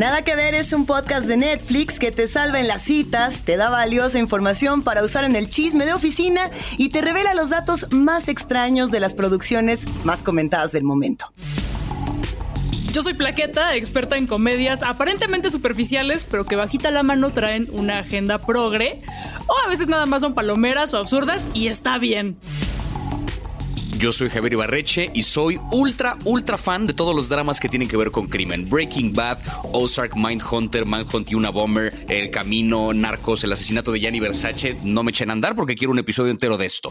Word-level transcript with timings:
Nada 0.00 0.22
que 0.22 0.34
ver 0.34 0.54
es 0.54 0.72
un 0.72 0.86
podcast 0.86 1.26
de 1.26 1.36
Netflix 1.36 1.98
que 1.98 2.10
te 2.10 2.26
salva 2.26 2.58
en 2.58 2.68
las 2.68 2.80
citas, 2.80 3.44
te 3.44 3.58
da 3.58 3.68
valiosa 3.68 4.18
información 4.18 4.80
para 4.80 5.02
usar 5.02 5.24
en 5.24 5.36
el 5.36 5.50
chisme 5.50 5.84
de 5.84 5.92
oficina 5.92 6.48
y 6.78 6.88
te 6.88 7.02
revela 7.02 7.34
los 7.34 7.50
datos 7.50 7.86
más 7.92 8.28
extraños 8.28 8.90
de 8.90 8.98
las 8.98 9.12
producciones 9.12 9.84
más 10.04 10.22
comentadas 10.22 10.72
del 10.72 10.84
momento. 10.84 11.26
Yo 12.94 13.02
soy 13.02 13.12
Plaqueta, 13.12 13.76
experta 13.76 14.16
en 14.16 14.26
comedias 14.26 14.82
aparentemente 14.82 15.50
superficiales, 15.50 16.24
pero 16.24 16.46
que 16.46 16.56
bajita 16.56 16.90
la 16.90 17.02
mano 17.02 17.28
traen 17.28 17.68
una 17.70 17.98
agenda 17.98 18.38
progre, 18.38 19.02
o 19.48 19.66
a 19.66 19.68
veces 19.68 19.88
nada 19.88 20.06
más 20.06 20.22
son 20.22 20.32
palomeras 20.32 20.94
o 20.94 20.96
absurdas, 20.96 21.46
y 21.52 21.66
está 21.66 21.98
bien. 21.98 22.38
Yo 24.00 24.14
soy 24.14 24.30
Javier 24.30 24.54
Ibarreche 24.54 25.10
y 25.12 25.24
soy 25.24 25.60
ultra, 25.70 26.16
ultra 26.24 26.56
fan 26.56 26.86
de 26.86 26.94
todos 26.94 27.14
los 27.14 27.28
dramas 27.28 27.60
que 27.60 27.68
tienen 27.68 27.86
que 27.86 27.98
ver 27.98 28.10
con 28.10 28.28
crimen. 28.28 28.66
Breaking 28.66 29.12
Bad, 29.12 29.36
Ozark, 29.72 30.16
Mindhunter, 30.16 30.86
Manhunt 30.86 31.30
y 31.30 31.34
una 31.34 31.50
Bomber, 31.50 32.06
El 32.08 32.30
Camino, 32.30 32.94
Narcos, 32.94 33.44
el 33.44 33.52
asesinato 33.52 33.92
de 33.92 34.00
Gianni 34.00 34.18
Versace. 34.18 34.78
No 34.82 35.02
me 35.02 35.10
echen 35.10 35.28
a 35.28 35.34
andar 35.34 35.54
porque 35.54 35.74
quiero 35.74 35.92
un 35.92 35.98
episodio 35.98 36.30
entero 36.30 36.56
de 36.56 36.64
esto. 36.64 36.90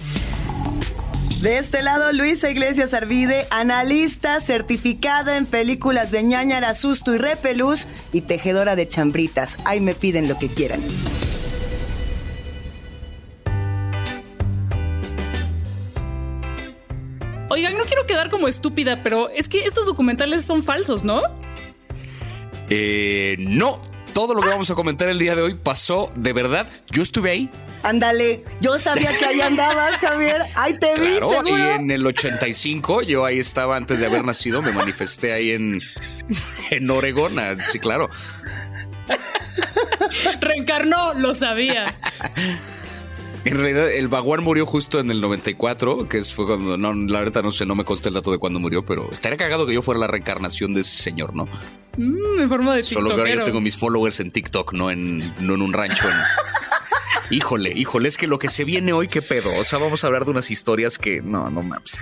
De 1.42 1.58
este 1.58 1.82
lado, 1.82 2.14
Luisa 2.14 2.52
Iglesias 2.52 2.94
Arvide, 2.94 3.48
analista 3.50 4.40
certificada 4.40 5.38
en 5.38 5.48
películas 5.48 6.12
de 6.12 6.22
ñañara, 6.22 6.76
susto 6.76 7.16
y 7.16 7.18
repelús 7.18 7.88
y 8.14 8.22
tejedora 8.22 8.76
de 8.76 8.88
chambritas. 8.88 9.58
Ahí 9.66 9.82
me 9.82 9.96
piden 9.96 10.28
lo 10.28 10.38
que 10.38 10.48
quieran. 10.48 10.80
Oigan, 17.50 17.78
no 17.78 17.84
quiero 17.86 18.06
quedar 18.06 18.30
como 18.30 18.48
estúpida, 18.48 19.02
pero 19.04 19.30
es 19.30 19.48
que 19.50 19.66
estos 19.66 19.86
documentales 19.86 20.46
son 20.46 20.64
falsos, 20.64 21.04
¿no? 21.04 21.22
Eh, 22.70 23.36
no, 23.40 23.82
todo 24.14 24.34
lo 24.36 24.42
que 24.42 24.50
vamos 24.50 24.70
a 24.70 24.76
comentar 24.76 25.10
el 25.10 25.18
día 25.18 25.36
de 25.36 25.42
hoy 25.42 25.56
pasó 25.56 26.12
de 26.16 26.34
verdad. 26.34 26.68
Yo 26.92 27.02
estuve 27.02 27.32
ahí. 27.32 27.50
Ándale, 27.82 28.44
yo 28.62 28.78
sabía 28.78 29.18
que 29.18 29.26
ahí 29.26 29.42
andabas, 29.42 29.98
Javier. 30.00 30.42
Ahí 30.56 30.78
te 30.78 30.94
vi, 31.00 31.18
Claro, 31.18 31.42
y 31.44 31.46
seguro. 31.48 31.58
en 31.76 31.90
el 31.92 32.06
85 32.06 33.02
yo 33.04 33.26
ahí 33.26 33.40
estaba 33.40 33.78
antes 33.78 34.00
de 34.00 34.06
haber 34.06 34.24
nacido, 34.26 34.62
me 34.62 34.72
manifesté 34.74 35.32
ahí 35.34 35.52
en, 35.52 35.82
en 36.72 36.90
Oregón. 36.92 37.40
ah, 37.40 37.56
Sí, 37.64 37.80
claro. 37.80 38.10
Reencarnó, 40.42 41.14
lo 41.14 41.34
sabía. 41.34 41.98
En 43.46 43.58
realidad, 43.58 43.90
el 43.92 44.08
Baguán 44.10 44.44
murió 44.44 44.66
justo 44.66 45.00
en 45.00 45.10
el 45.12 45.22
94, 45.22 46.08
que 46.10 46.24
fue 46.24 46.46
cuando, 46.46 46.78
no, 46.78 46.94
la 46.94 47.20
verdad 47.20 47.42
no 47.42 47.52
sé, 47.52 47.66
no 47.66 47.74
me 47.76 47.86
consta 47.86 48.10
el 48.10 48.16
dato 48.16 48.32
de 48.32 48.38
cuándo 48.38 48.60
murió, 48.60 48.86
pero 48.86 49.10
estaría 49.12 49.38
cagado 49.38 49.66
que 49.66 49.74
yo 49.74 49.82
fuera 49.82 50.00
la 50.00 50.08
reencarnación 50.08 50.74
de 50.74 50.82
ese 50.82 51.02
señor, 51.02 51.34
¿no? 51.34 51.46
Mm, 51.98 52.40
en 52.42 52.50
forma 52.50 52.76
de 52.76 52.84
Solo 52.84 53.16
que 53.16 53.22
ahora 53.22 53.36
yo 53.36 53.44
tengo 53.44 53.62
mis 53.62 53.78
followers 53.78 54.20
en 54.20 54.32
TikTok, 54.32 54.74
no 54.74 54.92
en, 54.92 55.20
no 55.40 55.56
en 55.56 55.62
un 55.62 55.74
rancho. 55.74 56.08
en- 56.08 56.16
Híjole, 57.36 57.72
híjole, 57.76 58.10
es 58.10 58.18
que 58.18 58.28
lo 58.28 58.40
que 58.40 58.50
se 58.50 58.64
viene 58.66 58.92
hoy, 58.92 59.08
qué 59.08 59.22
pedo. 59.22 59.50
O 59.60 59.64
sea, 59.64 59.78
vamos 59.80 60.04
a 60.04 60.08
hablar 60.08 60.26
de 60.26 60.32
unas 60.32 60.50
historias 60.52 60.98
que 60.98 61.22
no, 61.22 61.50
no 61.50 61.62
mames. 61.62 61.98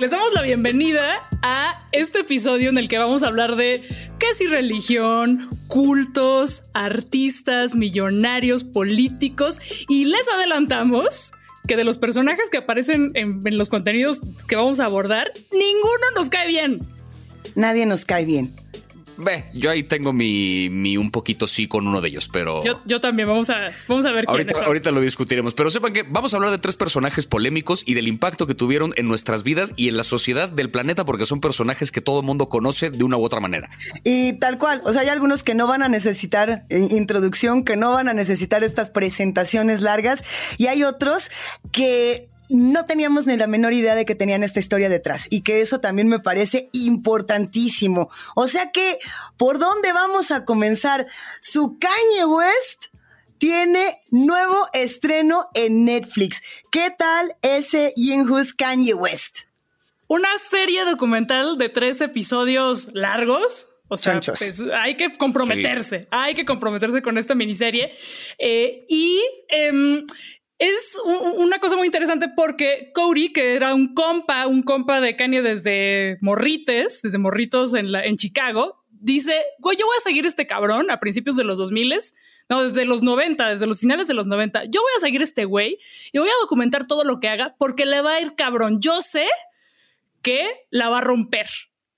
Les 0.00 0.10
damos 0.10 0.32
la 0.32 0.40
bienvenida 0.40 1.20
a 1.42 1.78
este 1.92 2.20
episodio 2.20 2.70
en 2.70 2.78
el 2.78 2.88
que 2.88 2.96
vamos 2.96 3.22
a 3.22 3.26
hablar 3.26 3.56
de 3.56 3.82
qué 4.18 4.34
si 4.34 4.46
religión, 4.46 5.50
cultos, 5.68 6.62
artistas, 6.72 7.74
millonarios, 7.74 8.64
políticos 8.64 9.60
y 9.90 10.06
les 10.06 10.26
adelantamos 10.30 11.32
que 11.68 11.76
de 11.76 11.84
los 11.84 11.98
personajes 11.98 12.48
que 12.48 12.56
aparecen 12.56 13.10
en, 13.12 13.40
en 13.44 13.58
los 13.58 13.68
contenidos 13.68 14.22
que 14.48 14.56
vamos 14.56 14.80
a 14.80 14.86
abordar, 14.86 15.32
ninguno 15.52 16.06
nos 16.16 16.30
cae 16.30 16.48
bien. 16.48 16.80
Nadie 17.54 17.84
nos 17.84 18.06
cae 18.06 18.24
bien. 18.24 18.48
Ve, 19.18 19.44
yo 19.52 19.70
ahí 19.70 19.82
tengo 19.82 20.12
mi, 20.12 20.68
mi 20.70 20.96
un 20.96 21.10
poquito 21.10 21.46
sí 21.46 21.68
con 21.68 21.86
uno 21.86 22.00
de 22.00 22.08
ellos, 22.08 22.28
pero 22.32 22.64
Yo, 22.64 22.80
yo 22.86 23.00
también, 23.00 23.28
vamos 23.28 23.50
a, 23.50 23.68
vamos 23.86 24.06
a 24.06 24.12
ver 24.12 24.24
quiénes 24.24 24.28
ahorita, 24.28 24.54
son. 24.54 24.64
ahorita 24.64 24.90
lo 24.92 25.00
discutiremos. 25.00 25.52
Pero 25.54 25.70
sepan 25.70 25.92
que 25.92 26.02
vamos 26.04 26.32
a 26.32 26.36
hablar 26.36 26.50
de 26.50 26.58
tres 26.58 26.76
personajes 26.76 27.26
polémicos 27.26 27.82
y 27.84 27.94
del 27.94 28.08
impacto 28.08 28.46
que 28.46 28.54
tuvieron 28.54 28.92
en 28.96 29.08
nuestras 29.08 29.42
vidas 29.42 29.74
y 29.76 29.88
en 29.88 29.96
la 29.96 30.04
sociedad 30.04 30.48
del 30.48 30.70
planeta, 30.70 31.04
porque 31.04 31.26
son 31.26 31.40
personajes 31.40 31.90
que 31.92 32.00
todo 32.00 32.20
el 32.20 32.26
mundo 32.26 32.48
conoce 32.48 32.90
de 32.90 33.04
una 33.04 33.18
u 33.18 33.24
otra 33.24 33.40
manera. 33.40 33.68
Y 34.04 34.34
tal 34.38 34.56
cual, 34.58 34.80
o 34.84 34.92
sea, 34.92 35.02
hay 35.02 35.08
algunos 35.08 35.42
que 35.42 35.54
no 35.54 35.66
van 35.66 35.82
a 35.82 35.88
necesitar 35.88 36.64
eh, 36.70 36.88
introducción, 36.90 37.64
que 37.64 37.76
no 37.76 37.92
van 37.92 38.08
a 38.08 38.14
necesitar 38.14 38.64
estas 38.64 38.88
presentaciones 38.88 39.82
largas, 39.82 40.24
y 40.56 40.68
hay 40.68 40.82
otros 40.82 41.30
que 41.72 42.29
no 42.50 42.84
teníamos 42.84 43.26
ni 43.26 43.36
la 43.36 43.46
menor 43.46 43.72
idea 43.72 43.94
de 43.94 44.04
que 44.04 44.14
tenían 44.14 44.42
esta 44.42 44.60
historia 44.60 44.88
detrás, 44.88 45.26
y 45.30 45.42
que 45.42 45.60
eso 45.60 45.80
también 45.80 46.08
me 46.08 46.20
parece 46.20 46.68
importantísimo. 46.72 48.10
O 48.34 48.48
sea 48.48 48.70
que, 48.72 48.98
¿por 49.36 49.58
dónde 49.58 49.92
vamos 49.92 50.30
a 50.30 50.44
comenzar? 50.44 51.06
Su 51.40 51.78
Kanye 51.78 52.24
West 52.26 52.86
tiene 53.38 54.00
nuevo 54.10 54.68
estreno 54.74 55.48
en 55.54 55.86
Netflix. 55.86 56.42
¿Qué 56.70 56.92
tal 56.96 57.34
ese 57.40 57.94
Yinhu's 57.96 58.52
Kanye 58.52 58.92
West? 58.94 59.50
Una 60.08 60.28
serie 60.38 60.84
documental 60.84 61.56
de 61.56 61.68
tres 61.70 62.00
episodios 62.00 62.88
largos. 62.92 63.68
O 63.88 63.96
sea, 63.96 64.20
pues, 64.20 64.62
hay 64.74 64.96
que 64.96 65.10
comprometerse, 65.12 66.06
hay 66.10 66.34
que 66.34 66.44
comprometerse 66.44 67.00
con 67.00 67.16
esta 67.16 67.34
miniserie. 67.34 67.92
Eh, 68.38 68.84
y 68.88 69.20
em, 69.48 70.04
es 70.60 70.96
una 71.36 71.58
cosa 71.58 71.76
muy 71.76 71.86
interesante 71.86 72.28
porque 72.28 72.92
Cody, 72.94 73.32
que 73.32 73.54
era 73.54 73.74
un 73.74 73.94
compa, 73.94 74.46
un 74.46 74.62
compa 74.62 75.00
de 75.00 75.16
Kanye 75.16 75.40
desde 75.40 76.18
morrites, 76.20 77.00
desde 77.02 77.18
morritos 77.18 77.72
en, 77.74 77.92
en 77.94 78.16
Chicago, 78.18 78.84
dice, 78.90 79.42
güey, 79.58 79.78
yo 79.78 79.86
voy 79.86 79.96
a 79.98 80.02
seguir 80.02 80.26
este 80.26 80.46
cabrón 80.46 80.90
a 80.90 81.00
principios 81.00 81.36
de 81.36 81.44
los 81.44 81.56
2000 81.58 81.94
no, 82.50 82.64
desde 82.64 82.84
los 82.84 83.02
90, 83.02 83.48
desde 83.48 83.66
los 83.66 83.78
finales 83.78 84.08
de 84.08 84.14
los 84.14 84.26
90. 84.26 84.64
Yo 84.64 84.82
voy 84.82 84.90
a 84.96 85.00
seguir 85.00 85.22
este 85.22 85.44
güey 85.44 85.78
y 86.12 86.18
voy 86.18 86.28
a 86.28 86.40
documentar 86.42 86.86
todo 86.86 87.04
lo 87.04 87.20
que 87.20 87.28
haga 87.28 87.54
porque 87.58 87.86
le 87.86 88.02
va 88.02 88.14
a 88.14 88.20
ir 88.20 88.34
cabrón. 88.34 88.80
Yo 88.80 89.00
sé 89.02 89.28
que 90.20 90.66
la 90.68 90.88
va 90.88 90.98
a 90.98 91.00
romper. 91.00 91.46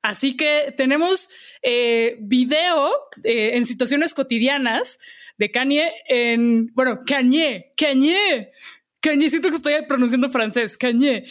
Así 0.02 0.36
que 0.36 0.74
tenemos 0.76 1.30
eh, 1.62 2.18
video 2.20 2.92
eh, 3.24 3.52
en 3.54 3.64
situaciones 3.64 4.12
cotidianas 4.12 4.98
de 5.42 5.50
Kanye 5.50 5.90
en, 6.06 6.70
bueno, 6.72 7.00
Kanye, 7.04 7.72
Kanye, 7.76 8.52
Kanye, 9.00 9.28
siento 9.28 9.48
que 9.48 9.56
estoy 9.56 9.74
pronunciando 9.88 10.30
francés, 10.30 10.78
Kanye, 10.78 11.24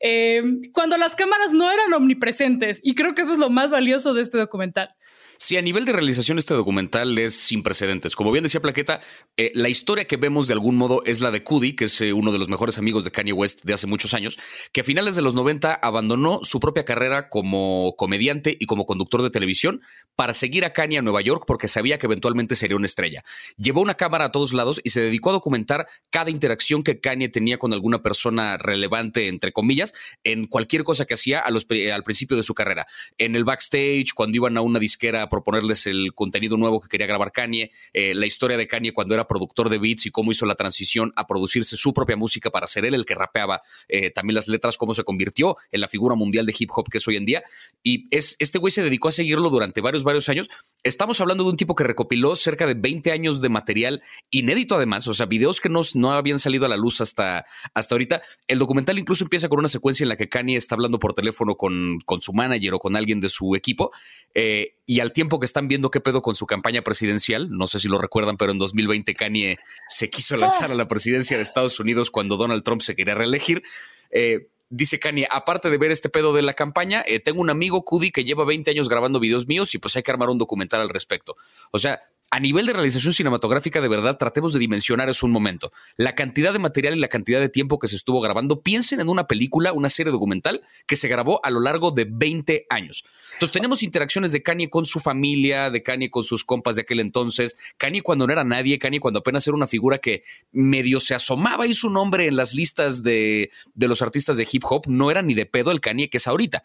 eh, 0.00 0.42
cuando 0.72 0.96
las 0.96 1.14
cámaras 1.14 1.52
no 1.52 1.70
eran 1.70 1.92
omnipresentes 1.92 2.80
y 2.82 2.96
creo 2.96 3.14
que 3.14 3.22
eso 3.22 3.30
es 3.30 3.38
lo 3.38 3.50
más 3.50 3.70
valioso 3.70 4.14
de 4.14 4.22
este 4.22 4.36
documental. 4.36 4.96
Sí, 5.44 5.56
a 5.56 5.62
nivel 5.62 5.84
de 5.84 5.92
realización 5.92 6.38
este 6.38 6.54
documental 6.54 7.18
es 7.18 7.34
sin 7.34 7.64
precedentes. 7.64 8.14
Como 8.14 8.30
bien 8.30 8.44
decía 8.44 8.60
Plaqueta, 8.60 9.00
eh, 9.36 9.50
la 9.56 9.68
historia 9.68 10.04
que 10.04 10.16
vemos 10.16 10.46
de 10.46 10.52
algún 10.52 10.76
modo 10.76 11.02
es 11.04 11.20
la 11.20 11.32
de 11.32 11.42
Cudi, 11.42 11.74
que 11.74 11.86
es 11.86 12.00
eh, 12.00 12.12
uno 12.12 12.30
de 12.30 12.38
los 12.38 12.48
mejores 12.48 12.78
amigos 12.78 13.02
de 13.02 13.10
Kanye 13.10 13.32
West 13.32 13.64
de 13.64 13.72
hace 13.72 13.88
muchos 13.88 14.14
años, 14.14 14.38
que 14.72 14.82
a 14.82 14.84
finales 14.84 15.16
de 15.16 15.22
los 15.22 15.34
90 15.34 15.74
abandonó 15.74 16.38
su 16.44 16.60
propia 16.60 16.84
carrera 16.84 17.28
como 17.28 17.96
comediante 17.98 18.56
y 18.56 18.66
como 18.66 18.86
conductor 18.86 19.20
de 19.20 19.30
televisión 19.30 19.80
para 20.14 20.32
seguir 20.32 20.64
a 20.64 20.72
Kanye 20.72 20.98
a 20.98 21.02
Nueva 21.02 21.22
York 21.22 21.42
porque 21.44 21.66
sabía 21.66 21.98
que 21.98 22.06
eventualmente 22.06 22.54
sería 22.54 22.76
una 22.76 22.86
estrella. 22.86 23.24
Llevó 23.56 23.80
una 23.80 23.94
cámara 23.94 24.26
a 24.26 24.30
todos 24.30 24.52
lados 24.52 24.80
y 24.84 24.90
se 24.90 25.00
dedicó 25.00 25.30
a 25.30 25.32
documentar 25.32 25.88
cada 26.10 26.30
interacción 26.30 26.84
que 26.84 27.00
Kanye 27.00 27.28
tenía 27.30 27.58
con 27.58 27.72
alguna 27.72 28.00
persona 28.00 28.58
relevante, 28.58 29.26
entre 29.26 29.50
comillas, 29.50 29.92
en 30.22 30.46
cualquier 30.46 30.84
cosa 30.84 31.04
que 31.04 31.14
hacía 31.14 31.40
al 31.40 32.04
principio 32.04 32.36
de 32.36 32.44
su 32.44 32.54
carrera. 32.54 32.86
En 33.18 33.34
el 33.34 33.42
backstage, 33.42 34.12
cuando 34.14 34.36
iban 34.36 34.56
a 34.56 34.60
una 34.60 34.78
disquera 34.78 35.28
proponerles 35.32 35.86
el 35.86 36.12
contenido 36.12 36.58
nuevo 36.58 36.78
que 36.78 36.88
quería 36.88 37.06
grabar 37.06 37.32
Kanye, 37.32 37.72
eh, 37.94 38.14
la 38.14 38.26
historia 38.26 38.58
de 38.58 38.66
Kanye 38.66 38.92
cuando 38.92 39.14
era 39.14 39.26
productor 39.26 39.70
de 39.70 39.78
beats 39.78 40.04
y 40.04 40.10
cómo 40.10 40.30
hizo 40.30 40.44
la 40.44 40.56
transición 40.56 41.10
a 41.16 41.26
producirse 41.26 41.74
su 41.74 41.94
propia 41.94 42.16
música 42.16 42.50
para 42.50 42.66
ser 42.66 42.84
él 42.84 42.92
el 42.92 43.06
que 43.06 43.14
rapeaba 43.14 43.62
eh, 43.88 44.10
también 44.10 44.34
las 44.34 44.46
letras, 44.46 44.76
cómo 44.76 44.92
se 44.92 45.04
convirtió 45.04 45.56
en 45.70 45.80
la 45.80 45.88
figura 45.88 46.16
mundial 46.16 46.44
de 46.44 46.54
hip 46.56 46.68
hop 46.74 46.90
que 46.90 46.98
es 46.98 47.08
hoy 47.08 47.16
en 47.16 47.24
día. 47.24 47.42
Y 47.82 48.08
es, 48.10 48.36
este 48.40 48.58
güey 48.58 48.70
se 48.70 48.82
dedicó 48.82 49.08
a 49.08 49.12
seguirlo 49.12 49.48
durante 49.48 49.80
varios, 49.80 50.04
varios 50.04 50.28
años. 50.28 50.50
Estamos 50.84 51.20
hablando 51.20 51.44
de 51.44 51.50
un 51.50 51.56
tipo 51.56 51.76
que 51.76 51.84
recopiló 51.84 52.34
cerca 52.34 52.66
de 52.66 52.74
20 52.74 53.12
años 53.12 53.40
de 53.40 53.48
material 53.48 54.02
inédito 54.30 54.74
además, 54.74 55.06
o 55.06 55.14
sea, 55.14 55.26
videos 55.26 55.60
que 55.60 55.68
no, 55.68 55.82
no 55.94 56.12
habían 56.12 56.40
salido 56.40 56.66
a 56.66 56.68
la 56.68 56.76
luz 56.76 57.00
hasta, 57.00 57.46
hasta 57.72 57.94
ahorita. 57.94 58.22
El 58.48 58.58
documental 58.58 58.98
incluso 58.98 59.22
empieza 59.22 59.48
con 59.48 59.60
una 59.60 59.68
secuencia 59.68 60.02
en 60.02 60.08
la 60.08 60.16
que 60.16 60.28
Kanye 60.28 60.56
está 60.56 60.74
hablando 60.74 60.98
por 60.98 61.14
teléfono 61.14 61.54
con, 61.54 62.00
con 62.04 62.20
su 62.20 62.32
manager 62.32 62.74
o 62.74 62.78
con 62.80 62.96
alguien 62.96 63.20
de 63.20 63.30
su 63.30 63.54
equipo 63.54 63.92
eh, 64.34 64.74
y 64.84 64.98
al 64.98 65.12
tiempo 65.12 65.38
que 65.38 65.46
están 65.46 65.68
viendo 65.68 65.90
qué 65.90 66.00
pedo 66.00 66.20
con 66.20 66.34
su 66.34 66.46
campaña 66.46 66.82
presidencial, 66.82 67.48
no 67.50 67.68
sé 67.68 67.78
si 67.78 67.86
lo 67.86 67.98
recuerdan, 67.98 68.36
pero 68.36 68.50
en 68.50 68.58
2020 68.58 69.14
Kanye 69.14 69.58
se 69.88 70.10
quiso 70.10 70.36
lanzar 70.36 70.72
a 70.72 70.74
la 70.74 70.88
presidencia 70.88 71.36
de 71.36 71.44
Estados 71.44 71.78
Unidos 71.78 72.10
cuando 72.10 72.36
Donald 72.36 72.64
Trump 72.64 72.82
se 72.82 72.96
quería 72.96 73.14
reelegir. 73.14 73.62
Eh, 74.10 74.48
dice 74.72 74.98
Kanye, 74.98 75.28
aparte 75.30 75.70
de 75.70 75.76
ver 75.76 75.92
este 75.92 76.08
pedo 76.08 76.32
de 76.32 76.42
la 76.42 76.54
campaña, 76.54 77.04
eh, 77.06 77.20
tengo 77.20 77.40
un 77.40 77.50
amigo, 77.50 77.84
Cudi, 77.84 78.10
que 78.10 78.24
lleva 78.24 78.44
20 78.44 78.70
años 78.70 78.88
grabando 78.88 79.20
videos 79.20 79.46
míos 79.46 79.74
y 79.74 79.78
pues 79.78 79.94
hay 79.96 80.02
que 80.02 80.10
armar 80.10 80.30
un 80.30 80.38
documental 80.38 80.80
al 80.80 80.88
respecto. 80.88 81.36
O 81.70 81.78
sea, 81.78 82.02
a 82.32 82.40
nivel 82.40 82.64
de 82.64 82.72
realización 82.72 83.12
cinematográfica, 83.12 83.82
de 83.82 83.88
verdad, 83.88 84.16
tratemos 84.16 84.54
de 84.54 84.58
dimensionar 84.58 85.10
eso 85.10 85.26
un 85.26 85.32
momento. 85.32 85.70
La 85.96 86.14
cantidad 86.14 86.54
de 86.54 86.58
material 86.58 86.96
y 86.96 86.98
la 86.98 87.08
cantidad 87.08 87.40
de 87.40 87.50
tiempo 87.50 87.78
que 87.78 87.88
se 87.88 87.96
estuvo 87.96 88.22
grabando, 88.22 88.62
piensen 88.62 89.00
en 89.00 89.10
una 89.10 89.26
película, 89.26 89.74
una 89.74 89.90
serie 89.90 90.10
documental 90.10 90.62
que 90.86 90.96
se 90.96 91.08
grabó 91.08 91.44
a 91.44 91.50
lo 91.50 91.60
largo 91.60 91.90
de 91.90 92.06
20 92.10 92.64
años. 92.70 93.04
Entonces 93.34 93.52
tenemos 93.52 93.82
interacciones 93.82 94.32
de 94.32 94.42
Kanye 94.42 94.70
con 94.70 94.86
su 94.86 94.98
familia, 94.98 95.68
de 95.68 95.82
Kanye 95.82 96.10
con 96.10 96.24
sus 96.24 96.42
compas 96.42 96.76
de 96.76 96.82
aquel 96.82 97.00
entonces, 97.00 97.54
Kanye 97.76 98.00
cuando 98.00 98.26
no 98.26 98.32
era 98.32 98.44
nadie, 98.44 98.78
Kanye 98.78 98.98
cuando 98.98 99.20
apenas 99.20 99.46
era 99.46 99.54
una 99.54 99.66
figura 99.66 99.98
que 99.98 100.22
medio 100.52 101.00
se 101.00 101.14
asomaba 101.14 101.66
y 101.66 101.74
su 101.74 101.90
nombre 101.90 102.26
en 102.28 102.36
las 102.36 102.54
listas 102.54 103.02
de, 103.02 103.50
de 103.74 103.88
los 103.88 104.00
artistas 104.00 104.38
de 104.38 104.48
hip 104.50 104.64
hop 104.64 104.84
no 104.86 105.10
era 105.10 105.20
ni 105.20 105.34
de 105.34 105.44
pedo 105.44 105.70
el 105.70 105.82
Kanye 105.82 106.08
que 106.08 106.16
es 106.16 106.26
ahorita. 106.26 106.64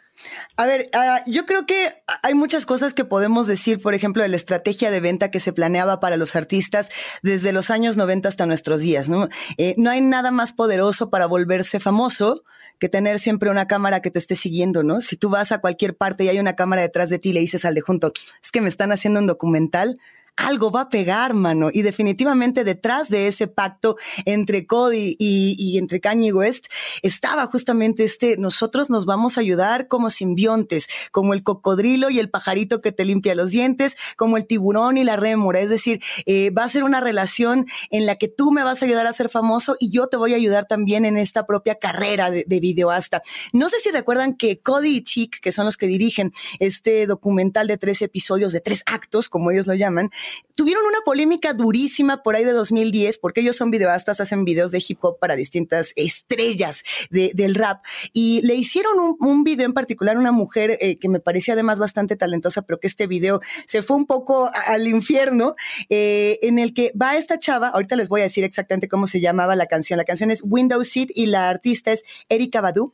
A 0.55 0.65
ver, 0.65 0.89
uh, 0.95 1.29
yo 1.29 1.45
creo 1.45 1.65
que 1.65 1.93
hay 2.23 2.35
muchas 2.35 2.65
cosas 2.65 2.93
que 2.93 3.03
podemos 3.03 3.47
decir, 3.47 3.81
por 3.81 3.93
ejemplo, 3.93 4.23
de 4.23 4.29
la 4.29 4.37
estrategia 4.37 4.91
de 4.91 5.01
venta 5.01 5.29
que 5.29 5.41
se 5.41 5.56
planeaba 5.57 5.99
para 5.99 6.17
los 6.17 6.35
artistas 6.35 6.87
desde 7.23 7.51
los 7.51 7.71
años 7.71 7.97
90 7.97 8.29
hasta 8.29 8.45
nuestros 8.45 8.79
días, 8.79 9.09
¿no? 9.09 9.27
Eh, 9.57 9.73
no 9.75 9.89
hay 9.89 10.01
nada 10.01 10.29
más 10.29 10.53
poderoso 10.53 11.09
para 11.09 11.25
volverse 11.25 11.79
famoso 11.79 12.43
que 12.77 12.89
tener 12.89 13.17
siempre 13.17 13.49
una 13.49 13.65
cámara 13.65 13.99
que 14.03 14.11
te 14.11 14.19
esté 14.19 14.35
siguiendo, 14.35 14.83
¿no? 14.83 15.01
Si 15.01 15.17
tú 15.17 15.31
vas 15.31 15.51
a 15.51 15.57
cualquier 15.57 15.97
parte 15.97 16.25
y 16.25 16.29
hay 16.29 16.37
una 16.39 16.55
cámara 16.55 16.83
detrás 16.83 17.09
de 17.09 17.17
ti 17.17 17.29
y 17.29 17.33
le 17.33 17.39
dices 17.39 17.65
al 17.65 17.73
de 17.73 17.81
junto, 17.81 18.13
es 18.43 18.51
que 18.51 18.61
me 18.61 18.69
están 18.69 18.91
haciendo 18.91 19.19
un 19.19 19.25
documental, 19.25 19.99
algo 20.37 20.71
va 20.71 20.81
a 20.81 20.89
pegar, 20.89 21.33
mano. 21.33 21.69
Y 21.73 21.81
definitivamente 21.81 22.63
detrás 22.63 23.09
de 23.09 23.27
ese 23.27 23.47
pacto 23.47 23.97
entre 24.25 24.65
Cody 24.65 25.15
y, 25.19 25.77
entre 25.77 25.99
Kanye 25.99 26.31
West 26.31 26.67
estaba 27.01 27.47
justamente 27.47 28.03
este, 28.03 28.37
nosotros 28.37 28.89
nos 28.89 29.05
vamos 29.05 29.37
a 29.37 29.41
ayudar 29.41 29.87
como 29.87 30.09
simbiontes, 30.09 30.87
como 31.11 31.33
el 31.33 31.43
cocodrilo 31.43 32.09
y 32.09 32.19
el 32.19 32.29
pajarito 32.29 32.81
que 32.81 32.91
te 32.91 33.05
limpia 33.05 33.35
los 33.35 33.51
dientes, 33.51 33.97
como 34.15 34.37
el 34.37 34.45
tiburón 34.45 34.97
y 34.97 35.03
la 35.03 35.15
rémora. 35.15 35.59
Es 35.59 35.69
decir, 35.69 36.01
eh, 36.25 36.51
va 36.51 36.63
a 36.63 36.69
ser 36.69 36.83
una 36.83 37.01
relación 37.01 37.65
en 37.89 38.05
la 38.05 38.15
que 38.15 38.27
tú 38.27 38.51
me 38.51 38.63
vas 38.63 38.81
a 38.81 38.85
ayudar 38.85 39.07
a 39.07 39.13
ser 39.13 39.29
famoso 39.29 39.75
y 39.79 39.91
yo 39.91 40.07
te 40.07 40.17
voy 40.17 40.33
a 40.33 40.37
ayudar 40.37 40.67
también 40.67 41.05
en 41.05 41.17
esta 41.17 41.45
propia 41.45 41.75
carrera 41.75 42.29
de, 42.31 42.45
de 42.47 42.59
videoasta. 42.59 43.23
No 43.53 43.69
sé 43.69 43.79
si 43.79 43.89
recuerdan 43.91 44.35
que 44.35 44.59
Cody 44.59 44.97
y 44.97 45.03
Chick, 45.03 45.39
que 45.41 45.51
son 45.51 45.65
los 45.65 45.77
que 45.77 45.87
dirigen 45.87 46.31
este 46.59 47.07
documental 47.07 47.67
de 47.67 47.77
tres 47.77 48.01
episodios, 48.01 48.53
de 48.53 48.61
tres 48.61 48.83
actos, 48.85 49.29
como 49.29 49.51
ellos 49.51 49.67
lo 49.67 49.73
llaman, 49.73 50.11
tuvieron 50.55 50.83
una 50.85 50.99
polémica 51.05 51.53
durísima 51.53 52.23
por 52.23 52.35
ahí 52.35 52.43
de 52.43 52.51
2010, 52.51 53.19
porque 53.19 53.41
ellos 53.41 53.55
son 53.55 53.71
videoastas, 53.71 54.19
hacen 54.19 54.43
videos 54.43 54.71
de 54.71 54.83
hip 54.85 54.97
hop 55.01 55.19
para 55.19 55.35
distintas 55.35 55.93
estrellas 55.95 56.83
del 57.11 57.55
rap. 57.55 57.83
Y 58.11 58.41
le 58.41 58.55
hicieron 58.55 59.17
un, 59.19 59.43
video 59.43 59.67
en 59.67 59.73
particular 59.73 60.15
a 60.15 60.19
una 60.19 60.31
mujer 60.31 60.77
eh, 60.81 60.97
que 60.97 61.09
me 61.09 61.19
parecía 61.19 61.53
además 61.53 61.79
bastante 61.79 62.15
talentosa, 62.15 62.63
pero 62.63 62.79
que 62.79 62.87
este 62.87 63.07
video 63.07 63.39
se 63.67 63.83
fue 63.83 63.95
un 63.95 64.07
poco 64.07 64.49
al 64.65 64.87
infierno, 64.87 65.55
eh, 65.89 66.39
en 66.41 66.57
el 66.59 66.73
que 66.73 66.91
va 66.99 67.17
esta 67.17 67.37
chava, 67.37 67.69
ahorita 67.69 67.95
les 67.95 68.09
voy 68.09 68.21
a 68.21 68.23
decir 68.23 68.43
exactamente 68.43 68.87
cómo 68.87 69.05
se 69.05 69.19
llamaba 69.19 69.55
la 69.55 69.67
canción. 69.67 69.97
La 69.97 70.05
canción 70.05 70.31
es 70.31 70.41
Window 70.43 70.83
Seat 70.83 71.09
y 71.13 71.27
la 71.27 71.49
artista 71.49 71.91
es 71.91 72.03
Erika 72.29 72.61
Badu 72.61 72.93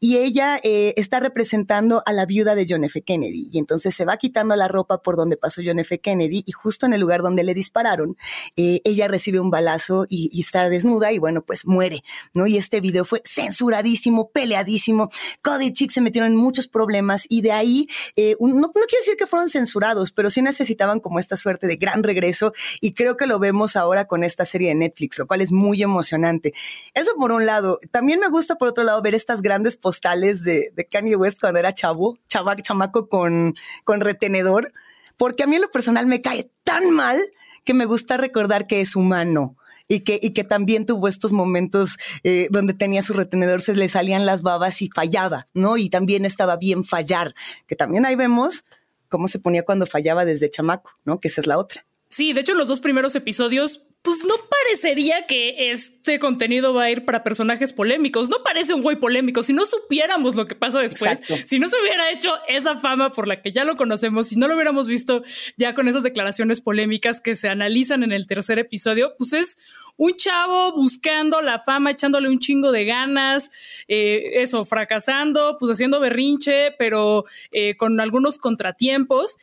y 0.00 0.18
ella 0.18 0.60
eh, 0.62 0.94
está 0.96 1.20
representando 1.20 2.02
a 2.06 2.12
la 2.12 2.26
viuda 2.26 2.54
de 2.54 2.66
John 2.68 2.84
F. 2.84 3.02
Kennedy. 3.02 3.48
Y 3.52 3.58
entonces 3.58 3.94
se 3.94 4.04
va 4.04 4.16
quitando 4.16 4.54
la 4.56 4.68
ropa 4.68 5.02
por 5.02 5.16
donde 5.16 5.36
pasó 5.36 5.62
John 5.64 5.78
F. 5.78 6.00
Kennedy 6.00 6.44
y 6.46 6.52
justo 6.52 6.86
en 6.86 6.92
el 6.92 7.00
lugar 7.00 7.22
donde 7.22 7.44
le 7.44 7.54
dispararon, 7.54 8.16
eh, 8.56 8.80
ella 8.84 9.08
recibe 9.08 9.40
un 9.40 9.50
balazo 9.50 10.06
y, 10.08 10.30
y, 10.32 10.40
está 10.40 10.68
desnuda 10.68 11.12
y 11.12 11.18
bueno, 11.18 11.42
pues 11.42 11.66
muere, 11.66 12.02
¿no? 12.34 12.46
Y 12.46 12.56
este 12.56 12.80
video 12.80 13.04
fue 13.04 13.22
censuradísimo, 13.24 14.30
peleadísimo. 14.30 15.10
Cody 15.42 15.66
y 15.66 15.72
Chick 15.72 15.90
se 15.90 16.00
metieron 16.00 16.32
en 16.32 16.36
muchos 16.36 16.68
problemas 16.68 17.26
y 17.28 17.42
de 17.42 17.52
ahí, 17.52 17.88
eh, 18.16 18.36
un, 18.38 18.52
no, 18.54 18.68
no 18.68 18.72
quiere 18.72 19.00
decir 19.00 19.16
que 19.16 19.26
fueron 19.26 19.48
censurados, 19.48 20.12
pero 20.12 20.30
sí 20.30 20.42
necesitaban 20.42 21.00
como 21.00 21.18
esta 21.18 21.36
suerte 21.36 21.66
de 21.66 21.76
gran 21.76 22.02
regreso 22.02 22.52
y 22.80 22.94
creo 22.94 23.16
que 23.16 23.26
lo 23.26 23.38
vemos 23.38 23.76
ahora 23.76 24.06
con 24.06 24.24
esta 24.24 24.44
serie 24.44 24.68
de 24.68 24.74
Netflix, 24.74 25.18
lo 25.18 25.26
cual 25.26 25.40
es 25.40 25.52
muy 25.52 25.82
emocionante. 25.82 26.52
Eso 26.94 27.14
por 27.16 27.32
un 27.32 27.46
lado. 27.46 27.78
También 27.90 28.20
me 28.20 28.28
gusta 28.28 28.56
por 28.56 28.68
otro 28.68 28.84
lado 28.84 29.00
ver 29.02 29.14
estas 29.14 29.42
grandes 29.42 29.61
postales 29.76 30.42
de, 30.44 30.72
de 30.74 30.86
Kanye 30.86 31.16
West 31.16 31.40
cuando 31.40 31.58
era 31.58 31.74
chavo, 31.74 32.18
chava, 32.28 32.56
chamaco 32.56 33.08
con, 33.08 33.54
con 33.84 34.00
retenedor, 34.00 34.72
porque 35.16 35.42
a 35.42 35.46
mí 35.46 35.56
en 35.56 35.62
lo 35.62 35.70
personal 35.70 36.06
me 36.06 36.20
cae 36.20 36.50
tan 36.64 36.90
mal 36.90 37.18
que 37.64 37.74
me 37.74 37.84
gusta 37.84 38.16
recordar 38.16 38.66
que 38.66 38.80
es 38.80 38.96
humano. 38.96 39.56
Y 39.88 40.00
que, 40.00 40.18
y 40.22 40.30
que 40.30 40.44
también 40.44 40.86
tuvo 40.86 41.06
estos 41.06 41.32
momentos 41.32 41.98
eh, 42.22 42.46
donde 42.50 42.72
tenía 42.72 43.02
su 43.02 43.12
retenedor, 43.12 43.60
se 43.60 43.74
le 43.74 43.88
salían 43.90 44.24
las 44.24 44.40
babas 44.40 44.80
y 44.80 44.88
fallaba, 44.88 45.44
¿no? 45.52 45.76
Y 45.76 45.90
también 45.90 46.24
estaba 46.24 46.56
bien 46.56 46.84
fallar, 46.84 47.34
que 47.66 47.76
también 47.76 48.06
ahí 48.06 48.14
vemos 48.14 48.64
cómo 49.08 49.28
se 49.28 49.38
ponía 49.38 49.64
cuando 49.64 49.86
fallaba 49.86 50.24
desde 50.24 50.48
chamaco, 50.48 50.92
¿no? 51.04 51.20
Que 51.20 51.28
esa 51.28 51.42
es 51.42 51.46
la 51.46 51.58
otra. 51.58 51.84
Sí, 52.08 52.32
de 52.32 52.40
hecho, 52.40 52.54
los 52.54 52.68
dos 52.68 52.80
primeros 52.80 53.14
episodios 53.16 53.82
pues 54.02 54.24
no 54.24 54.34
parecería 54.50 55.26
que 55.26 55.70
este 55.70 56.18
contenido 56.18 56.74
va 56.74 56.84
a 56.84 56.90
ir 56.90 57.04
para 57.04 57.22
personajes 57.22 57.72
polémicos. 57.72 58.28
No 58.28 58.42
parece 58.42 58.74
un 58.74 58.82
güey 58.82 58.96
polémico. 58.96 59.44
Si 59.44 59.52
no 59.52 59.64
supiéramos 59.64 60.34
lo 60.34 60.48
que 60.48 60.56
pasa 60.56 60.80
después, 60.80 61.20
Exacto. 61.20 61.46
si 61.46 61.60
no 61.60 61.68
se 61.68 61.80
hubiera 61.80 62.10
hecho 62.10 62.34
esa 62.48 62.76
fama 62.76 63.12
por 63.12 63.28
la 63.28 63.40
que 63.40 63.52
ya 63.52 63.64
lo 63.64 63.76
conocemos, 63.76 64.28
si 64.28 64.36
no 64.36 64.48
lo 64.48 64.54
hubiéramos 64.54 64.88
visto 64.88 65.22
ya 65.56 65.72
con 65.74 65.86
esas 65.86 66.02
declaraciones 66.02 66.60
polémicas 66.60 67.20
que 67.20 67.36
se 67.36 67.48
analizan 67.48 68.02
en 68.02 68.10
el 68.10 68.26
tercer 68.26 68.58
episodio, 68.58 69.14
pues 69.16 69.32
es 69.34 69.58
un 69.96 70.16
chavo 70.16 70.72
buscando 70.72 71.40
la 71.40 71.60
fama, 71.60 71.92
echándole 71.92 72.28
un 72.28 72.40
chingo 72.40 72.72
de 72.72 72.84
ganas, 72.84 73.52
eh, 73.86 74.42
eso, 74.42 74.64
fracasando, 74.64 75.56
pues 75.60 75.70
haciendo 75.70 76.00
berrinche, 76.00 76.72
pero 76.76 77.24
eh, 77.52 77.76
con 77.76 78.00
algunos 78.00 78.38
contratiempos. 78.38 79.36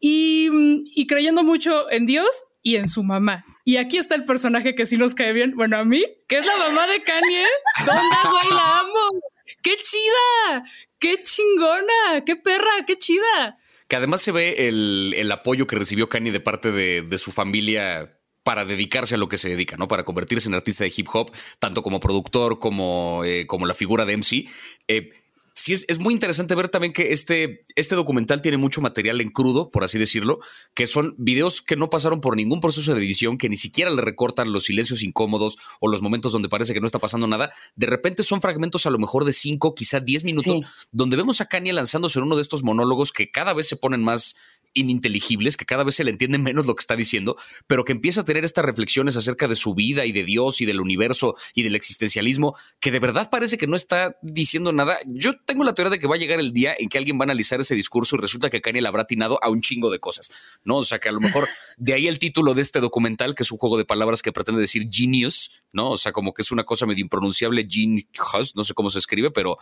Y, 0.00 0.48
y 0.94 1.08
creyendo 1.08 1.42
mucho 1.42 1.90
en 1.90 2.06
Dios 2.06 2.44
y 2.62 2.76
en 2.76 2.88
su 2.88 3.02
mamá. 3.02 3.44
Y 3.68 3.76
aquí 3.76 3.98
está 3.98 4.14
el 4.14 4.24
personaje 4.24 4.74
que 4.74 4.86
sí 4.86 4.96
nos 4.96 5.14
cae 5.14 5.34
bien, 5.34 5.54
bueno, 5.54 5.76
a 5.76 5.84
mí, 5.84 6.02
que 6.26 6.38
es 6.38 6.46
la 6.46 6.56
mamá 6.56 6.86
de 6.86 7.02
Kanye. 7.02 7.44
¿Dónde, 7.84 8.16
güey? 8.30 8.48
La 8.56 8.78
amo. 8.78 9.20
¡Qué 9.60 9.76
chida! 9.76 10.64
¡Qué 10.98 11.20
chingona! 11.20 12.24
¡Qué 12.24 12.34
perra! 12.36 12.70
¡Qué 12.86 12.96
chida! 12.96 13.58
Que 13.86 13.96
además 13.96 14.22
se 14.22 14.32
ve 14.32 14.68
el, 14.68 15.12
el 15.18 15.30
apoyo 15.30 15.66
que 15.66 15.76
recibió 15.76 16.08
Kanye 16.08 16.32
de 16.32 16.40
parte 16.40 16.72
de, 16.72 17.02
de 17.02 17.18
su 17.18 17.30
familia 17.30 18.18
para 18.42 18.64
dedicarse 18.64 19.16
a 19.16 19.18
lo 19.18 19.28
que 19.28 19.36
se 19.36 19.50
dedica, 19.50 19.76
¿no? 19.76 19.86
Para 19.86 20.04
convertirse 20.04 20.48
en 20.48 20.54
artista 20.54 20.84
de 20.84 20.92
hip 20.96 21.08
hop, 21.12 21.30
tanto 21.58 21.82
como 21.82 22.00
productor 22.00 22.60
como, 22.60 23.22
eh, 23.26 23.46
como 23.46 23.66
la 23.66 23.74
figura 23.74 24.06
de 24.06 24.16
MC. 24.16 24.48
Eh, 24.88 25.10
sí 25.58 25.72
es, 25.72 25.84
es, 25.88 25.98
muy 25.98 26.14
interesante 26.14 26.54
ver 26.54 26.68
también 26.68 26.92
que 26.92 27.12
este, 27.12 27.64
este 27.74 27.96
documental 27.96 28.40
tiene 28.42 28.56
mucho 28.56 28.80
material 28.80 29.20
en 29.20 29.30
crudo, 29.30 29.70
por 29.70 29.82
así 29.82 29.98
decirlo, 29.98 30.38
que 30.72 30.86
son 30.86 31.14
videos 31.18 31.62
que 31.62 31.76
no 31.76 31.90
pasaron 31.90 32.20
por 32.20 32.36
ningún 32.36 32.60
proceso 32.60 32.94
de 32.94 33.00
edición, 33.00 33.38
que 33.38 33.48
ni 33.48 33.56
siquiera 33.56 33.90
le 33.90 34.00
recortan 34.00 34.52
los 34.52 34.64
silencios 34.64 35.02
incómodos 35.02 35.58
o 35.80 35.88
los 35.88 36.00
momentos 36.00 36.32
donde 36.32 36.48
parece 36.48 36.74
que 36.74 36.80
no 36.80 36.86
está 36.86 37.00
pasando 37.00 37.26
nada. 37.26 37.50
De 37.74 37.86
repente 37.86 38.22
son 38.22 38.40
fragmentos 38.40 38.86
a 38.86 38.90
lo 38.90 38.98
mejor 38.98 39.24
de 39.24 39.32
5, 39.32 39.74
quizá 39.74 40.00
10 40.00 40.24
minutos, 40.24 40.58
sí. 40.58 40.86
donde 40.92 41.16
vemos 41.16 41.40
a 41.40 41.46
Kanye 41.46 41.72
lanzándose 41.72 42.20
en 42.20 42.26
uno 42.26 42.36
de 42.36 42.42
estos 42.42 42.62
monólogos 42.62 43.12
que 43.12 43.30
cada 43.30 43.52
vez 43.52 43.66
se 43.66 43.76
ponen 43.76 44.02
más 44.02 44.36
ininteligibles, 44.78 45.56
que 45.56 45.64
cada 45.64 45.84
vez 45.84 45.94
se 45.96 46.04
le 46.04 46.10
entiende 46.10 46.38
menos 46.38 46.66
lo 46.66 46.74
que 46.74 46.80
está 46.80 46.96
diciendo, 46.96 47.36
pero 47.66 47.84
que 47.84 47.92
empieza 47.92 48.22
a 48.22 48.24
tener 48.24 48.44
estas 48.44 48.64
reflexiones 48.64 49.16
acerca 49.16 49.48
de 49.48 49.56
su 49.56 49.74
vida 49.74 50.06
y 50.06 50.12
de 50.12 50.24
Dios 50.24 50.60
y 50.60 50.66
del 50.66 50.80
universo 50.80 51.36
y 51.54 51.62
del 51.62 51.74
existencialismo, 51.74 52.56
que 52.80 52.90
de 52.90 53.00
verdad 53.00 53.30
parece 53.30 53.58
que 53.58 53.66
no 53.66 53.76
está 53.76 54.16
diciendo 54.22 54.72
nada. 54.72 54.98
Yo 55.06 55.38
tengo 55.44 55.64
la 55.64 55.74
teoría 55.74 55.90
de 55.90 55.98
que 55.98 56.06
va 56.06 56.14
a 56.14 56.18
llegar 56.18 56.40
el 56.40 56.52
día 56.52 56.74
en 56.78 56.88
que 56.88 56.98
alguien 56.98 57.18
va 57.18 57.22
a 57.22 57.24
analizar 57.24 57.60
ese 57.60 57.74
discurso 57.74 58.16
y 58.16 58.20
resulta 58.20 58.50
que 58.50 58.60
Kanye 58.60 58.82
le 58.82 58.88
habrá 58.88 59.02
atinado 59.02 59.38
a 59.42 59.48
un 59.50 59.60
chingo 59.60 59.90
de 59.90 59.98
cosas, 59.98 60.30
¿no? 60.64 60.78
O 60.78 60.84
sea, 60.84 60.98
que 60.98 61.08
a 61.08 61.12
lo 61.12 61.20
mejor 61.20 61.48
de 61.76 61.94
ahí 61.94 62.08
el 62.08 62.18
título 62.18 62.54
de 62.54 62.62
este 62.62 62.80
documental, 62.80 63.34
que 63.34 63.42
es 63.42 63.52
un 63.52 63.58
juego 63.58 63.76
de 63.76 63.84
palabras 63.84 64.22
que 64.22 64.32
pretende 64.32 64.60
decir 64.60 64.88
genius, 64.90 65.62
¿no? 65.72 65.90
O 65.90 65.98
sea, 65.98 66.12
como 66.12 66.32
que 66.32 66.42
es 66.42 66.52
una 66.52 66.64
cosa 66.64 66.86
medio 66.86 67.02
impronunciable, 67.02 67.66
genius, 67.68 68.08
no 68.54 68.64
sé 68.64 68.74
cómo 68.74 68.90
se 68.90 68.98
escribe, 68.98 69.30
pero 69.30 69.58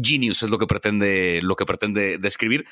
genius 0.00 0.42
es 0.42 0.50
lo 0.50 0.58
que 0.58 0.66
pretende, 0.66 1.40
lo 1.42 1.56
que 1.56 1.66
pretende 1.66 2.18
describir 2.18 2.66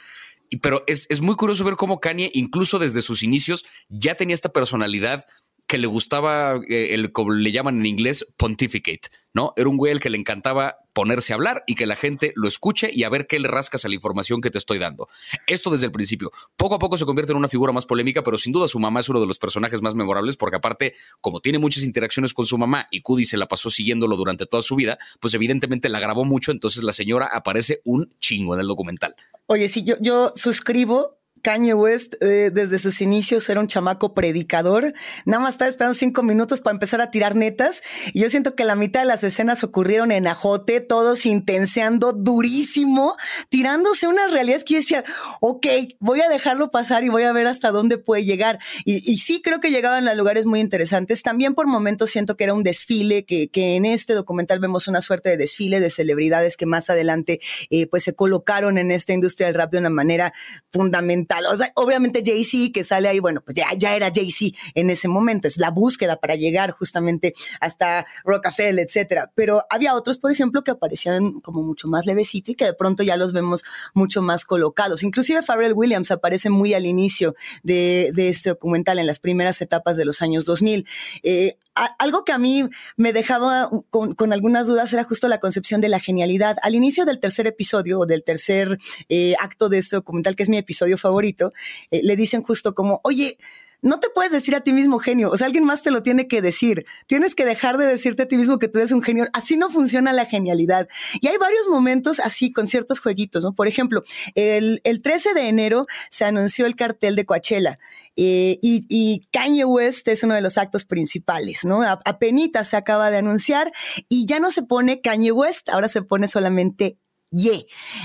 pero 0.57 0.85
es, 0.87 1.07
es, 1.11 1.21
muy 1.21 1.35
curioso 1.37 1.65
ver 1.65 1.77
cómo 1.77 2.01
Kanye, 2.01 2.31
incluso 2.35 2.79
desde 2.79 3.03
sus 3.03 3.23
inicios, 3.23 3.65
ya 3.89 4.15
tenía 4.17 4.35
esta 4.35 4.53
personalidad 4.53 5.25
que 5.67 5.79
le 5.79 5.87
gustaba, 5.87 6.61
eh, 6.69 6.89
el, 6.91 7.13
como 7.13 7.33
le 7.33 7.53
llaman 7.53 7.79
en 7.79 7.87
inglés, 7.87 8.27
pontificate, 8.37 9.09
¿no? 9.33 9.55
Era 9.57 9.69
un 9.69 9.77
güey 9.77 9.93
al 9.93 10.01
que 10.01 10.11
le 10.11 10.19
encantaba 10.19 10.77
ponerse 10.93 11.33
a 11.33 11.37
hablar 11.37 11.65
y 11.67 11.75
que 11.75 11.87
la 11.87 11.97
gente 11.97 12.33
lo 12.37 12.49
escuche 12.49 12.91
y 12.93 13.05
a 13.05 13.09
ver 13.09 13.27
qué 13.27 13.39
le 13.39 13.49
rascas 13.49 13.85
a 13.85 13.89
la 13.89 13.95
información 13.95 14.41
que 14.41 14.51
te 14.51 14.59
estoy 14.59 14.79
dando. 14.79 15.09
Esto 15.47 15.71
desde 15.71 15.87
el 15.87 15.93
principio. 15.93 16.31
Poco 16.57 16.75
a 16.75 16.79
poco 16.79 16.97
se 16.97 17.05
convierte 17.05 17.33
en 17.33 17.39
una 17.39 17.49
figura 17.49 17.73
más 17.73 17.87
polémica, 17.87 18.23
pero 18.23 18.39
sin 18.39 18.53
duda 18.53 18.69
su 18.69 18.79
mamá 18.79 19.01
es 19.01 19.09
uno 19.09 19.21
de 19.21 19.27
los 19.27 19.39
personajes 19.39 19.83
más 19.83 19.95
memorables 19.95 20.37
porque 20.37 20.57
aparte, 20.57 20.95
como 21.21 21.41
tiene 21.41 21.59
muchas 21.59 21.85
interacciones 21.85 22.35
con 22.35 22.47
su 22.47 22.59
mamá 22.59 22.87
y 22.91 23.01
Cudi 23.01 23.25
se 23.25 23.37
la 23.37 23.49
pasó 23.49 23.71
siguiéndolo 23.71 24.17
durante 24.17 24.47
toda 24.47 24.63
su 24.63 24.77
vida, 24.77 24.99
pues 25.21 25.35
evidentemente 25.35 25.89
la 25.89 26.01
grabó 26.01 26.25
mucho, 26.25 26.53
entonces 26.53 26.83
la 26.83 26.93
señora 26.93 27.29
aparece 27.33 27.81
un 27.85 28.13
chingo 28.19 28.55
en 28.55 28.61
el 28.61 28.67
documental. 28.67 29.15
Oye, 29.47 29.69
si 29.69 29.85
yo, 29.85 29.97
yo 30.01 30.33
suscribo 30.37 31.22
Kanye 31.43 31.75
West 31.75 32.15
eh, 32.21 32.51
desde 32.53 32.79
sus 32.79 33.01
inicios 33.01 33.49
era 33.51 33.61
un 33.61 33.67
chamaco 33.67 34.15
predicador, 34.15 34.95
nada 35.25 35.43
más 35.43 35.55
estaba 35.55 35.69
esperando 35.69 35.95
cinco 35.95 36.23
minutos 36.23 36.61
para 36.61 36.75
empezar 36.75 37.01
a 37.01 37.11
tirar 37.11 37.35
netas 37.35 37.83
y 38.13 38.21
yo 38.21 38.31
siento 38.31 38.55
que 38.55 38.65
la 38.65 38.77
mitad 38.77 39.01
de 39.01 39.07
las 39.07 39.25
escenas 39.25 39.65
ocurrieron 39.65 40.13
en 40.13 40.27
ajote, 40.27 40.81
todos 40.81 41.27
intenseando 41.27 42.13
durísimo, 42.13 43.17
tirándose 43.49 44.07
unas 44.07 44.31
realidades 44.33 44.65
que 44.65 44.75
yo 44.75 44.81
decía, 44.81 45.05
ok, 45.41 45.67
voy 45.99 46.21
a 46.21 46.29
dejarlo 46.29 46.71
pasar 46.71 47.05
y 47.05 47.09
voy 47.09 47.25
a 47.25 47.33
ver 47.33 47.47
hasta 47.47 47.71
dónde 47.71 47.99
puede 47.99 48.25
llegar. 48.25 48.59
Y, 48.85 49.03
sí 49.19 49.41
creo 49.43 49.61
que 49.61 49.71
llegaban 49.71 50.09
a 50.09 50.15
lugares 50.15 50.47
muy 50.47 50.61
interesantes, 50.61 51.23
también 51.23 51.55
por 51.55 51.67
momentos 51.67 52.11
siento 52.11 52.37
que 52.37 52.45
era 52.45 52.55
un 52.55 52.63
desfile, 52.63 53.25
que, 53.25 53.49
que 53.49 53.77
en 53.77 53.85
este 53.85 54.15
documental 54.15 54.59
vemos 54.59 54.89
una 54.89 55.01
suerte 55.01 55.31
de 55.31 55.37
desfile 55.37 55.81
de 55.81 55.91
celebridades 55.91 56.57
que 56.57 56.67
más 56.67 56.91
adelante 56.91 57.41
eh, 57.71 57.87
pues 57.87 58.05
se 58.05 58.15
colocaron 58.15 58.79
en 58.79 58.91
esta 58.91 59.13
industria 59.13 59.47
del 59.49 59.57
rap 59.57 59.73
de 59.73 59.79
una 59.79 59.91
manera 59.91 60.33
fundamental. 60.73 61.32
Obviamente 61.75 62.23
Jay-Z 62.25 62.73
que 62.73 62.85
sale 62.85 63.09
ahí, 63.09 63.21
bueno, 63.21 63.41
pues 63.43 63.55
ya, 63.55 63.67
ya 63.77 63.95
era 63.97 64.11
Jay-Z 64.15 64.57
en 64.75 64.91
ese 64.91 65.09
momento, 65.09 65.49
es 65.49 65.57
la 65.57 65.71
búsqueda 65.71 66.17
para 66.17 66.35
llegar 66.35 66.71
justamente 66.71 67.35
hasta 67.61 68.07
Rockefeller, 68.25 68.87
etcétera. 68.87 69.33
Pero 69.35 69.65
había 69.71 69.95
otros, 69.95 70.19
por 70.19 70.33
ejemplo, 70.33 70.63
que 70.63 70.71
aparecían 70.71 71.41
como 71.41 71.63
mucho 71.63 71.89
más 71.89 72.07
levecito 72.07 72.53
y 72.53 72.55
que 72.55 72.65
de 72.65 72.75
pronto 72.75 73.03
ya 73.03 73.17
los 73.17 73.33
vemos 73.33 73.65
mucho 73.95 74.23
más 74.23 74.45
colocados. 74.45 75.03
Inclusive 75.03 75.43
Pharrell 75.43 75.73
Williams 75.75 76.11
aparece 76.11 76.51
muy 76.51 76.75
al 76.75 76.87
inicio 76.87 77.35
de, 77.63 78.13
este 78.17 78.51
documental, 78.51 78.99
en 78.99 79.07
las 79.07 79.19
primeras 79.19 79.61
etapas 79.61 79.97
de 79.97 80.05
los 80.05 80.23
años 80.23 80.45
2000. 80.45 80.87
Eh, 81.23 81.57
algo 81.75 82.25
que 82.25 82.33
a 82.33 82.39
mí 82.39 82.69
me 82.97 83.13
dejaba 83.13 83.71
con, 83.91 84.33
algunas 84.33 84.67
dudas 84.67 84.93
era 84.93 85.05
justo 85.05 85.29
la 85.29 85.39
concepción 85.39 85.81
de 85.81 85.89
la 85.89 86.01
genialidad. 86.01 86.57
Al 86.63 86.75
inicio 86.75 87.05
del 87.05 87.21
tercer 87.21 87.47
episodio 87.47 88.01
o 88.01 88.07
del 88.07 88.25
tercer 88.25 88.79
eh, 89.09 89.35
acto 89.41 89.69
de 89.69 89.79
este 89.79 89.97
documental, 89.97 90.37
que 90.37 90.43
es 90.43 90.49
mi 90.49 90.59
episodio 90.59 90.99
favorito, 90.99 91.53
eh, 91.91 92.01
le 92.03 92.17
dicen 92.17 92.43
justo 92.43 92.75
como, 92.75 93.01
oye, 93.05 93.39
no 93.83 93.99
te 93.99 94.09
puedes 94.09 94.33
decir 94.33 94.55
a 94.55 94.61
ti 94.61 94.73
mismo 94.73 94.99
genio, 94.99 95.31
o 95.31 95.37
sea, 95.37 95.47
alguien 95.47 95.65
más 95.65 95.83
te 95.83 95.91
lo 95.91 96.03
tiene 96.03 96.29
que 96.29 96.41
decir. 96.41 96.87
Tienes 97.07 97.35
que 97.35 97.45
dejar 97.45 97.79
de 97.79 97.87
decirte 97.87 98.23
a 98.23 98.29
ti 98.29 98.37
mismo 98.37 98.59
que 98.59 98.69
tú 98.69 98.79
eres 98.79 98.93
un 98.93 99.03
genio. 99.03 99.27
Así 99.33 99.57
no 99.57 99.71
funciona 99.71 100.13
la 100.13 100.25
genialidad. 100.25 100.89
Y 101.21 101.27
hay 101.27 101.37
varios 101.37 101.67
momentos 101.67 102.21
así 102.21 102.53
con 102.53 102.69
ciertos 102.69 103.01
jueguitos, 103.01 103.45
¿no? 103.45 103.55
Por 103.55 103.67
ejemplo, 103.67 104.05
el, 104.35 104.81
el 104.85 105.03
13 105.03 105.35
de 105.35 105.49
enero 105.49 105.87
se 106.11 106.25
anunció 106.25 106.67
el 106.67 106.77
cartel 106.77 107.17
de 107.17 107.27
Coachella 107.27 107.79
eh, 108.17 108.59
y, 108.63 108.87
y, 108.89 109.65
West 109.65 110.07
es 110.09 110.23
uno 110.23 110.35
de 110.35 110.43
los 110.43 110.59
actos 110.59 110.85
principales, 110.85 111.65
¿no? 111.65 111.83
Apenita 111.83 112.65
se 112.65 112.77
acaba 112.77 113.11
de 113.11 113.19
anunciar 113.19 113.73
y 114.09 114.27
ya 114.27 114.39
no 114.39 114.51
se 114.51 114.63
pone 114.63 115.01
Kanye 115.01 115.33
West, 115.33 115.69
ahora 115.69 115.89
se 115.89 116.03
pone 116.03 116.29
solamente 116.29 116.99
Yeah. 117.33 117.63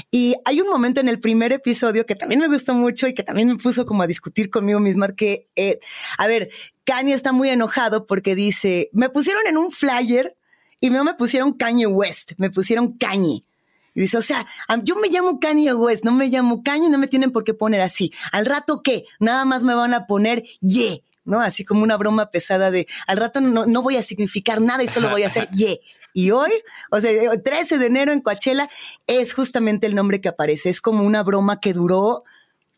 Y 0.09 0.35
hay 0.45 0.61
un 0.61 0.69
momento 0.69 1.01
en 1.01 1.09
el 1.09 1.19
primer 1.19 1.51
episodio 1.51 2.05
que 2.05 2.15
también 2.15 2.39
me 2.39 2.47
gustó 2.47 2.73
mucho 2.73 3.07
y 3.07 3.13
que 3.13 3.23
también 3.23 3.49
me 3.49 3.57
puso 3.57 3.85
como 3.85 4.03
a 4.03 4.07
discutir 4.07 4.49
conmigo 4.49 4.79
misma 4.79 5.09
que, 5.09 5.47
eh, 5.57 5.79
a 6.17 6.27
ver, 6.27 6.49
Kanye 6.85 7.13
está 7.13 7.33
muy 7.33 7.49
enojado 7.49 8.05
porque 8.05 8.35
dice, 8.35 8.89
me 8.93 9.09
pusieron 9.09 9.45
en 9.45 9.57
un 9.57 9.71
flyer 9.71 10.37
y 10.79 10.89
no 10.89 11.03
me 11.03 11.13
pusieron 11.13 11.53
Kanye 11.53 11.87
West, 11.87 12.33
me 12.37 12.49
pusieron 12.49 12.97
Kanye. 12.97 13.43
Y 13.93 14.01
dice, 14.01 14.17
o 14.17 14.21
sea, 14.21 14.45
yo 14.83 14.95
me 14.95 15.09
llamo 15.09 15.39
Kanye 15.39 15.73
West, 15.73 16.05
no 16.05 16.13
me 16.13 16.27
llamo 16.27 16.63
Kanye, 16.63 16.89
no 16.89 16.97
me 16.97 17.07
tienen 17.07 17.31
por 17.31 17.43
qué 17.43 17.53
poner 17.53 17.81
así. 17.81 18.13
Al 18.31 18.45
rato, 18.45 18.81
¿qué? 18.81 19.05
Nada 19.19 19.43
más 19.43 19.63
me 19.63 19.73
van 19.73 19.93
a 19.93 20.07
poner 20.07 20.43
yeah. 20.61 20.97
¿no? 21.25 21.41
Así 21.41 21.65
como 21.65 21.83
una 21.83 21.97
broma 21.97 22.31
pesada 22.31 22.71
de, 22.71 22.87
al 23.05 23.17
rato 23.17 23.41
no, 23.41 23.65
no 23.65 23.81
voy 23.81 23.97
a 23.97 24.01
significar 24.01 24.61
nada 24.61 24.83
y 24.83 24.87
solo 24.87 25.09
voy 25.09 25.23
a 25.23 25.27
hacer 25.27 25.49
yeah. 25.53 25.75
Y 26.17 26.31
hoy, 26.31 26.49
o 26.89 26.99
sea, 26.99 27.11
13 27.39 27.77
de 27.77 27.85
enero 27.85 28.11
en 28.11 28.21
Coachella, 28.21 28.67
es 29.05 29.33
justamente 29.33 29.85
el 29.85 29.93
nombre 29.93 30.19
que 30.19 30.29
aparece. 30.29 30.71
Es 30.71 30.81
como 30.81 31.03
una 31.03 31.21
broma 31.21 31.59
que 31.59 31.73
duró 31.73 32.23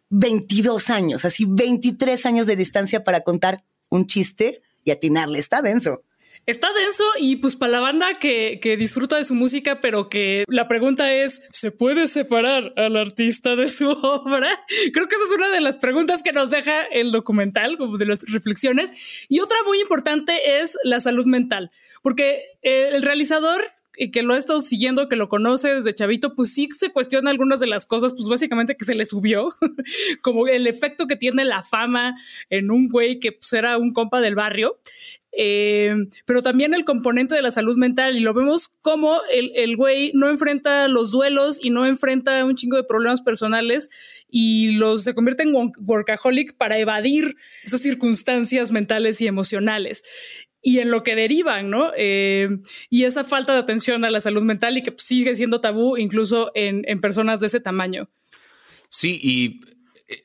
22 0.10 0.90
años, 0.90 1.24
así 1.24 1.46
23 1.48 2.26
años 2.26 2.48
de 2.48 2.58
distancia 2.58 3.06
para 3.06 3.22
contar 3.22 3.64
un 3.88 4.08
chiste 4.08 4.62
y 4.84 4.92
atinarle. 4.92 5.40
Está 5.40 5.62
denso. 5.62 6.04
Está 6.50 6.68
denso 6.74 7.04
y 7.20 7.36
pues 7.36 7.56
para 7.56 7.74
la 7.74 7.80
banda 7.80 8.16
que, 8.16 8.60
que, 8.60 8.76
disfruta 8.76 9.18
de 9.18 9.24
su 9.24 9.36
música, 9.36 9.82
pero 9.82 10.10
que 10.10 10.46
la 10.48 10.68
pregunta 10.68 11.14
es, 11.14 11.48
¿se 11.52 11.70
puede 11.70 12.08
separar 12.08 12.74
al 12.76 12.98
artista 12.98 13.56
de 13.56 13.70
su 13.70 13.88
obra? 13.92 14.60
Creo 14.92 15.08
que 15.08 15.14
esa 15.14 15.26
es 15.26 15.32
una 15.32 15.50
de 15.50 15.62
las 15.62 15.78
preguntas 15.78 16.24
que 16.24 16.32
nos 16.32 16.50
deja 16.50 16.82
el 16.82 17.12
documental, 17.12 17.78
como 17.78 18.00
de 18.00 18.08
las 18.08 18.24
reflexiones. 18.32 19.28
Y 19.30 19.42
otra 19.42 19.58
muy 19.68 19.80
importante 19.80 20.60
es 20.60 20.76
la 20.84 21.00
salud 21.00 21.28
mental 21.28 21.70
porque 22.02 22.42
el 22.64 23.04
realizador 23.04 23.62
y 24.02 24.12
que 24.12 24.24
lo 24.24 24.34
ha 24.34 24.38
estado 24.38 24.62
siguiendo, 24.62 25.10
que 25.10 25.18
lo 25.18 25.28
conoce 25.28 25.76
desde 25.76 25.94
chavito, 25.94 26.34
pues 26.34 26.54
sí 26.54 26.70
se 26.72 26.90
cuestiona 26.90 27.32
algunas 27.32 27.60
de 27.60 27.68
las 27.68 27.86
cosas, 27.86 28.14
pues 28.14 28.30
básicamente 28.30 28.78
que 28.78 28.86
se 28.86 28.96
le 28.96 29.04
subió, 29.04 29.54
como 30.22 30.48
el 30.48 30.68
efecto 30.68 31.06
que 31.06 31.18
tiene 31.18 31.44
la 31.44 31.62
fama 31.64 32.16
en 32.50 32.72
un 32.72 32.88
güey 32.88 33.20
que 33.20 33.34
pues, 33.34 33.52
era 33.52 33.78
un 33.78 33.92
compa 33.92 34.22
del 34.22 34.36
barrio. 34.36 34.80
Eh, 35.32 35.96
pero 36.26 36.42
también 36.42 36.74
el 36.74 36.86
componente 36.86 37.36
de 37.36 37.42
la 37.42 37.52
salud 37.52 37.78
mental 37.78 38.18
y 38.18 38.22
lo 38.22 38.34
vemos 38.34 38.68
como 38.68 39.22
el, 39.32 39.52
el 39.56 39.78
güey 39.78 40.12
no 40.16 40.28
enfrenta 40.28 40.88
los 40.88 41.12
duelos 41.12 41.60
y 41.62 41.70
no 41.70 41.86
enfrenta 41.86 42.44
un 42.46 42.56
chingo 42.56 42.78
de 42.78 42.84
problemas 42.84 43.22
personales 43.22 43.90
y 44.28 44.72
los 44.72 45.04
se 45.04 45.14
convierte 45.14 45.44
en 45.44 45.54
workaholic 45.54 46.58
para 46.58 46.80
evadir 46.80 47.36
esas 47.64 47.82
circunstancias 47.82 48.72
mentales 48.72 49.22
y 49.22 49.28
emocionales 49.28 50.04
y 50.62 50.80
en 50.80 50.92
lo 50.92 51.04
que 51.04 51.16
derivan, 51.16 51.70
¿no? 51.70 51.92
Eh, 51.96 52.50
y 52.90 53.04
esa 53.04 53.24
falta 53.24 53.54
de 53.54 53.60
atención 53.60 54.04
a 54.04 54.10
la 54.10 54.22
salud 54.22 54.42
mental 54.42 54.78
y 54.78 54.82
que 54.82 54.94
sigue 54.98 55.36
siendo 55.36 55.62
tabú 55.62 55.98
incluso 55.98 56.52
en, 56.54 56.82
en 56.86 57.00
personas 57.00 57.40
de 57.40 57.48
ese 57.48 57.60
tamaño. 57.60 58.10
Sí, 58.90 59.20
y 59.22 59.62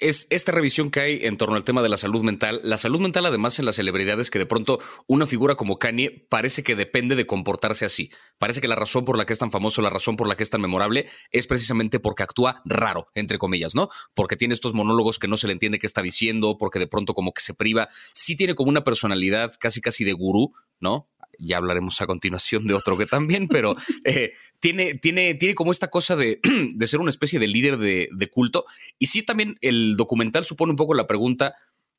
es 0.00 0.26
esta 0.30 0.52
revisión 0.52 0.90
que 0.90 1.00
hay 1.00 1.18
en 1.22 1.36
torno 1.36 1.56
al 1.56 1.64
tema 1.64 1.82
de 1.82 1.88
la 1.88 1.96
salud 1.96 2.22
mental. 2.22 2.60
La 2.64 2.76
salud 2.76 3.00
mental, 3.00 3.26
además, 3.26 3.58
en 3.58 3.66
las 3.66 3.76
celebridades, 3.76 4.30
que 4.30 4.38
de 4.38 4.46
pronto 4.46 4.80
una 5.06 5.26
figura 5.26 5.54
como 5.54 5.78
Kanye 5.78 6.26
parece 6.28 6.62
que 6.62 6.74
depende 6.74 7.16
de 7.16 7.26
comportarse 7.26 7.84
así. 7.84 8.10
Parece 8.38 8.60
que 8.60 8.68
la 8.68 8.76
razón 8.76 9.04
por 9.04 9.18
la 9.18 9.26
que 9.26 9.32
es 9.32 9.38
tan 9.38 9.50
famoso, 9.50 9.82
la 9.82 9.90
razón 9.90 10.16
por 10.16 10.28
la 10.28 10.36
que 10.36 10.42
es 10.42 10.50
tan 10.50 10.60
memorable, 10.60 11.08
es 11.30 11.46
precisamente 11.46 12.00
porque 12.00 12.22
actúa 12.22 12.62
raro, 12.64 13.08
entre 13.14 13.38
comillas, 13.38 13.74
¿no? 13.74 13.88
Porque 14.14 14.36
tiene 14.36 14.54
estos 14.54 14.74
monólogos 14.74 15.18
que 15.18 15.28
no 15.28 15.36
se 15.36 15.46
le 15.46 15.52
entiende 15.52 15.78
qué 15.78 15.86
está 15.86 16.02
diciendo, 16.02 16.56
porque 16.58 16.78
de 16.78 16.86
pronto 16.86 17.14
como 17.14 17.32
que 17.32 17.42
se 17.42 17.54
priva. 17.54 17.88
Sí 18.12 18.36
tiene 18.36 18.54
como 18.54 18.70
una 18.70 18.84
personalidad 18.84 19.52
casi 19.58 19.80
casi 19.80 20.04
de 20.04 20.12
gurú, 20.12 20.52
¿no? 20.80 21.08
Ya 21.38 21.58
hablaremos 21.58 22.00
a 22.00 22.06
continuación 22.06 22.66
de 22.66 22.74
otro 22.74 22.96
que 22.96 23.06
también, 23.06 23.48
pero 23.48 23.74
eh, 24.04 24.32
tiene, 24.60 24.94
tiene, 24.94 25.34
tiene 25.34 25.54
como 25.54 25.72
esta 25.72 25.88
cosa 25.88 26.16
de, 26.16 26.40
de 26.74 26.86
ser 26.86 27.00
una 27.00 27.10
especie 27.10 27.38
de 27.38 27.46
líder 27.46 27.78
de, 27.78 28.08
de, 28.12 28.30
culto. 28.30 28.66
Y 28.98 29.06
sí, 29.06 29.22
también 29.22 29.56
el 29.60 29.96
documental 29.96 30.44
supone 30.44 30.70
un 30.70 30.76
poco 30.76 30.94
la 30.94 31.06
pregunta 31.06 31.54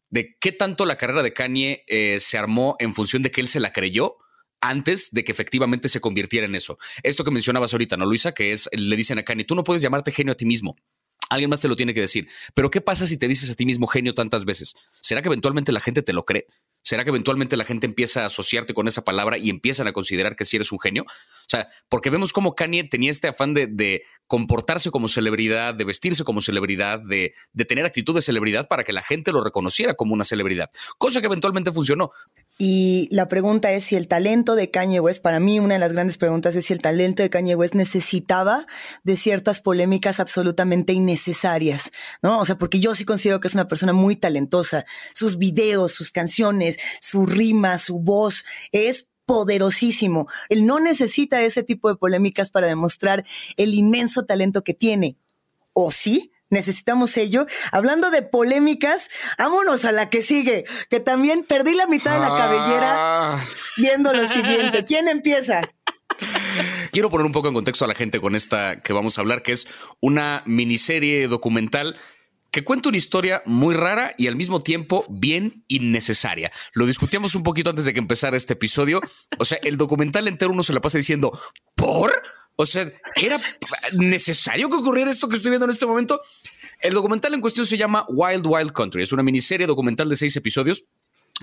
de 0.09 0.35
qué 0.39 0.51
tanto 0.51 0.85
la 0.85 0.97
carrera 0.97 1.23
de 1.23 1.33
Kanye 1.33 1.83
eh, 1.87 2.17
se 2.19 2.37
armó 2.37 2.75
en 2.79 2.93
función 2.93 3.21
de 3.21 3.31
que 3.31 3.41
él 3.41 3.47
se 3.47 3.59
la 3.59 3.73
creyó 3.73 4.17
antes 4.61 5.11
de 5.11 5.23
que 5.23 5.31
efectivamente 5.31 5.89
se 5.89 5.99
convirtiera 5.99 6.45
en 6.45 6.55
eso. 6.55 6.77
Esto 7.03 7.23
que 7.23 7.31
mencionabas 7.31 7.73
ahorita, 7.73 7.97
¿no, 7.97 8.05
Luisa? 8.05 8.33
Que 8.33 8.53
es, 8.53 8.69
le 8.71 8.95
dicen 8.95 9.19
a 9.19 9.23
Kanye, 9.23 9.43
tú 9.43 9.55
no 9.55 9.63
puedes 9.63 9.81
llamarte 9.81 10.11
genio 10.11 10.33
a 10.33 10.37
ti 10.37 10.45
mismo. 10.45 10.75
Alguien 11.29 11.49
más 11.49 11.59
te 11.59 11.67
lo 11.67 11.75
tiene 11.75 11.93
que 11.93 12.01
decir. 12.01 12.27
Pero 12.53 12.69
¿qué 12.69 12.81
pasa 12.81 13.07
si 13.07 13.17
te 13.17 13.27
dices 13.27 13.49
a 13.49 13.55
ti 13.55 13.65
mismo 13.65 13.87
genio 13.87 14.13
tantas 14.13 14.45
veces? 14.45 14.75
¿Será 15.01 15.21
que 15.21 15.27
eventualmente 15.27 15.71
la 15.71 15.81
gente 15.81 16.01
te 16.01 16.13
lo 16.13 16.23
cree? 16.23 16.47
¿Será 16.85 17.03
que 17.03 17.09
eventualmente 17.09 17.57
la 17.57 17.65
gente 17.65 17.87
empieza 17.87 18.21
a 18.21 18.25
asociarte 18.27 18.75
con 18.75 18.87
esa 18.87 19.03
palabra 19.03 19.39
y 19.39 19.49
empiezan 19.49 19.87
a 19.87 19.91
considerar 19.91 20.35
que 20.35 20.45
sí 20.45 20.57
eres 20.57 20.71
un 20.71 20.79
genio? 20.79 21.07
O 21.45 21.49
sea, 21.49 21.67
porque 21.89 22.09
vemos 22.09 22.33
cómo 22.33 22.55
Kanye 22.55 22.83
tenía 22.85 23.11
este 23.11 23.27
afán 23.27 23.53
de, 23.53 24.03
comportarse 24.27 24.89
como 24.89 25.07
celebridad, 25.07 25.75
de 25.75 25.83
vestirse 25.83 26.23
como 26.23 26.41
celebridad, 26.41 26.99
de, 26.99 27.33
de, 27.53 27.65
tener 27.65 27.85
actitud 27.85 28.15
de 28.15 28.23
celebridad 28.23 28.67
para 28.67 28.83
que 28.83 28.91
la 28.91 29.03
gente 29.03 29.31
lo 29.31 29.43
reconociera 29.43 29.93
como 29.93 30.15
una 30.15 30.23
celebridad, 30.23 30.71
cosa 30.97 31.21
que 31.21 31.27
eventualmente 31.27 31.71
funcionó. 31.71 32.11
Y 32.57 33.07
la 33.11 33.27
pregunta 33.27 33.71
es 33.71 33.83
si 33.83 33.95
el 33.95 34.07
talento 34.07 34.55
de 34.55 34.71
Kanye 34.71 34.99
West, 34.99 35.21
para 35.21 35.39
mí 35.39 35.59
una 35.59 35.75
de 35.75 35.79
las 35.79 35.93
grandes 35.93 36.17
preguntas 36.17 36.55
es 36.55 36.65
si 36.65 36.73
el 36.73 36.81
talento 36.81 37.21
de 37.21 37.29
Kanye 37.29 37.55
West 37.55 37.75
necesitaba 37.75 38.65
de 39.03 39.17
ciertas 39.17 39.59
polémicas 39.59 40.19
absolutamente 40.19 40.93
innecesarias, 40.93 41.91
¿no? 42.23 42.39
O 42.39 42.45
sea, 42.45 42.57
porque 42.57 42.79
yo 42.79 42.95
sí 42.95 43.05
considero 43.05 43.39
que 43.39 43.47
es 43.49 43.53
una 43.53 43.67
persona 43.67 43.93
muy 43.93 44.15
talentosa. 44.15 44.85
Sus 45.13 45.37
videos, 45.37 45.91
sus 45.91 46.11
canciones, 46.11 46.79
su 47.01 47.25
rima, 47.25 47.77
su 47.77 47.99
voz, 47.99 48.45
es 48.71 49.09
poderosísimo. 49.25 50.27
Él 50.50 50.65
no 50.65 50.79
necesita 50.79 51.41
ese 51.41 51.63
tipo 51.63 51.89
de 51.89 51.96
polémicas 51.96 52.51
para 52.51 52.67
demostrar 52.67 53.25
el 53.58 53.74
inmenso 53.74 54.25
talento 54.25 54.63
que 54.63 54.74
tiene. 54.74 55.17
¿O 55.74 55.91
sí? 55.91 56.32
necesitamos 56.50 57.17
ello. 57.17 57.46
Hablando 57.72 58.10
de 58.12 58.22
polémicas, 58.22 59.10
vámonos 59.38 59.86
a 59.86 59.91
la 59.91 60.10
que 60.10 60.22
sigue, 60.22 60.65
que 60.89 61.00
también 61.00 61.44
perdí 61.44 61.75
la 61.75 61.88
mitad 61.88 62.13
de 62.13 62.20
la 62.20 62.36
cabellera 62.36 62.94
ah. 63.34 63.46
viendo 63.77 64.13
lo 64.13 64.25
siguiente. 64.27 64.84
¿Quién 64.88 65.08
empieza? 65.08 65.62
Quiero 66.91 67.10
poner 67.10 67.25
un 67.25 67.32
poco 67.32 67.50
en 67.50 67.53
contexto 67.53 67.84
a 67.86 67.88
la 67.88 67.96
gente 67.96 68.22
con 68.22 68.36
esta 68.36 68.82
que 68.82 68.94
vamos 68.94 69.17
a 69.17 69.22
hablar, 69.22 69.44
que 69.44 69.51
es 69.51 69.67
una 70.00 70.44
miniserie 70.46 71.27
documental 71.27 71.98
que 72.55 72.63
cuenta 72.63 72.88
una 72.88 72.97
historia 72.97 73.43
muy 73.45 73.75
rara 73.75 74.13
y 74.17 74.27
al 74.27 74.38
mismo 74.38 74.63
tiempo 74.63 75.05
bien 75.09 75.65
innecesaria. 75.67 76.53
Lo 76.71 76.85
discutíamos 76.85 77.35
un 77.35 77.43
poquito 77.43 77.69
antes 77.69 77.83
de 77.83 77.91
que 77.91 78.00
empezara 78.00 78.38
este 78.38 78.53
episodio. 78.53 79.01
O 79.38 79.43
sea, 79.43 79.57
el 79.63 79.75
documental 79.75 80.25
entero 80.29 80.53
uno 80.53 80.63
se 80.63 80.71
la 80.71 80.79
pasa 80.79 80.97
diciendo, 80.97 81.38
¿por? 81.75 82.13
O 82.55 82.65
sea, 82.65 82.89
¿era 83.17 83.41
necesario 83.91 84.69
que 84.69 84.77
ocurriera 84.77 85.12
esto 85.12 85.27
que 85.27 85.35
estoy 85.35 85.50
viendo 85.50 85.65
en 85.65 85.71
este 85.71 85.85
momento? 85.85 86.21
El 86.79 86.93
documental 86.93 87.33
en 87.33 87.41
cuestión 87.41 87.65
se 87.65 87.77
llama 87.77 88.05
Wild 88.07 88.47
Wild 88.47 88.71
Country. 88.71 89.03
Es 89.03 89.12
una 89.12 89.21
miniserie 89.21 89.67
documental 89.67 90.07
de 90.07 90.15
seis 90.15 90.33
episodios 90.38 90.85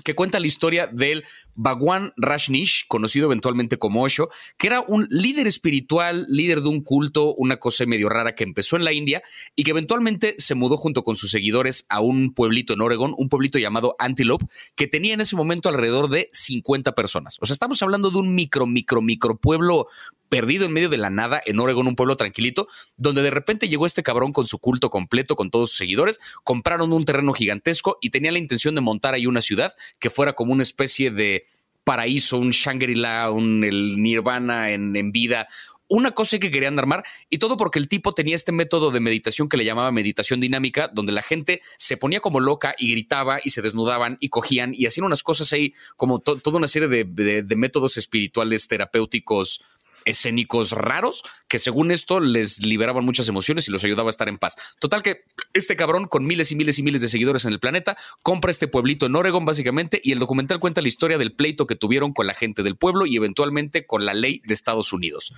que 0.03 0.15
cuenta 0.15 0.39
la 0.39 0.47
historia 0.47 0.87
del 0.87 1.23
Bhagwan 1.55 2.13
Rajneesh, 2.17 2.87
conocido 2.87 3.27
eventualmente 3.27 3.77
como 3.77 4.01
Osho, 4.01 4.29
que 4.57 4.67
era 4.67 4.81
un 4.81 5.07
líder 5.11 5.45
espiritual, 5.45 6.25
líder 6.29 6.61
de 6.61 6.69
un 6.69 6.81
culto, 6.81 7.35
una 7.35 7.57
cosa 7.57 7.85
medio 7.85 8.09
rara 8.09 8.33
que 8.33 8.43
empezó 8.43 8.75
en 8.75 8.85
la 8.85 8.93
India 8.93 9.21
y 9.55 9.63
que 9.63 9.71
eventualmente 9.71 10.35
se 10.39 10.55
mudó 10.55 10.77
junto 10.77 11.03
con 11.03 11.15
sus 11.15 11.29
seguidores 11.29 11.85
a 11.89 12.01
un 12.01 12.33
pueblito 12.33 12.73
en 12.73 12.81
Oregon, 12.81 13.13
un 13.15 13.29
pueblito 13.29 13.59
llamado 13.59 13.95
Antelope, 13.99 14.47
que 14.75 14.87
tenía 14.87 15.13
en 15.13 15.21
ese 15.21 15.35
momento 15.35 15.69
alrededor 15.69 16.09
de 16.09 16.29
50 16.31 16.93
personas. 16.95 17.37
O 17.39 17.45
sea, 17.45 17.53
estamos 17.53 17.81
hablando 17.83 18.09
de 18.09 18.17
un 18.17 18.33
micro, 18.33 18.65
micro, 18.65 19.01
micro 19.01 19.37
pueblo 19.37 19.87
perdido 20.33 20.65
en 20.65 20.73
medio 20.73 20.89
de 20.89 20.97
la 20.97 21.11
nada 21.11 21.43
en 21.45 21.59
Oregon, 21.59 21.85
un 21.85 21.95
pueblo 21.95 22.17
tranquilito, 22.17 22.67
donde 22.97 23.21
de 23.21 23.29
repente 23.29 23.69
llegó 23.69 23.85
este 23.85 24.01
cabrón 24.01 24.31
con 24.31 24.47
su 24.47 24.57
culto 24.57 24.89
completo, 24.89 25.35
con 25.35 25.51
todos 25.51 25.69
sus 25.69 25.77
seguidores, 25.77 26.19
compraron 26.43 26.91
un 26.91 27.05
terreno 27.05 27.33
gigantesco 27.33 27.99
y 28.01 28.09
tenía 28.09 28.31
la 28.31 28.39
intención 28.39 28.73
de 28.73 28.81
montar 28.81 29.13
ahí 29.13 29.27
una 29.27 29.41
ciudad 29.41 29.75
que 29.99 30.09
fuera 30.09 30.33
como 30.33 30.51
una 30.51 30.63
especie 30.63 31.11
de 31.11 31.45
paraíso, 31.83 32.39
un 32.39 32.49
Shangri-La, 32.49 33.29
un 33.29 33.59
Nirvana 33.59 34.71
en, 34.71 35.11
vida, 35.11 35.47
una 35.87 36.13
cosa 36.13 36.39
que 36.39 36.49
querían 36.49 36.79
armar 36.79 37.03
y 37.29 37.37
todo 37.37 37.55
porque 37.55 37.77
el 37.77 37.87
tipo 37.87 38.15
tenía 38.15 38.35
este 38.35 38.51
método 38.51 38.89
de 38.89 39.01
meditación 39.01 39.47
que 39.47 39.57
le 39.57 39.65
llamaba 39.65 39.91
meditación 39.91 40.39
dinámica, 40.39 40.89
donde 40.91 41.11
la 41.11 41.21
gente 41.21 41.61
se 41.77 41.95
ponía 41.95 42.21
como 42.21 42.39
loca 42.39 42.73
y 42.79 42.89
gritaba 42.89 43.37
y 43.43 43.51
se 43.51 43.61
desnudaban 43.61 44.17
y 44.19 44.29
cogían 44.29 44.73
y 44.73 44.87
hacían 44.87 45.05
unas 45.05 45.21
cosas 45.21 45.53
ahí 45.53 45.75
como 45.95 46.17
toda 46.17 46.57
una 46.57 46.67
serie 46.67 46.87
de 46.87 47.55
métodos 47.55 47.97
espirituales 47.97 48.67
terapéuticos 48.67 49.61
escénicos 50.05 50.71
raros 50.71 51.23
que 51.47 51.59
según 51.59 51.91
esto 51.91 52.19
les 52.19 52.63
liberaban 52.63 53.05
muchas 53.05 53.27
emociones 53.27 53.67
y 53.67 53.71
los 53.71 53.83
ayudaba 53.83 54.09
a 54.09 54.11
estar 54.11 54.29
en 54.29 54.37
paz. 54.37 54.55
Total 54.79 55.03
que 55.03 55.23
este 55.53 55.75
cabrón 55.75 56.07
con 56.07 56.25
miles 56.25 56.51
y 56.51 56.55
miles 56.55 56.79
y 56.79 56.83
miles 56.83 57.01
de 57.01 57.07
seguidores 57.07 57.45
en 57.45 57.53
el 57.53 57.59
planeta 57.59 57.97
compra 58.21 58.51
este 58.51 58.67
pueblito 58.67 59.05
en 59.05 59.15
Oregon 59.15 59.45
básicamente 59.45 59.99
y 60.03 60.11
el 60.11 60.19
documental 60.19 60.59
cuenta 60.59 60.81
la 60.81 60.87
historia 60.87 61.17
del 61.17 61.33
pleito 61.33 61.67
que 61.67 61.75
tuvieron 61.75 62.13
con 62.13 62.27
la 62.27 62.33
gente 62.33 62.63
del 62.63 62.75
pueblo 62.75 63.05
y 63.05 63.15
eventualmente 63.15 63.85
con 63.85 64.05
la 64.05 64.13
ley 64.13 64.41
de 64.45 64.53
Estados 64.53 64.93
Unidos. 64.93 65.33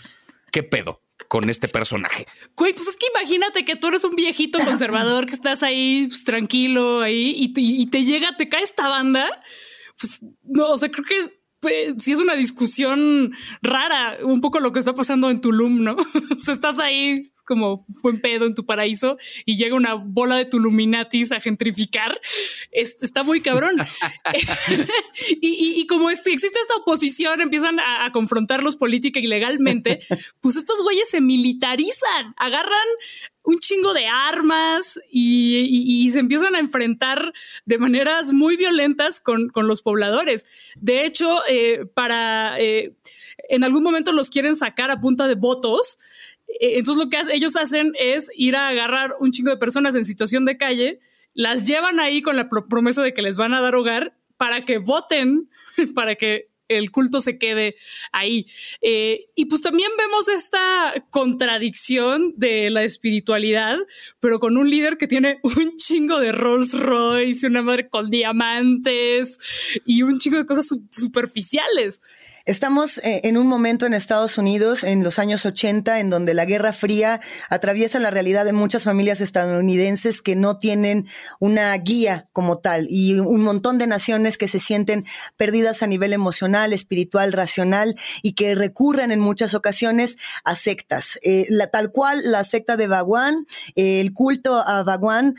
¿Qué 0.51 0.63
pedo? 0.63 1.01
con 1.27 1.49
este 1.49 1.67
personaje. 1.67 2.27
Güey, 2.55 2.73
pues 2.73 2.87
es 2.87 2.97
que 2.97 3.07
imagínate 3.07 3.65
que 3.65 3.75
tú 3.75 3.87
eres 3.87 4.03
un 4.03 4.15
viejito 4.15 4.59
conservador 4.59 5.25
que 5.25 5.33
estás 5.33 5.63
ahí 5.63 6.07
pues, 6.07 6.23
tranquilo 6.23 7.01
ahí 7.01 7.33
y 7.35 7.53
te, 7.53 7.61
y 7.61 7.85
te, 7.87 8.03
llega, 8.03 8.29
te 8.37 8.49
cae 8.49 8.63
esta 8.63 8.87
banda. 8.87 9.41
Pues 9.99 10.19
no, 10.43 10.71
o 10.71 10.77
sea, 10.77 10.89
creo 10.89 11.05
que 11.05 11.34
si 11.97 12.11
es 12.11 12.19
una 12.19 12.35
discusión 12.35 13.33
rara, 13.61 14.17
un 14.23 14.41
poco 14.41 14.59
lo 14.59 14.71
que 14.71 14.79
está 14.79 14.93
pasando 14.93 15.29
en 15.29 15.41
Tulum, 15.41 15.83
¿no? 15.83 15.95
o 16.37 16.39
sea, 16.39 16.53
estás 16.53 16.79
ahí 16.79 17.31
como 17.45 17.85
buen 18.01 18.19
pedo 18.19 18.45
en 18.45 18.55
tu 18.55 18.65
paraíso 18.65 19.17
y 19.45 19.55
llega 19.55 19.75
una 19.75 19.93
bola 19.93 20.35
de 20.35 20.45
Tuluminatis 20.45 21.31
a 21.31 21.39
gentrificar. 21.39 22.19
está 22.71 23.23
muy 23.23 23.41
cabrón. 23.41 23.75
y, 25.41 25.85
como 25.87 26.09
este, 26.09 26.33
existe 26.33 26.59
esta 26.59 26.75
oposición, 26.75 27.41
empiezan 27.41 27.79
a, 27.79 28.05
a 28.05 28.11
confrontarlos 28.11 28.75
política 28.75 29.19
y 29.19 29.27
legalmente, 29.27 30.01
pues 30.41 30.55
estos 30.55 30.81
güeyes 30.81 31.09
se 31.09 31.21
militarizan, 31.21 32.33
agarran 32.37 32.87
un 33.45 33.59
chingo 33.59 33.93
de 33.93 34.07
armas 34.07 34.99
y, 35.09 36.09
se 36.11 36.19
empiezan 36.19 36.55
a 36.55 36.59
enfrentar 36.59 37.33
de 37.65 37.77
maneras 37.77 38.31
muy 38.33 38.57
violentas 38.57 39.19
con, 39.19 39.51
los 39.55 39.81
pobladores. 39.81 40.45
De 40.75 41.05
hecho, 41.05 41.41
eh, 41.47 41.85
para 41.93 42.59
eh, 42.59 42.95
en 43.49 43.63
algún 43.63 43.83
momento 43.83 44.11
los 44.11 44.29
quieren 44.29 44.55
sacar 44.55 44.91
a 44.91 44.99
punta 44.99 45.27
de 45.27 45.35
votos. 45.35 45.99
Eh, 46.47 46.77
entonces 46.77 47.03
lo 47.03 47.09
que 47.09 47.21
ellos 47.33 47.55
hacen 47.55 47.93
es 47.99 48.29
ir 48.35 48.55
a 48.55 48.69
agarrar 48.69 49.15
un 49.19 49.31
chingo 49.31 49.51
de 49.51 49.57
personas 49.57 49.95
en 49.95 50.05
situación 50.05 50.45
de 50.45 50.57
calle, 50.57 50.99
las 51.33 51.67
llevan 51.67 51.99
ahí 51.99 52.21
con 52.21 52.35
la 52.35 52.49
promesa 52.49 53.03
de 53.03 53.13
que 53.13 53.21
les 53.21 53.37
van 53.37 53.53
a 53.53 53.61
dar 53.61 53.75
hogar 53.75 54.15
para 54.37 54.65
que 54.65 54.77
voten, 54.79 55.49
para 55.95 56.15
que 56.15 56.49
el 56.67 56.91
culto 56.91 57.21
se 57.21 57.37
quede 57.37 57.75
ahí. 58.11 58.47
Eh, 58.81 59.27
y 59.35 59.45
pues 59.45 59.61
también 59.61 59.91
vemos 59.97 60.27
esta 60.27 60.93
contradicción 61.09 62.33
de 62.37 62.69
la 62.69 62.83
espiritualidad, 62.83 63.77
pero 64.19 64.39
con 64.39 64.57
un 64.57 64.69
líder 64.69 64.97
que 64.97 65.07
tiene 65.07 65.39
un 65.43 65.75
chingo 65.77 66.19
de 66.19 66.31
Rolls 66.31 66.73
Royce, 66.73 67.47
una 67.47 67.61
madre 67.61 67.89
con 67.89 68.09
diamantes 68.09 69.37
y 69.85 70.01
un 70.03 70.19
chingo 70.19 70.37
de 70.37 70.45
cosas 70.45 70.67
superficiales. 70.91 72.01
Estamos 72.45 72.99
eh, 72.99 73.21
en 73.23 73.37
un 73.37 73.47
momento 73.47 73.87
en 73.87 73.95
Estados 73.95 74.37
Unidos, 74.37 74.83
en 74.83 75.03
los 75.03 75.17
años 75.17 75.47
80, 75.47 75.99
en 75.99 76.11
donde 76.11 76.35
la 76.35 76.45
Guerra 76.45 76.73
Fría 76.73 77.19
atraviesa 77.49 77.97
la 77.97 78.11
realidad 78.11 78.45
de 78.45 78.53
muchas 78.53 78.83
familias 78.83 79.19
estadounidenses 79.19 80.21
que 80.21 80.35
no 80.35 80.59
tienen 80.59 81.07
una 81.39 81.75
guía 81.75 82.29
como 82.33 82.59
tal 82.59 82.85
y 82.87 83.19
un 83.19 83.41
montón 83.41 83.79
de 83.79 83.87
naciones 83.87 84.37
que 84.37 84.47
se 84.47 84.59
sienten 84.59 85.05
perdidas 85.37 85.81
a 85.81 85.87
nivel 85.87 86.13
emocional, 86.13 86.71
espiritual, 86.71 87.33
racional 87.33 87.95
y 88.21 88.33
que 88.33 88.53
recurren 88.53 89.11
en 89.11 89.21
muchas 89.21 89.55
ocasiones 89.55 90.17
a 90.43 90.55
sectas. 90.55 91.17
Eh, 91.23 91.47
tal 91.71 91.89
cual 91.89 92.21
la 92.25 92.43
secta 92.43 92.77
de 92.77 92.85
Bhagwan, 92.85 93.47
eh, 93.75 94.01
el 94.01 94.13
culto 94.13 94.59
a 94.59 94.83
Bhagwan 94.83 95.35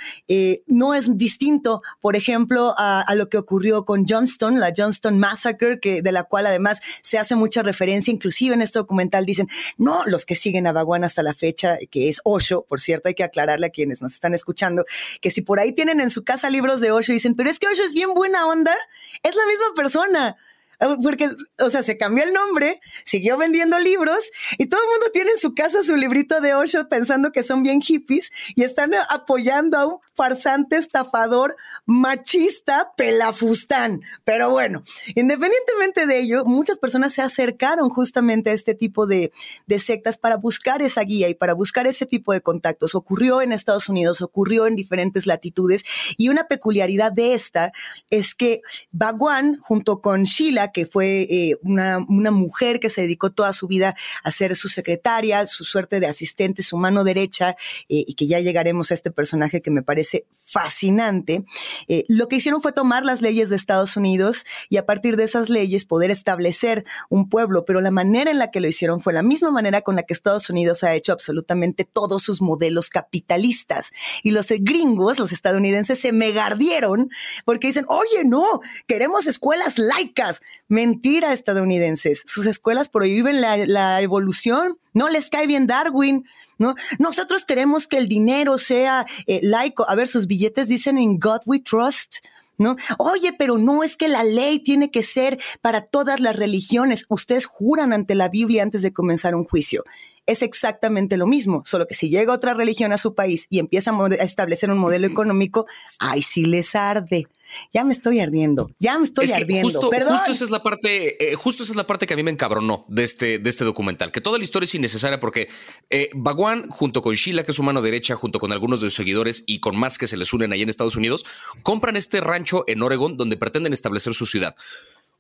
no 0.67 0.93
es 0.93 1.17
distinto, 1.17 1.83
por 2.01 2.17
ejemplo, 2.17 2.75
a, 2.77 3.01
a, 3.01 3.15
lo 3.15 3.29
que 3.29 3.39
ocurrió 3.39 3.85
con 3.85 4.07
Johnston, 4.09 4.59
la 4.59 4.73
Johnston 4.77 5.21
Massacre, 5.21 5.79
que, 5.79 6.03
de 6.03 6.11
la 6.11 6.25
cual 6.25 6.47
además 6.47 6.81
se 7.03 7.19
hace 7.19 7.37
mucha 7.37 7.63
referencia, 7.63 8.13
inclusive 8.13 8.55
en 8.55 8.63
este 8.63 8.79
documental 8.79 9.27
dicen, 9.27 9.49
no, 9.77 10.05
los 10.07 10.25
que 10.25 10.35
siguen 10.35 10.67
a 10.67 10.73
Baguán 10.73 11.05
hasta 11.05 11.23
la 11.23 11.35
fecha, 11.35 11.79
que 11.91 12.09
es 12.09 12.21
Osho, 12.25 12.63
por 12.69 12.81
cierto, 12.81 13.09
hay 13.09 13.15
que 13.15 13.25
aclararle 13.25 13.67
a 13.67 13.71
quienes 13.71 14.03
nos 14.03 14.13
están 14.13 14.35
escuchando, 14.35 14.85
que 15.21 15.31
si 15.31 15.43
por 15.43 15.61
ahí 15.61 15.73
tienen 15.73 16.01
en 16.01 16.11
su 16.11 16.25
casa 16.25 16.51
libros 16.51 16.81
de 16.81 16.91
Osho, 16.91 17.13
dicen, 17.13 17.35
pero 17.35 17.51
es 17.51 17.59
que 17.59 17.67
Osho 17.69 17.83
es 17.83 17.93
bien 17.93 18.15
buena 18.15 18.47
onda, 18.47 18.75
es 19.23 19.35
la 19.35 19.47
misma 19.47 19.67
persona. 19.75 20.37
Ah, 20.79 20.97
porque, 21.03 21.31
o 21.61 21.71
sea, 21.71 21.83
se 21.83 21.97
cambió 21.97 22.25
el 22.25 22.33
nombre, 22.33 22.81
siguió 23.05 23.39
vendiendo 23.39 23.79
libros 23.79 24.31
y 24.59 24.67
todo 24.67 24.81
el 24.83 24.89
mundo 24.89 25.07
tiene 25.13 25.31
en 25.33 25.39
su 25.39 25.55
casa 25.55 25.83
su 25.83 25.97
librito 25.97 26.41
de 26.41 26.55
Osho 26.55 26.89
pensando 26.89 27.33
que 27.33 27.43
son 27.43 27.63
bien 27.63 27.81
hippies 27.81 28.31
y 28.55 28.63
están 28.63 28.93
apoyando 29.11 29.79
a 29.79 29.87
un 29.87 29.99
farsante, 30.15 30.77
estafador, 30.77 31.57
machista, 31.85 32.93
pelafustán. 32.97 34.03
Pero 34.25 34.51
bueno, 34.51 34.83
independientemente 35.15 36.07
de 36.07 36.21
ello, 36.21 36.45
muchas 36.45 36.79
personas 36.79 37.13
se 37.13 37.23
acercaron 37.23 37.91
justamente 37.91 38.51
a 38.51 38.53
este 38.55 38.75
tipo 38.75 39.07
de, 39.07 39.33
de 39.67 39.79
sectas 39.79 40.17
para 40.17 40.37
buscar 40.37 40.83
esa 40.83 41.03
guía 41.03 41.29
y 41.29 41.35
para 41.35 41.53
buscar 41.53 41.87
ese 41.87 42.07
tipo 42.07 42.33
de 42.33 42.41
contactos. 42.41 42.95
Ocurrió 42.95 43.43
en 43.43 43.53
Estados 43.53 43.89
Unidos, 43.89 44.23
ocurrió 44.23 44.67
en 44.67 44.75
diferentes 44.75 45.27
latitudes 45.27 45.85
y 46.17 46.29
una 46.29 46.49
peculiaridad 46.49 47.13
de 47.13 47.35
esta 47.35 47.73
es 48.11 48.35
que 48.35 48.63
Bhagwan, 48.93 49.59
junto 49.61 50.01
con 50.01 50.25
Sheila, 50.25 50.66
que 50.73 50.87
fue 50.87 51.23
eh, 51.23 51.57
una, 51.63 52.01
mujer 52.01 52.81
que 52.81 52.91
se 52.91 53.03
dedicó 53.03 53.31
toda 53.31 53.53
su 53.53 53.67
vida 53.67 53.97
a 54.23 54.31
ser 54.31 54.57
su 54.57 54.69
secretaria, 54.69 55.47
su 55.47 55.65
suerte 55.65 56.01
de 56.01 56.07
asistente, 56.07 56.63
su 56.63 56.77
mano 56.77 57.05
derecha, 57.05 57.57
eh, 57.89 58.05
y 58.07 58.15
que 58.15 58.27
ya 58.27 58.41
llegaremos 58.41 58.91
a 58.91 58.95
este 58.95 59.11
personaje 59.11 59.63
que 59.63 59.71
me 59.71 59.83
parece 59.83 60.25
fascinante. 60.47 61.45
Eh, 61.89 62.05
lo 62.09 62.29
que 62.29 62.37
hicieron 62.37 62.63
fue 62.63 62.73
tomar 62.73 63.05
las 63.05 63.21
leyes 63.21 63.51
de 63.51 63.57
Estados 63.57 63.97
Unidos 63.97 64.45
y 64.69 64.77
a 64.77 64.87
partir 64.87 65.17
de 65.17 65.25
esas 65.25 65.51
leyes 65.51 65.85
poder 65.85 66.11
establecer 66.11 66.85
un 67.11 67.29
pueblo, 67.29 67.65
pero 67.65 67.81
la 67.81 67.91
manera 67.91 68.31
en 68.31 68.39
la 68.39 68.51
que 68.51 68.61
lo 68.61 68.69
hicieron 68.69 69.01
fue 69.01 69.13
la 69.13 69.23
misma 69.23 69.51
manera 69.51 69.83
con 69.83 69.97
la 69.97 70.05
que 70.05 70.15
Estados 70.15 70.49
Unidos 70.49 70.85
ha 70.85 70.95
hecho 70.95 71.13
absolutamente 71.13 71.85
todos 71.85 72.23
sus 72.23 72.41
modelos 72.41 72.89
capitalistas. 72.89 73.93
Y 74.23 74.31
los 74.31 74.47
gringos, 74.49 75.19
los 75.19 75.33
estadounidenses, 75.33 76.01
se 76.01 76.13
megardieron 76.13 77.11
porque 77.45 77.67
dicen, 77.67 77.85
oye, 77.89 78.25
no, 78.25 78.61
queremos 78.87 79.27
escuelas 79.27 79.79
laicas, 79.79 80.43
Mentira, 80.69 81.33
estadounidenses. 81.33 82.23
Sus 82.27 82.45
escuelas 82.47 82.89
prohíben 82.89 83.41
la, 83.41 84.01
evolución. 84.01 84.79
No 84.97 85.11
les 85.11 85.29
cae 85.29 85.47
bien 85.47 85.67
Darwin. 85.67 86.25
¿no? 86.57 86.75
Nosotros 86.99 87.45
queremos 87.45 87.87
que 87.87 87.99
el 87.99 88.09
dinero 88.09 88.57
sea 88.57 89.05
eh, 89.27 89.41
laico. 89.43 89.89
A 89.91 89.95
ver, 89.95 90.09
sus 90.09 90.27
billetes 90.27 90.69
dicen 90.69 90.97
in 90.97 91.19
God 91.19 91.43
we 91.45 91.61
trust. 91.61 92.25
¿No? 92.57 92.77
Oye, 92.97 93.35
pero 93.35 93.59
no 93.59 93.83
es 93.83 93.99
que 93.99 94.09
la 94.09 94.25
ley 94.25 94.61
tiene 94.61 94.91
que 94.91 95.03
ser 95.03 95.39
para 95.61 95.83
todas 95.83 96.21
las 96.21 96.35
religiones. 96.35 97.05
Ustedes 97.11 97.45
juran 97.45 97.93
ante 97.93 98.15
la 98.15 98.31
Biblia 98.31 98.63
antes 98.63 98.81
de 98.81 98.95
comenzar 98.95 99.35
un 99.35 99.45
juicio 99.45 99.85
es 100.27 100.43
exactamente 100.43 101.17
lo 101.17 101.29
mismo, 101.29 101.63
solo 101.65 101.87
que 101.87 101.95
si 101.95 102.11
llega 102.11 102.33
otra 102.33 102.53
religión 102.53 102.93
a 102.93 102.99
su 102.99 103.15
país 103.15 103.47
y 103.49 103.61
empieza 103.61 103.93
a, 103.93 104.15
establecer 104.17 104.71
un 104.73 104.79
modelo 104.79 105.07
económico, 105.13 105.67
ahí 105.99 106.21
sí 106.21 106.45
les 106.47 106.75
arde. 106.75 107.29
Ya 107.73 107.85
me 107.85 107.93
estoy 107.93 108.21
ardiendo, 108.21 108.71
ya 108.79 108.99
me 108.99 109.05
estoy 109.05 109.31
ardiendo. 109.31 109.81
Justo, 109.81 109.91
justo 109.91 110.31
esa 110.31 110.45
es 110.45 110.51
la 110.51 110.63
parte, 110.63 111.33
eh, 111.33 111.35
justo 111.35 111.63
esa 111.63 111.73
es 111.73 111.77
la 111.77 111.87
parte 111.87 112.07
que 112.07 112.15
a 112.15 112.17
mí 112.17 112.23
me 112.23 112.31
encabronó 112.31 112.85
de 112.89 113.05
este, 113.05 113.39
de 113.39 113.51
este 113.51 113.65
documental, 113.65 114.13
que 114.13 114.21
toda 114.21 114.39
la 114.39 114.45
historia 114.45 114.65
es 114.65 114.75
innecesaria 114.75 115.21
porque 115.21 115.49
eh, 115.91 116.11
Bagwan, 116.15 116.69
junto 116.71 117.03
con 117.03 117.15
Sheila, 117.15 117.45
que 117.45 117.53
es 117.53 117.57
su 117.57 117.63
mano 117.63 117.83
derecha, 117.83 118.17
junto 118.17 118.39
con 118.39 118.53
algunos 118.53 118.81
de 118.81 118.89
sus 118.89 118.97
seguidores 118.97 119.45
y 119.47 119.61
con 119.61 119.77
más 119.77 119.99
que 119.99 120.07
se 120.07 120.17
les 120.17 120.33
unen 120.33 120.53
ahí 120.53 120.63
en 120.63 120.69
Estados 120.69 120.97
Unidos, 120.97 121.25
compran 121.63 121.97
este 121.97 122.21
rancho 122.21 122.65
en 122.67 122.83
Oregon 122.83 123.17
donde 123.17 123.37
pretenden 123.37 123.73
establecer 123.73 124.15
su 124.15 124.27
ciudad 124.27 124.55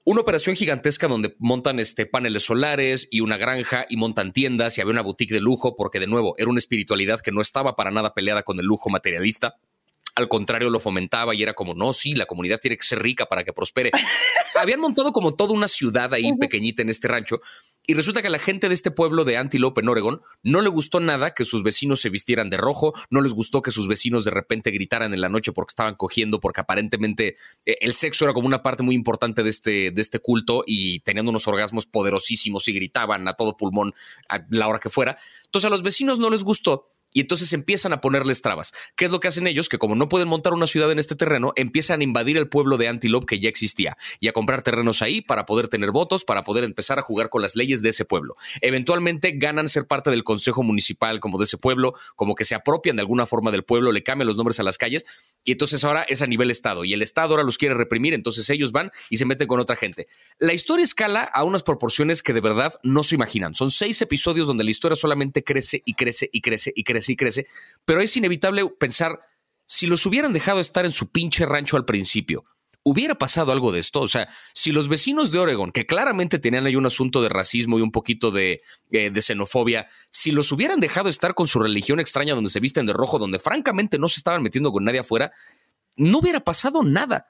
una 0.08 0.20
operación 0.20 0.54
gigantesca 0.54 1.08
donde 1.08 1.34
montan 1.40 1.80
este, 1.80 2.06
paneles 2.06 2.44
solares 2.44 3.08
y 3.10 3.22
una 3.22 3.36
granja 3.38 3.86
y 3.88 3.96
montan 3.96 4.32
tiendas 4.32 4.78
y 4.78 4.80
había 4.80 4.92
una 4.92 5.02
boutique 5.02 5.34
de 5.34 5.40
lujo 5.40 5.74
porque 5.74 5.98
de 5.98 6.06
nuevo 6.06 6.36
era 6.38 6.48
una 6.48 6.60
espiritualidad 6.60 7.20
que 7.20 7.32
no 7.32 7.40
estaba 7.40 7.74
para 7.74 7.90
nada 7.90 8.14
peleada 8.14 8.44
con 8.44 8.60
el 8.60 8.66
lujo 8.66 8.88
materialista. 8.88 9.56
Al 10.16 10.28
contrario, 10.28 10.70
lo 10.70 10.80
fomentaba 10.80 11.34
y 11.34 11.42
era 11.42 11.52
como, 11.52 11.74
no, 11.74 11.92
sí, 11.92 12.14
la 12.14 12.26
comunidad 12.26 12.58
tiene 12.58 12.76
que 12.76 12.86
ser 12.86 13.00
rica 13.00 13.26
para 13.26 13.44
que 13.44 13.52
prospere. 13.52 13.90
Habían 14.60 14.80
montado 14.80 15.12
como 15.12 15.34
toda 15.34 15.52
una 15.52 15.68
ciudad 15.68 16.12
ahí 16.12 16.36
pequeñita 16.38 16.82
en 16.82 16.88
este 16.88 17.06
rancho 17.06 17.40
y 17.88 17.94
resulta 17.94 18.20
que 18.20 18.28
a 18.28 18.30
la 18.30 18.40
gente 18.40 18.68
de 18.68 18.74
este 18.74 18.90
pueblo 18.90 19.24
de 19.24 19.36
Antelope, 19.36 19.80
en 19.80 19.88
Oregon, 19.88 20.20
no 20.42 20.60
le 20.60 20.68
gustó 20.68 20.98
nada 20.98 21.34
que 21.34 21.44
sus 21.44 21.62
vecinos 21.62 22.00
se 22.00 22.10
vistieran 22.10 22.50
de 22.50 22.56
rojo, 22.56 22.92
no 23.10 23.20
les 23.20 23.32
gustó 23.32 23.62
que 23.62 23.70
sus 23.70 23.86
vecinos 23.86 24.24
de 24.24 24.32
repente 24.32 24.72
gritaran 24.72 25.14
en 25.14 25.20
la 25.20 25.28
noche 25.28 25.52
porque 25.52 25.70
estaban 25.70 25.94
cogiendo, 25.94 26.40
porque 26.40 26.60
aparentemente 26.60 27.36
eh, 27.64 27.76
el 27.80 27.94
sexo 27.94 28.24
era 28.24 28.34
como 28.34 28.48
una 28.48 28.62
parte 28.62 28.82
muy 28.82 28.96
importante 28.96 29.44
de 29.44 29.50
este, 29.50 29.90
de 29.92 30.02
este 30.02 30.18
culto 30.18 30.64
y 30.66 30.98
teniendo 31.00 31.30
unos 31.30 31.46
orgasmos 31.46 31.86
poderosísimos 31.86 32.66
y 32.66 32.72
gritaban 32.72 33.28
a 33.28 33.34
todo 33.34 33.56
pulmón 33.56 33.94
a 34.28 34.44
la 34.50 34.66
hora 34.66 34.80
que 34.80 34.90
fuera. 34.90 35.16
Entonces 35.44 35.66
a 35.66 35.70
los 35.70 35.84
vecinos 35.84 36.18
no 36.18 36.28
les 36.28 36.42
gustó 36.42 36.88
y 37.16 37.20
entonces 37.20 37.54
empiezan 37.54 37.94
a 37.94 38.02
ponerles 38.02 38.42
trabas. 38.42 38.74
¿Qué 38.94 39.06
es 39.06 39.10
lo 39.10 39.20
que 39.20 39.28
hacen 39.28 39.46
ellos? 39.46 39.70
Que 39.70 39.78
como 39.78 39.94
no 39.94 40.06
pueden 40.06 40.28
montar 40.28 40.52
una 40.52 40.66
ciudad 40.66 40.92
en 40.92 40.98
este 40.98 41.16
terreno, 41.16 41.54
empiezan 41.56 42.02
a 42.02 42.04
invadir 42.04 42.36
el 42.36 42.50
pueblo 42.50 42.76
de 42.76 42.88
Antelope 42.88 43.24
que 43.24 43.40
ya 43.40 43.48
existía 43.48 43.96
y 44.20 44.28
a 44.28 44.34
comprar 44.34 44.60
terrenos 44.60 45.00
ahí 45.00 45.22
para 45.22 45.46
poder 45.46 45.68
tener 45.68 45.92
votos, 45.92 46.24
para 46.24 46.42
poder 46.42 46.64
empezar 46.64 46.98
a 46.98 47.02
jugar 47.02 47.30
con 47.30 47.40
las 47.40 47.56
leyes 47.56 47.80
de 47.80 47.88
ese 47.88 48.04
pueblo. 48.04 48.36
Eventualmente 48.60 49.32
ganan 49.32 49.70
ser 49.70 49.86
parte 49.86 50.10
del 50.10 50.24
consejo 50.24 50.62
municipal 50.62 51.18
como 51.18 51.38
de 51.38 51.44
ese 51.44 51.56
pueblo, 51.56 51.94
como 52.16 52.34
que 52.34 52.44
se 52.44 52.54
apropian 52.54 52.96
de 52.96 53.00
alguna 53.00 53.24
forma 53.24 53.50
del 53.50 53.64
pueblo, 53.64 53.92
le 53.92 54.02
cambian 54.02 54.26
los 54.26 54.36
nombres 54.36 54.60
a 54.60 54.62
las 54.62 54.76
calles 54.76 55.06
y 55.46 55.52
entonces 55.52 55.84
ahora 55.84 56.04
es 56.08 56.20
a 56.22 56.26
nivel 56.26 56.50
Estado 56.50 56.84
y 56.84 56.92
el 56.92 57.02
Estado 57.02 57.30
ahora 57.30 57.44
los 57.44 57.56
quiere 57.56 57.76
reprimir, 57.76 58.12
entonces 58.12 58.50
ellos 58.50 58.72
van 58.72 58.90
y 59.08 59.16
se 59.16 59.24
meten 59.24 59.46
con 59.46 59.60
otra 59.60 59.76
gente. 59.76 60.08
La 60.40 60.52
historia 60.52 60.84
escala 60.84 61.22
a 61.22 61.44
unas 61.44 61.62
proporciones 61.62 62.20
que 62.20 62.32
de 62.32 62.40
verdad 62.40 62.74
no 62.82 63.04
se 63.04 63.14
imaginan. 63.14 63.54
Son 63.54 63.70
seis 63.70 64.02
episodios 64.02 64.48
donde 64.48 64.64
la 64.64 64.72
historia 64.72 64.96
solamente 64.96 65.44
crece 65.44 65.82
y 65.84 65.94
crece 65.94 66.28
y 66.32 66.40
crece 66.40 66.72
y 66.74 66.82
crece 66.82 67.12
y 67.12 67.16
crece, 67.16 67.46
pero 67.84 68.00
es 68.00 68.16
inevitable 68.16 68.68
pensar 68.78 69.20
si 69.66 69.86
los 69.86 70.04
hubieran 70.04 70.32
dejado 70.32 70.58
estar 70.58 70.84
en 70.84 70.92
su 70.92 71.12
pinche 71.12 71.46
rancho 71.46 71.76
al 71.76 71.84
principio. 71.84 72.44
¿Hubiera 72.88 73.16
pasado 73.16 73.50
algo 73.50 73.72
de 73.72 73.80
esto? 73.80 74.00
O 74.00 74.06
sea, 74.06 74.28
si 74.52 74.70
los 74.70 74.86
vecinos 74.86 75.32
de 75.32 75.40
Oregon, 75.40 75.72
que 75.72 75.86
claramente 75.86 76.38
tenían 76.38 76.66
ahí 76.66 76.76
un 76.76 76.86
asunto 76.86 77.20
de 77.20 77.28
racismo 77.28 77.80
y 77.80 77.82
un 77.82 77.90
poquito 77.90 78.30
de, 78.30 78.60
eh, 78.92 79.10
de 79.10 79.22
xenofobia, 79.22 79.88
si 80.08 80.30
los 80.30 80.52
hubieran 80.52 80.78
dejado 80.78 81.08
estar 81.08 81.34
con 81.34 81.48
su 81.48 81.58
religión 81.58 81.98
extraña 81.98 82.36
donde 82.36 82.48
se 82.48 82.60
visten 82.60 82.86
de 82.86 82.92
rojo, 82.92 83.18
donde 83.18 83.40
francamente 83.40 83.98
no 83.98 84.08
se 84.08 84.20
estaban 84.20 84.40
metiendo 84.40 84.70
con 84.70 84.84
nadie 84.84 85.00
afuera, 85.00 85.32
no 85.96 86.18
hubiera 86.18 86.38
pasado 86.38 86.84
nada 86.84 87.26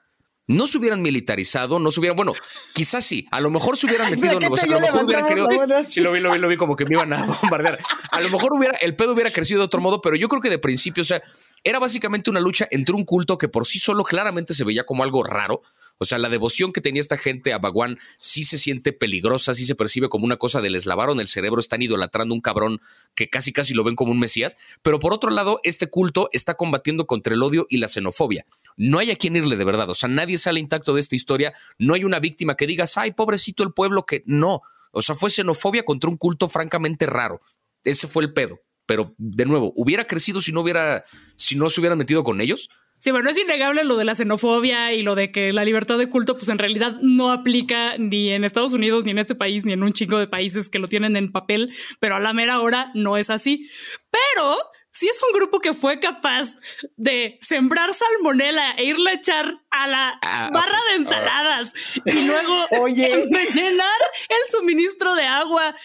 no 0.47 0.65
se 0.65 0.77
hubieran 0.77 1.01
militarizado, 1.01 1.77
no 1.77 1.91
se 1.91 1.99
hubieran, 1.99 2.15
bueno, 2.15 2.33
quizás 2.73 3.03
sí, 3.03 3.27
a 3.31 3.41
lo 3.41 3.51
mejor 3.51 3.75
se 3.75 3.85
hubieran 3.85 4.09
metido, 4.09 4.37
o 4.49 4.55
sea, 4.55 4.63
a 4.63 4.79
lo 4.79 4.79
mejor 4.79 5.03
hubieran 5.03 5.27
querido, 5.27 5.49
sí 5.85 5.99
lo 5.99 6.13
vi, 6.13 6.21
lo 6.21 6.31
vi, 6.31 6.39
lo 6.39 6.47
vi 6.47 6.55
como 6.55 6.75
que 6.77 6.85
me 6.85 6.95
iban 6.95 7.11
a 7.11 7.25
bombardear. 7.41 7.77
A 8.11 8.21
lo 8.21 8.29
mejor 8.29 8.53
hubiera, 8.53 8.77
el 8.77 8.95
pedo 8.95 9.11
hubiera 9.11 9.29
crecido 9.29 9.59
de 9.59 9.65
otro 9.65 9.81
modo, 9.81 10.01
pero 10.01 10.15
yo 10.15 10.29
creo 10.29 10.41
que 10.41 10.49
de 10.49 10.57
principio, 10.57 11.01
o 11.01 11.05
sea, 11.05 11.21
era 11.63 11.79
básicamente 11.79 12.29
una 12.29 12.39
lucha 12.39 12.67
entre 12.71 12.95
un 12.95 13.05
culto 13.05 13.37
que 13.37 13.47
por 13.47 13.65
sí 13.65 13.79
solo 13.79 14.03
claramente 14.03 14.53
se 14.53 14.63
veía 14.63 14.85
como 14.85 15.03
algo 15.03 15.23
raro, 15.23 15.61
o 15.99 16.05
sea, 16.05 16.19
la 16.19 16.29
devoción 16.29 16.73
que 16.73 16.81
tenía 16.81 17.01
esta 17.01 17.17
gente 17.17 17.53
a 17.53 17.57
Baguán 17.57 17.97
sí 18.19 18.43
se 18.43 18.57
siente 18.57 18.93
peligrosa, 18.93 19.55
sí 19.55 19.65
se 19.65 19.75
percibe 19.75 20.09
como 20.09 20.25
una 20.25 20.37
cosa 20.37 20.61
de 20.61 20.69
les 20.69 20.85
lavaron 20.85 21.19
el 21.19 21.27
cerebro, 21.27 21.59
están 21.59 21.81
idolatrando 21.81 22.35
un 22.35 22.41
cabrón 22.41 22.81
que 23.15 23.29
casi 23.29 23.51
casi 23.51 23.73
lo 23.73 23.83
ven 23.83 23.95
como 23.95 24.11
un 24.11 24.19
mesías. 24.19 24.55
Pero 24.83 24.99
por 24.99 25.13
otro 25.13 25.31
lado, 25.31 25.59
este 25.63 25.87
culto 25.87 26.29
está 26.31 26.53
combatiendo 26.53 27.07
contra 27.07 27.33
el 27.33 27.41
odio 27.41 27.65
y 27.69 27.77
la 27.77 27.87
xenofobia. 27.87 28.45
No 28.75 28.99
hay 28.99 29.09
a 29.09 29.15
quien 29.15 29.35
irle 29.35 29.55
de 29.55 29.65
verdad. 29.65 29.89
O 29.89 29.95
sea, 29.95 30.07
nadie 30.07 30.37
sale 30.37 30.59
intacto 30.59 30.93
de 30.93 31.01
esta 31.01 31.15
historia. 31.15 31.53
No 31.79 31.95
hay 31.95 32.03
una 32.03 32.19
víctima 32.19 32.55
que 32.55 32.67
digas, 32.67 32.97
ay, 32.97 33.13
pobrecito 33.13 33.63
el 33.63 33.73
pueblo, 33.73 34.05
que 34.05 34.23
no. 34.27 34.61
O 34.91 35.01
sea, 35.01 35.15
fue 35.15 35.31
xenofobia 35.31 35.83
contra 35.83 36.09
un 36.09 36.17
culto 36.17 36.47
francamente 36.47 37.07
raro. 37.07 37.41
Ese 37.83 38.07
fue 38.07 38.23
el 38.23 38.33
pedo. 38.33 38.59
Pero 38.87 39.13
de 39.19 39.45
nuevo, 39.45 39.73
hubiera 39.75 40.07
crecido 40.07 40.41
si 40.41 40.51
no 40.51 40.61
hubiera, 40.61 41.03
si 41.35 41.55
no 41.55 41.69
se 41.69 41.79
hubieran 41.79 41.99
metido 41.99 42.23
con 42.23 42.41
ellos. 42.41 42.69
Sí, 42.99 43.11
bueno, 43.11 43.29
es 43.29 43.37
innegable 43.37 43.83
lo 43.83 43.95
de 43.95 44.05
la 44.05 44.15
xenofobia 44.15 44.91
y 44.93 45.03
lo 45.03 45.13
de 45.13 45.31
que 45.31 45.53
la 45.53 45.63
libertad 45.63 45.99
de 45.99 46.09
culto, 46.09 46.35
pues 46.35 46.49
en 46.49 46.57
realidad 46.57 46.97
no 47.01 47.31
aplica 47.31 47.95
ni 47.99 48.31
en 48.31 48.43
Estados 48.43 48.73
Unidos, 48.73 49.05
ni 49.05 49.11
en 49.11 49.19
este 49.19 49.35
país, 49.35 49.65
ni 49.65 49.73
en 49.73 49.83
un 49.83 49.93
chingo 49.93 50.17
de 50.17 50.27
países 50.27 50.67
que 50.67 50.79
lo 50.79 50.87
tienen 50.87 51.15
en 51.15 51.31
papel, 51.31 51.75
pero 51.99 52.15
a 52.15 52.19
la 52.19 52.33
mera 52.33 52.59
hora 52.59 52.91
no 52.95 53.17
es 53.17 53.29
así. 53.29 53.69
Pero 54.09 54.57
si 54.89 55.07
es 55.07 55.21
un 55.21 55.37
grupo 55.37 55.59
que 55.59 55.75
fue 55.75 55.99
capaz 55.99 56.55
de 56.95 57.37
sembrar 57.39 57.93
salmonela 57.93 58.71
e 58.71 58.85
irle 58.85 59.11
a 59.11 59.13
echar 59.13 59.61
a 59.69 59.87
la 59.87 60.19
ah, 60.23 60.49
barra 60.51 60.79
de 60.89 60.95
ensaladas 60.95 61.73
y 62.03 62.25
luego 62.25 62.65
envenenar 62.71 64.01
el 64.29 64.51
suministro 64.51 65.13
de 65.13 65.25
agua 65.25 65.75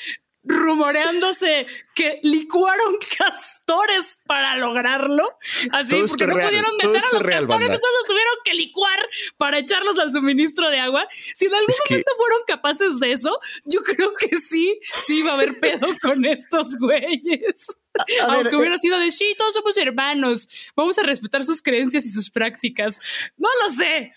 rumoreándose 0.45 1.67
que 1.95 2.21
licuaron 2.23 2.97
castores 3.19 4.21
para 4.27 4.57
lograrlo. 4.57 5.39
Así, 5.73 6.03
porque 6.09 6.27
no 6.27 6.35
pudieron 6.35 6.77
meter 6.77 6.97
a 6.97 7.15
los 7.15 7.23
castores, 7.23 7.41
entonces 7.43 7.71
los 7.71 8.07
tuvieron 8.07 8.35
que 8.45 8.55
licuar 8.55 9.09
para 9.37 9.59
echarlos 9.59 9.99
al 9.99 10.13
suministro 10.13 10.71
de 10.71 10.81
agua. 10.81 11.07
Si 11.11 11.47
en 11.47 11.55
algún 11.55 11.75
momento 11.89 12.11
fueron 12.17 12.39
capaces 12.47 13.01
de 13.01 13.13
eso, 13.13 13.39
yo 13.65 13.83
creo 13.83 14.15
que 14.15 14.37
sí, 14.37 14.79
sí 15.07 15.23
va 15.23 15.33
a 15.33 15.35
haber 15.35 15.59
pedo 15.61 15.89
con 16.03 16.25
estos 16.25 16.77
güeyes. 16.79 17.67
Aunque 18.27 18.57
hubiera 18.57 18.77
eh, 18.77 18.81
sido 18.81 18.99
de 18.99 19.11
sí, 19.11 19.35
todos 19.37 19.53
somos 19.53 19.77
hermanos, 19.77 20.49
vamos 20.75 20.97
a 20.99 21.03
respetar 21.03 21.45
sus 21.45 21.61
creencias 21.61 22.07
y 22.07 22.11
sus 22.11 22.31
prácticas. 22.31 22.99
No 23.37 23.49
lo 23.63 23.75
sé. 23.75 24.15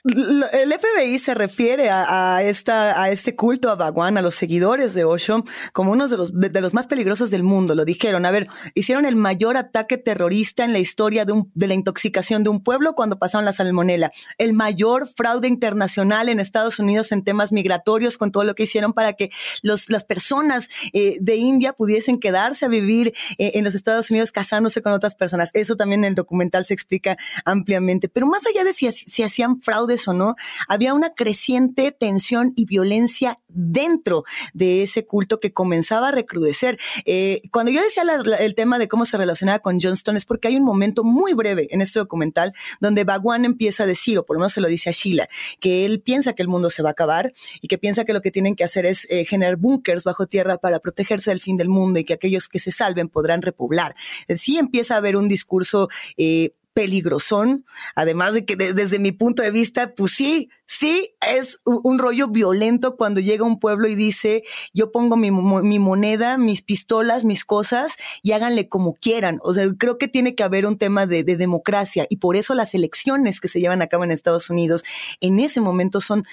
El 0.53 0.73
FBI 0.73 1.19
se 1.19 1.33
refiere 1.33 1.89
a, 1.89 2.41
esta, 2.43 3.01
a 3.01 3.11
este 3.11 3.35
culto 3.35 3.69
a 3.69 3.75
Bhagwan, 3.75 4.17
a 4.17 4.21
los 4.21 4.35
seguidores 4.35 4.93
de 4.93 5.03
Osho, 5.03 5.43
como 5.73 5.91
uno 5.91 6.07
de 6.07 6.17
los, 6.17 6.39
de, 6.39 6.61
los 6.61 6.73
más 6.73 6.87
peligrosos 6.87 7.31
del 7.31 7.43
mundo. 7.43 7.64
Lo 7.73 7.85
dijeron. 7.85 8.25
A 8.25 8.31
ver, 8.31 8.47
hicieron 8.73 9.05
el 9.05 9.15
mayor 9.15 9.57
ataque 9.57 9.97
terrorista 9.97 10.65
en 10.65 10.73
la 10.73 10.79
historia 10.79 11.25
de, 11.25 11.43
de 11.53 11.67
la 11.67 11.73
intoxicación 11.73 12.43
de 12.43 12.49
un 12.49 12.61
pueblo 12.61 12.93
cuando 12.93 13.17
pasaron 13.17 13.45
la 13.45 13.53
salmonela. 13.53 14.11
El 14.37 14.53
mayor 14.53 15.07
fraude 15.07 15.47
internacional 15.47 16.29
en 16.29 16.39
Estados 16.39 16.79
Unidos 16.79 17.11
en 17.11 17.23
temas 17.23 17.51
migratorios 17.51 18.17
con 18.17 18.31
todo 18.31 18.43
lo 18.43 18.55
que 18.55 18.63
hicieron 18.63 18.93
para 18.93 19.13
que 19.13 19.31
los, 19.61 19.89
las 19.89 20.03
personas 20.03 20.69
eh, 20.93 21.17
de 21.21 21.35
India 21.37 21.73
pudiesen 21.73 22.19
quedarse 22.19 22.65
a 22.65 22.67
vivir 22.67 23.13
eh, 23.37 23.53
en 23.55 23.63
los 23.63 23.75
Estados 23.75 24.11
Unidos 24.11 24.31
casándose 24.31 24.81
con 24.81 24.93
otras 24.93 25.15
personas. 25.15 25.51
Eso 25.53 25.75
también 25.75 26.03
en 26.03 26.09
el 26.09 26.15
documental 26.15 26.65
se 26.65 26.73
explica 26.73 27.17
ampliamente. 27.45 28.09
Pero 28.09 28.27
más 28.27 28.45
allá 28.45 28.63
de 28.63 28.73
si, 28.73 28.91
si 28.91 29.23
hacían 29.23 29.61
fraudes 29.61 30.07
o 30.07 30.13
no, 30.13 30.35
había 30.67 30.93
una 30.93 31.13
creciente 31.13 31.91
tensión 31.91 32.53
y 32.55 32.65
violencia 32.65 33.39
dentro 33.55 34.23
de 34.53 34.83
ese 34.83 35.05
culto 35.05 35.39
que 35.39 35.53
comenzaba 35.53 36.09
a 36.09 36.11
recrudecer. 36.11 36.77
Eh, 37.05 37.41
cuando 37.51 37.71
yo 37.71 37.81
decía 37.81 38.03
el 38.39 38.55
tema 38.55 38.77
de 38.77 38.87
cómo 38.87 39.05
se 39.05 39.17
relacionaba 39.17 39.59
con 39.59 39.79
Johnston 39.81 40.17
es 40.17 40.25
porque 40.25 40.49
hay 40.49 40.57
un 40.57 40.63
momento 40.63 41.03
muy 41.03 41.33
breve 41.33 41.67
en 41.71 41.81
este 41.81 41.99
documental 41.99 42.53
donde 42.79 43.03
Bhagwan 43.03 43.45
empieza 43.45 43.83
a 43.83 43.87
decir, 43.87 44.17
o 44.17 44.25
por 44.25 44.35
lo 44.35 44.41
menos 44.41 44.53
se 44.53 44.61
lo 44.61 44.67
dice 44.67 44.89
a 44.89 44.93
Sheila, 44.93 45.29
que 45.59 45.85
él 45.85 46.01
piensa 46.01 46.33
que 46.33 46.41
el 46.41 46.47
mundo 46.47 46.69
se 46.69 46.83
va 46.83 46.89
a 46.89 46.91
acabar 46.91 47.33
y 47.61 47.67
que 47.67 47.77
piensa 47.77 48.05
que 48.05 48.13
lo 48.13 48.21
que 48.21 48.31
tienen 48.31 48.55
que 48.55 48.63
hacer 48.63 48.85
es 48.85 49.07
eh, 49.09 49.25
generar 49.25 49.55
búnkers 49.55 50.03
bajo 50.03 50.27
tierra 50.27 50.57
para 50.57 50.79
protegerse 50.79 51.31
del 51.31 51.41
fin 51.41 51.57
del 51.57 51.69
mundo 51.69 51.99
y 51.99 52.03
que 52.03 52.13
aquellos 52.13 52.47
que 52.47 52.59
se 52.59 52.71
salven 52.71 53.09
podrán 53.09 53.41
poblar. 53.51 53.95
Sí 54.35 54.57
empieza 54.57 54.95
a 54.95 54.97
haber 54.97 55.17
un 55.17 55.27
discurso 55.27 55.89
eh, 56.17 56.51
peligrosón, 56.75 57.65
además 57.95 58.33
de 58.33 58.45
que 58.45 58.57
desde 58.57 58.99
mi 58.99 59.13
punto 59.13 59.41
de 59.41 59.49
vista, 59.49 59.95
pues 59.95 60.11
sí, 60.11 60.49
sí, 60.67 61.15
es 61.25 61.61
un, 61.63 61.97
rollo 61.97 62.27
violento 62.27 62.97
cuando 62.97 63.21
llega 63.21 63.45
un 63.45 63.59
pueblo 63.59 63.87
y 63.87 63.95
dice, 63.95 64.43
yo 64.73 64.91
pongo 64.91 65.15
mi, 65.15 65.31
moneda, 65.31 66.37
mis 66.37 66.61
pistolas, 66.61 67.23
mis 67.23 67.45
cosas 67.45 67.95
y 68.21 68.33
háganle 68.33 68.67
como 68.67 68.93
quieran. 68.93 69.39
O 69.41 69.53
sea, 69.53 69.65
creo 69.77 69.97
que 69.97 70.09
tiene 70.09 70.35
que 70.35 70.43
haber 70.43 70.65
un 70.65 70.77
tema 70.77 71.07
de, 71.07 71.23
de 71.23 71.37
democracia 71.37 72.07
y 72.09 72.17
por 72.17 72.35
eso 72.35 72.53
las 72.55 72.75
elecciones 72.75 73.39
que 73.39 73.47
se 73.47 73.61
llevan 73.61 73.81
a 73.81 73.87
cabo 73.87 74.03
en 74.03 74.11
Estados 74.11 74.49
Unidos 74.49 74.83
en 75.21 75.39
ese 75.39 75.61
momento 75.61 76.01
son 76.01 76.25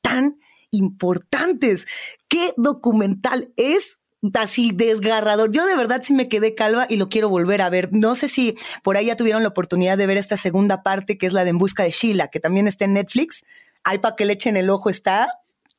tan 0.00 0.38
importantes. 0.70 1.86
¿Qué 2.26 2.54
documental 2.56 3.52
es? 3.56 3.99
Así 4.34 4.72
desgarrador. 4.72 5.50
Yo 5.50 5.66
de 5.66 5.76
verdad 5.76 6.02
sí 6.04 6.14
me 6.14 6.28
quedé 6.28 6.54
calva 6.54 6.86
y 6.88 6.96
lo 6.96 7.08
quiero 7.08 7.28
volver 7.28 7.62
a 7.62 7.70
ver. 7.70 7.90
No 7.92 8.14
sé 8.14 8.28
si 8.28 8.56
por 8.82 8.96
ahí 8.96 9.06
ya 9.06 9.16
tuvieron 9.16 9.42
la 9.42 9.48
oportunidad 9.48 9.98
de 9.98 10.06
ver 10.06 10.16
esta 10.16 10.36
segunda 10.36 10.82
parte, 10.82 11.18
que 11.18 11.26
es 11.26 11.32
la 11.32 11.44
de 11.44 11.50
En 11.50 11.58
Busca 11.58 11.82
de 11.82 11.90
Sheila, 11.90 12.28
que 12.28 12.40
también 12.40 12.68
está 12.68 12.84
en 12.84 12.94
Netflix. 12.94 13.44
Ahí 13.84 13.98
para 13.98 14.16
que 14.16 14.26
le 14.26 14.34
echen 14.34 14.56
el 14.56 14.70
ojo 14.70 14.90
está 14.90 15.28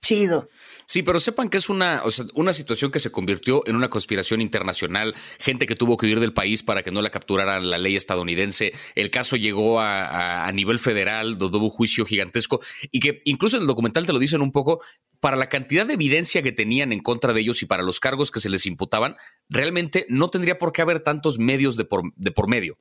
chido. 0.02 0.50
Sí, 0.88 1.04
pero 1.04 1.22
sepan 1.22 1.48
que 1.48 1.58
es 1.58 1.70
una, 1.70 2.04
una 2.34 2.52
situación 2.52 2.92
que 2.92 3.00
se 3.00 3.12
convirtió 3.12 3.66
en 3.66 3.78
una 3.78 3.90
conspiración 3.90 4.42
internacional, 4.42 5.16
gente 5.40 5.66
que 5.66 5.76
tuvo 5.76 5.96
que 5.96 6.06
huir 6.06 6.20
del 6.20 6.34
país 6.34 6.64
para 6.64 6.84
que 6.84 6.92
no 6.92 7.02
la 7.02 7.12
capturara 7.12 7.62
la 7.62 7.78
ley 7.78 7.96
estadounidense. 7.96 8.74
El 8.96 9.10
caso 9.10 9.38
llegó 9.38 9.80
a, 9.80 10.46
a, 10.46 10.52
nivel 10.52 10.80
federal, 10.80 11.38
donde 11.38 11.60
hubo 11.60 11.66
un 11.66 11.72
juicio 11.72 12.06
gigantesco 12.06 12.60
y 12.92 13.00
que 13.00 13.22
incluso 13.24 13.56
en 13.56 13.62
el 13.62 13.68
documental 13.68 14.06
te 14.06 14.12
lo 14.12 14.20
dicen 14.20 14.42
un 14.42 14.52
poco, 14.52 14.82
para 15.22 15.38
la 15.38 15.48
cantidad 15.48 15.86
de 15.86 15.94
evidencia 15.94 16.42
que 16.42 16.52
tenían 16.52 16.92
en 16.92 17.00
contra 17.00 17.32
de 17.32 17.40
ellos 17.40 17.62
y 17.62 17.68
para 17.68 17.84
los 17.84 18.00
cargos 18.00 18.32
que 18.32 18.42
se 18.42 18.50
les 18.50 18.66
imputaban, 18.66 19.16
realmente 19.48 20.06
no 20.10 20.30
tendría 20.30 20.58
por 20.58 20.74
qué 20.74 20.82
haber 20.82 21.00
tantos 21.00 21.38
medios 21.38 21.78
de 21.78 21.86
por, 21.86 22.12
de 22.16 22.32
por 22.32 22.50
medio. 22.50 22.78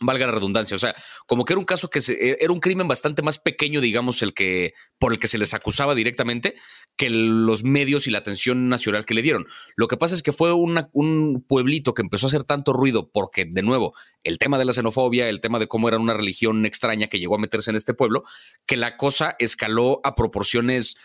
valga 0.00 0.26
la 0.26 0.32
redundancia. 0.32 0.74
O 0.74 0.80
sea, 0.80 0.94
como 1.26 1.44
que 1.44 1.52
era 1.52 1.60
un 1.60 1.66
caso 1.66 1.90
que 1.90 2.00
e, 2.00 2.38
era 2.40 2.52
un 2.52 2.60
crimen 2.60 2.88
bastante 2.88 3.22
más 3.22 3.38
pequeño, 3.38 3.80
digamos, 3.80 4.22
el 4.22 4.32
que 4.32 4.72
por 4.98 5.12
el 5.12 5.18
que 5.18 5.28
se 5.28 5.38
les 5.38 5.54
acusaba 5.54 5.94
directamente 5.94 6.54
que 6.96 7.10
los 7.10 7.62
medios 7.62 8.06
y 8.06 8.10
la 8.10 8.18
atención 8.18 8.68
nacional 8.68 9.04
que 9.04 9.14
le 9.14 9.22
dieron. 9.22 9.46
Lo 9.76 9.86
que 9.86 9.98
pasa 9.98 10.14
es 10.14 10.22
que 10.22 10.32
fue 10.32 10.52
un 10.52 11.44
pueblito 11.46 11.94
que 11.94 12.02
empezó 12.02 12.26
a 12.26 12.28
hacer 12.28 12.44
tanto 12.44 12.72
ruido 12.72 13.10
porque, 13.12 13.44
de 13.44 13.62
nuevo, 13.62 13.94
el 14.24 14.38
tema 14.38 14.58
de 14.58 14.64
la 14.64 14.72
xenofobia, 14.72 15.28
el 15.28 15.40
tema 15.40 15.58
de 15.58 15.68
cómo 15.68 15.88
era 15.88 15.98
una 15.98 16.14
religión 16.14 16.64
extraña 16.66 17.08
que 17.08 17.18
llegó 17.18 17.34
a 17.34 17.38
meterse 17.38 17.70
en 17.70 17.76
este 17.76 17.94
pueblo, 17.94 18.24
que 18.66 18.76
la 18.76 18.96
cosa 18.96 19.36
escaló 19.38 20.00
a 20.04 20.14
proporciones 20.14 20.96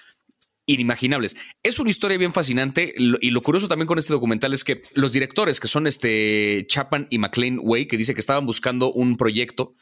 inimaginables. 0.68 1.36
Es 1.64 1.80
una 1.80 1.90
historia 1.90 2.18
bien 2.18 2.34
fascinante 2.34 2.94
y 2.98 3.32
lo 3.32 3.42
curioso 3.42 3.68
también 3.68 3.88
con 3.88 3.98
este 3.98 4.14
documental 4.14 4.54
es 4.54 4.64
que 4.64 4.82
los 4.94 5.12
directores, 5.12 5.60
que 5.60 5.68
son 5.68 5.88
este 5.88 6.66
Chapman 6.68 7.08
y 7.10 7.18
McLean 7.18 7.60
Way, 7.62 7.88
que 7.88 7.98
dice 7.98 8.14
que 8.14 8.20
estaban 8.20 8.46
buscando 8.46 8.92
un 8.92 9.18
proyecto 9.18 9.74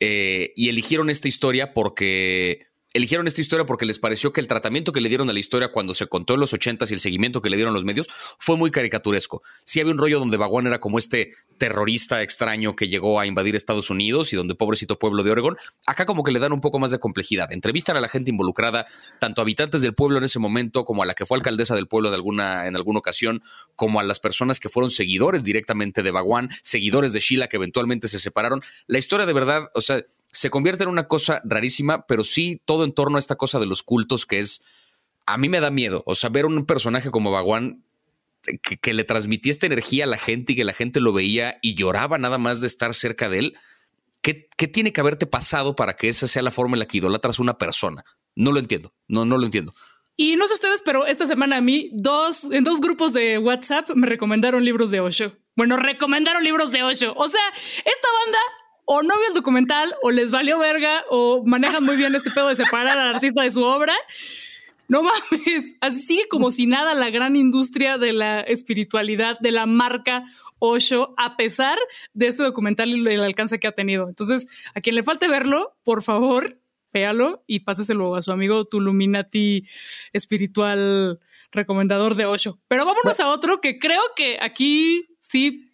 eh, 0.00 0.52
y 0.56 0.70
eligieron 0.70 1.10
esta 1.10 1.28
historia 1.28 1.74
porque 1.74 2.69
eligieron 2.92 3.26
esta 3.26 3.40
historia 3.40 3.66
porque 3.66 3.86
les 3.86 3.98
pareció 3.98 4.32
que 4.32 4.40
el 4.40 4.46
tratamiento 4.46 4.92
que 4.92 5.00
le 5.00 5.08
dieron 5.08 5.30
a 5.30 5.32
la 5.32 5.38
historia 5.38 5.70
cuando 5.70 5.94
se 5.94 6.06
contó 6.06 6.34
en 6.34 6.40
los 6.40 6.52
ochentas 6.52 6.90
y 6.90 6.94
el 6.94 7.00
seguimiento 7.00 7.40
que 7.40 7.50
le 7.50 7.56
dieron 7.56 7.74
los 7.74 7.84
medios 7.84 8.08
fue 8.38 8.56
muy 8.56 8.70
caricaturesco. 8.70 9.42
Sí 9.64 9.80
había 9.80 9.92
un 9.92 9.98
rollo 9.98 10.18
donde 10.18 10.36
Baguán 10.36 10.66
era 10.66 10.80
como 10.80 10.98
este 10.98 11.32
terrorista 11.58 12.22
extraño 12.22 12.74
que 12.74 12.88
llegó 12.88 13.20
a 13.20 13.26
invadir 13.26 13.54
Estados 13.54 13.90
Unidos 13.90 14.32
y 14.32 14.36
donde 14.36 14.54
pobrecito 14.54 14.98
pueblo 14.98 15.22
de 15.22 15.30
Oregón. 15.30 15.56
Acá 15.86 16.06
como 16.06 16.24
que 16.24 16.32
le 16.32 16.38
dan 16.38 16.52
un 16.52 16.60
poco 16.60 16.78
más 16.78 16.90
de 16.90 16.98
complejidad. 16.98 17.52
Entrevistan 17.52 17.96
a 17.96 18.00
la 18.00 18.08
gente 18.08 18.30
involucrada, 18.30 18.86
tanto 19.18 19.42
habitantes 19.42 19.82
del 19.82 19.94
pueblo 19.94 20.18
en 20.18 20.24
ese 20.24 20.38
momento 20.38 20.84
como 20.84 21.02
a 21.02 21.06
la 21.06 21.14
que 21.14 21.26
fue 21.26 21.36
alcaldesa 21.36 21.74
del 21.74 21.86
pueblo 21.86 22.10
de 22.10 22.16
alguna, 22.16 22.66
en 22.66 22.76
alguna 22.76 22.98
ocasión, 22.98 23.42
como 23.76 24.00
a 24.00 24.02
las 24.02 24.20
personas 24.20 24.58
que 24.58 24.68
fueron 24.68 24.90
seguidores 24.90 25.44
directamente 25.44 26.02
de 26.02 26.10
Baguán, 26.10 26.50
seguidores 26.62 27.12
de 27.12 27.20
Sheila 27.20 27.48
que 27.48 27.56
eventualmente 27.56 28.08
se 28.08 28.18
separaron. 28.18 28.62
La 28.86 28.98
historia 28.98 29.26
de 29.26 29.32
verdad, 29.32 29.70
o 29.74 29.80
sea, 29.80 30.02
se 30.32 30.50
convierte 30.50 30.84
en 30.84 30.90
una 30.90 31.08
cosa 31.08 31.40
rarísima, 31.44 32.06
pero 32.06 32.24
sí 32.24 32.60
todo 32.64 32.84
en 32.84 32.92
torno 32.92 33.16
a 33.16 33.20
esta 33.20 33.36
cosa 33.36 33.58
de 33.58 33.66
los 33.66 33.82
cultos 33.82 34.26
que 34.26 34.38
es, 34.38 34.62
a 35.26 35.38
mí 35.38 35.48
me 35.48 35.60
da 35.60 35.70
miedo, 35.70 36.02
o 36.06 36.14
sea, 36.14 36.30
ver 36.30 36.46
un 36.46 36.66
personaje 36.66 37.10
como 37.10 37.30
Baguán 37.30 37.84
que, 38.80 38.94
le 38.94 39.04
transmitía 39.04 39.52
esta 39.52 39.66
energía 39.66 40.04
a 40.04 40.08
la 40.08 40.16
gente 40.16 40.52
y 40.52 40.56
que 40.56 40.64
la 40.64 40.72
gente 40.72 41.00
lo 41.00 41.12
veía 41.12 41.58
y 41.62 41.74
lloraba 41.74 42.18
nada 42.18 42.38
más 42.38 42.60
de 42.60 42.66
estar 42.66 42.94
cerca 42.94 43.28
de 43.28 43.38
él. 43.38 43.58
¿Qué, 44.22 44.48
¿Qué, 44.56 44.66
tiene 44.66 44.92
que 44.92 45.00
haberte 45.00 45.26
pasado 45.26 45.76
para 45.76 45.96
que 45.96 46.08
esa 46.08 46.26
sea 46.26 46.42
la 46.42 46.50
forma 46.50 46.74
en 46.74 46.80
la 46.80 46.86
que 46.86 46.98
idolatras 46.98 47.38
una 47.38 47.58
persona? 47.58 48.04
No 48.34 48.52
lo 48.52 48.58
entiendo, 48.58 48.92
no, 49.08 49.24
no 49.24 49.38
lo 49.38 49.44
entiendo. 49.44 49.74
Y 50.16 50.36
no 50.36 50.46
sé 50.46 50.54
ustedes, 50.54 50.82
pero 50.84 51.06
esta 51.06 51.24
semana 51.24 51.56
a 51.56 51.60
mí, 51.60 51.90
dos, 51.92 52.44
en 52.50 52.64
dos 52.64 52.80
grupos 52.80 53.12
de 53.12 53.38
WhatsApp 53.38 53.90
me 53.94 54.06
recomendaron 54.06 54.64
libros 54.64 54.90
de 54.90 55.00
Osho. 55.00 55.36
Bueno, 55.56 55.76
recomendaron 55.76 56.44
libros 56.44 56.70
de 56.72 56.82
Osho. 56.82 57.14
O 57.16 57.28
sea, 57.28 57.40
esta 57.54 58.08
banda 58.24 58.38
o 58.92 59.04
no 59.04 59.16
vio 59.18 59.28
el 59.28 59.34
documental, 59.34 59.94
o 60.02 60.10
les 60.10 60.32
valió 60.32 60.58
verga, 60.58 61.04
o 61.10 61.44
manejan 61.46 61.84
muy 61.84 61.94
bien 61.94 62.12
este 62.12 62.28
pedo 62.32 62.48
de 62.48 62.56
separar 62.56 62.98
al 62.98 63.14
artista 63.14 63.42
de 63.42 63.52
su 63.52 63.62
obra. 63.62 63.94
No 64.88 65.04
mames, 65.04 65.76
así 65.80 66.02
sigue 66.02 66.26
como 66.28 66.50
si 66.50 66.66
nada 66.66 66.94
la 66.94 67.08
gran 67.08 67.36
industria 67.36 67.98
de 67.98 68.12
la 68.12 68.40
espiritualidad, 68.40 69.38
de 69.38 69.52
la 69.52 69.66
marca 69.66 70.24
Osho, 70.58 71.14
a 71.18 71.36
pesar 71.36 71.78
de 72.14 72.26
este 72.26 72.42
documental 72.42 72.88
y 72.88 73.08
el 73.08 73.20
alcance 73.20 73.60
que 73.60 73.68
ha 73.68 73.72
tenido. 73.72 74.08
Entonces, 74.08 74.48
a 74.74 74.80
quien 74.80 74.96
le 74.96 75.04
falte 75.04 75.28
verlo, 75.28 75.76
por 75.84 76.02
favor, 76.02 76.58
véalo 76.92 77.44
y 77.46 77.60
páseselo 77.60 78.16
a 78.16 78.22
su 78.22 78.32
amigo 78.32 78.64
Tuluminati 78.64 79.68
espiritual 80.12 81.20
recomendador 81.52 82.16
de 82.16 82.26
Osho. 82.26 82.58
Pero 82.66 82.84
vámonos 82.84 83.20
a 83.20 83.28
otro 83.28 83.60
que 83.60 83.78
creo 83.78 84.02
que 84.16 84.36
aquí 84.40 85.06
sí 85.20 85.69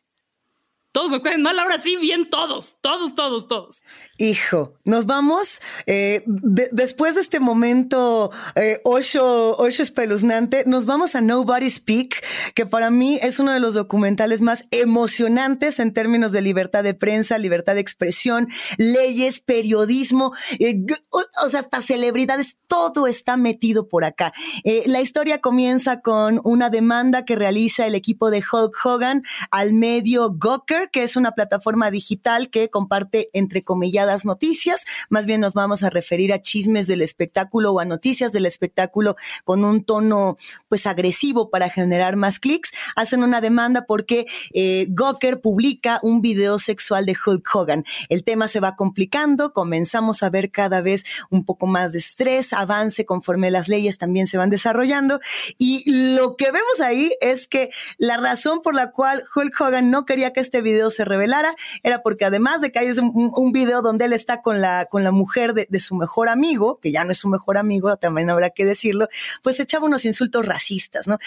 todos 0.97 1.11
nos 1.11 1.21
caen 1.21 1.43
mal, 1.43 1.59
ahora 1.59 1.77
sí, 1.77 1.99
bien 1.99 2.25
todos, 2.25 2.79
todos, 2.81 3.15
todos, 3.15 3.47
todos. 3.47 3.85
Hijo, 4.17 4.73
nos 4.85 5.05
vamos 5.05 5.61
eh, 5.85 6.23
después 6.25 7.17
de 7.17 7.21
este 7.21 7.39
momento 7.39 8.31
eh, 8.55 8.81
ocho, 8.83 9.57
ocho 9.59 9.83
espeluznante, 9.83 10.65
nos 10.67 10.87
vamos 10.87 11.15
a 11.15 11.21
Nobody 11.21 11.69
Speak, 11.69 12.25
que 12.55 12.65
para 12.65 12.91
mí 12.91 13.19
es 13.21 13.39
uno 13.39 13.53
de 13.53 13.61
los 13.61 13.75
documentales 13.75 14.41
más 14.41 14.65
emocionantes 14.71 15.81
en 15.81 15.93
términos 15.93 16.33
de 16.33 16.41
libertad 16.41 16.83
de 16.83 16.95
prensa, 16.95 17.37
libertad 17.37 17.75
de 17.75 17.83
expresión, 17.83 18.49
leyes, 18.79 19.41
periodismo, 19.41 20.33
eh, 20.59 20.83
o, 21.11 21.51
sea, 21.51 21.61
hasta 21.61 21.83
celebridades, 21.83 22.57
todo 22.69 23.07
está 23.07 23.37
metido 23.37 23.87
por 23.87 24.05
acá. 24.05 24.33
Eh, 24.65 24.85
la 24.87 25.03
historia 25.03 25.43
comienza 25.43 26.01
con 26.01 26.41
una 26.43 26.71
demanda 26.71 27.27
que 27.27 27.37
realiza 27.37 27.87
el 27.87 27.95
equipo 27.95 28.31
de 28.31 28.43
Hulk 28.51 28.75
Hogan 28.83 29.25
al 29.51 29.75
medio 29.75 30.33
Gawker, 30.33 30.86
que 30.89 31.03
es 31.03 31.17
una 31.17 31.33
plataforma 31.33 31.91
digital 31.91 32.51
que 32.51 32.71
comparte 32.71 33.31
entre 33.33 33.63
comillas 33.63 34.25
noticias, 34.25 34.85
más 35.09 35.27
bien 35.27 35.41
nos 35.41 35.55
vamos 35.55 35.83
a 35.83 35.91
referir 35.91 36.33
a 36.33 36.41
chismes 36.41 36.87
del 36.87 37.03
espectáculo 37.03 37.73
o 37.73 37.81
a 37.81 37.85
noticias 37.85 38.33
del 38.33 38.47
espectáculo 38.47 39.17
con 39.45 39.65
un 39.65 39.85
tono 39.85 40.37
pues 40.69 40.87
agresivo 40.87 41.51
para 41.51 41.71
generar 41.71 42.17
más 42.17 42.39
clics. 42.39 42.73
Hacen 42.95 43.23
una 43.23 43.41
demanda 43.41 43.87
porque 43.87 44.27
eh, 44.53 44.87
Gawker 44.91 45.41
publica 45.41 45.99
un 46.03 46.21
video 46.21 46.59
sexual 46.59 47.07
de 47.07 47.17
Hulk 47.17 47.49
Hogan. 47.55 47.85
El 48.09 48.25
tema 48.25 48.49
se 48.49 48.61
va 48.61 48.77
complicando, 48.77 49.53
comenzamos 49.53 50.23
a 50.23 50.31
ver 50.31 50.51
cada 50.51 50.81
vez 50.81 51.05
un 51.31 51.45
poco 51.45 51.67
más 51.67 51.93
de 51.93 51.99
estrés, 51.99 52.53
avance 52.53 53.05
conforme 53.07 53.51
las 53.51 53.69
leyes 53.69 53.99
también 53.99 54.27
se 54.27 54.39
van 54.39 54.51
desarrollando 54.51 55.21
y 55.59 56.15
lo 56.15 56.37
que 56.37 56.51
vemos 56.53 56.81
ahí 56.81 57.13
es 57.21 57.49
que 57.49 57.71
la 57.99 58.17
razón 58.17 58.61
por 58.63 58.75
la 58.75 58.91
cual 58.91 59.25
Hulk 59.35 59.61
Hogan 59.61 59.91
no 59.91 60.05
quería 60.05 60.33
que 60.33 60.41
este 60.41 60.63
video 60.63 60.76
se 60.91 61.05
revelara 61.05 61.55
era 61.83 62.03
porque 62.03 62.25
además 62.25 62.61
de 62.61 62.73
que 62.73 62.79
hay 62.79 62.91
un, 62.99 63.53
video 63.53 63.83
donde 63.83 64.07
él 64.07 64.13
está 64.13 64.43
con 64.43 64.61
la, 64.61 64.87
con 64.87 65.05
la 65.05 65.13
mujer 65.13 65.55
de, 65.55 65.81
su 65.81 65.95
mejor 65.95 66.29
amigo, 66.29 66.79
que 66.81 66.93
ya 66.93 67.05
no 67.05 67.13
es 67.13 67.19
su 67.19 67.29
mejor 67.29 67.59
amigo, 67.59 67.97
también 67.97 68.31
habrá 68.31 68.51
que 68.51 68.65
decirlo, 68.65 69.09
pues 69.43 69.61
echaba 69.61 69.87
unos 69.87 70.05
insultos 70.05 70.45
racistas, 70.45 71.07
¿no? 71.07 71.19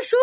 Eso, 0.00 0.16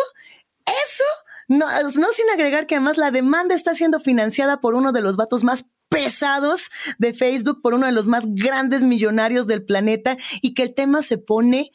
eso, 0.66 1.04
no, 1.48 1.66
no 1.66 2.12
sin 2.12 2.30
agregar 2.32 2.66
que 2.66 2.76
además 2.76 2.96
la 2.96 3.10
demanda 3.10 3.54
está 3.54 3.74
siendo 3.74 4.00
financiada 4.00 4.60
por 4.60 4.74
uno 4.74 4.92
de 4.92 5.00
los 5.00 5.16
vatos 5.16 5.44
más 5.44 5.66
pesados 5.88 6.70
de 6.98 7.14
Facebook, 7.14 7.60
por 7.62 7.74
uno 7.74 7.86
de 7.86 7.92
los 7.92 8.06
más 8.06 8.24
grandes 8.26 8.82
millonarios 8.82 9.46
del 9.46 9.64
planeta 9.64 10.18
y 10.42 10.54
que 10.54 10.62
el 10.62 10.74
tema 10.74 11.02
se 11.02 11.18
pone 11.18 11.72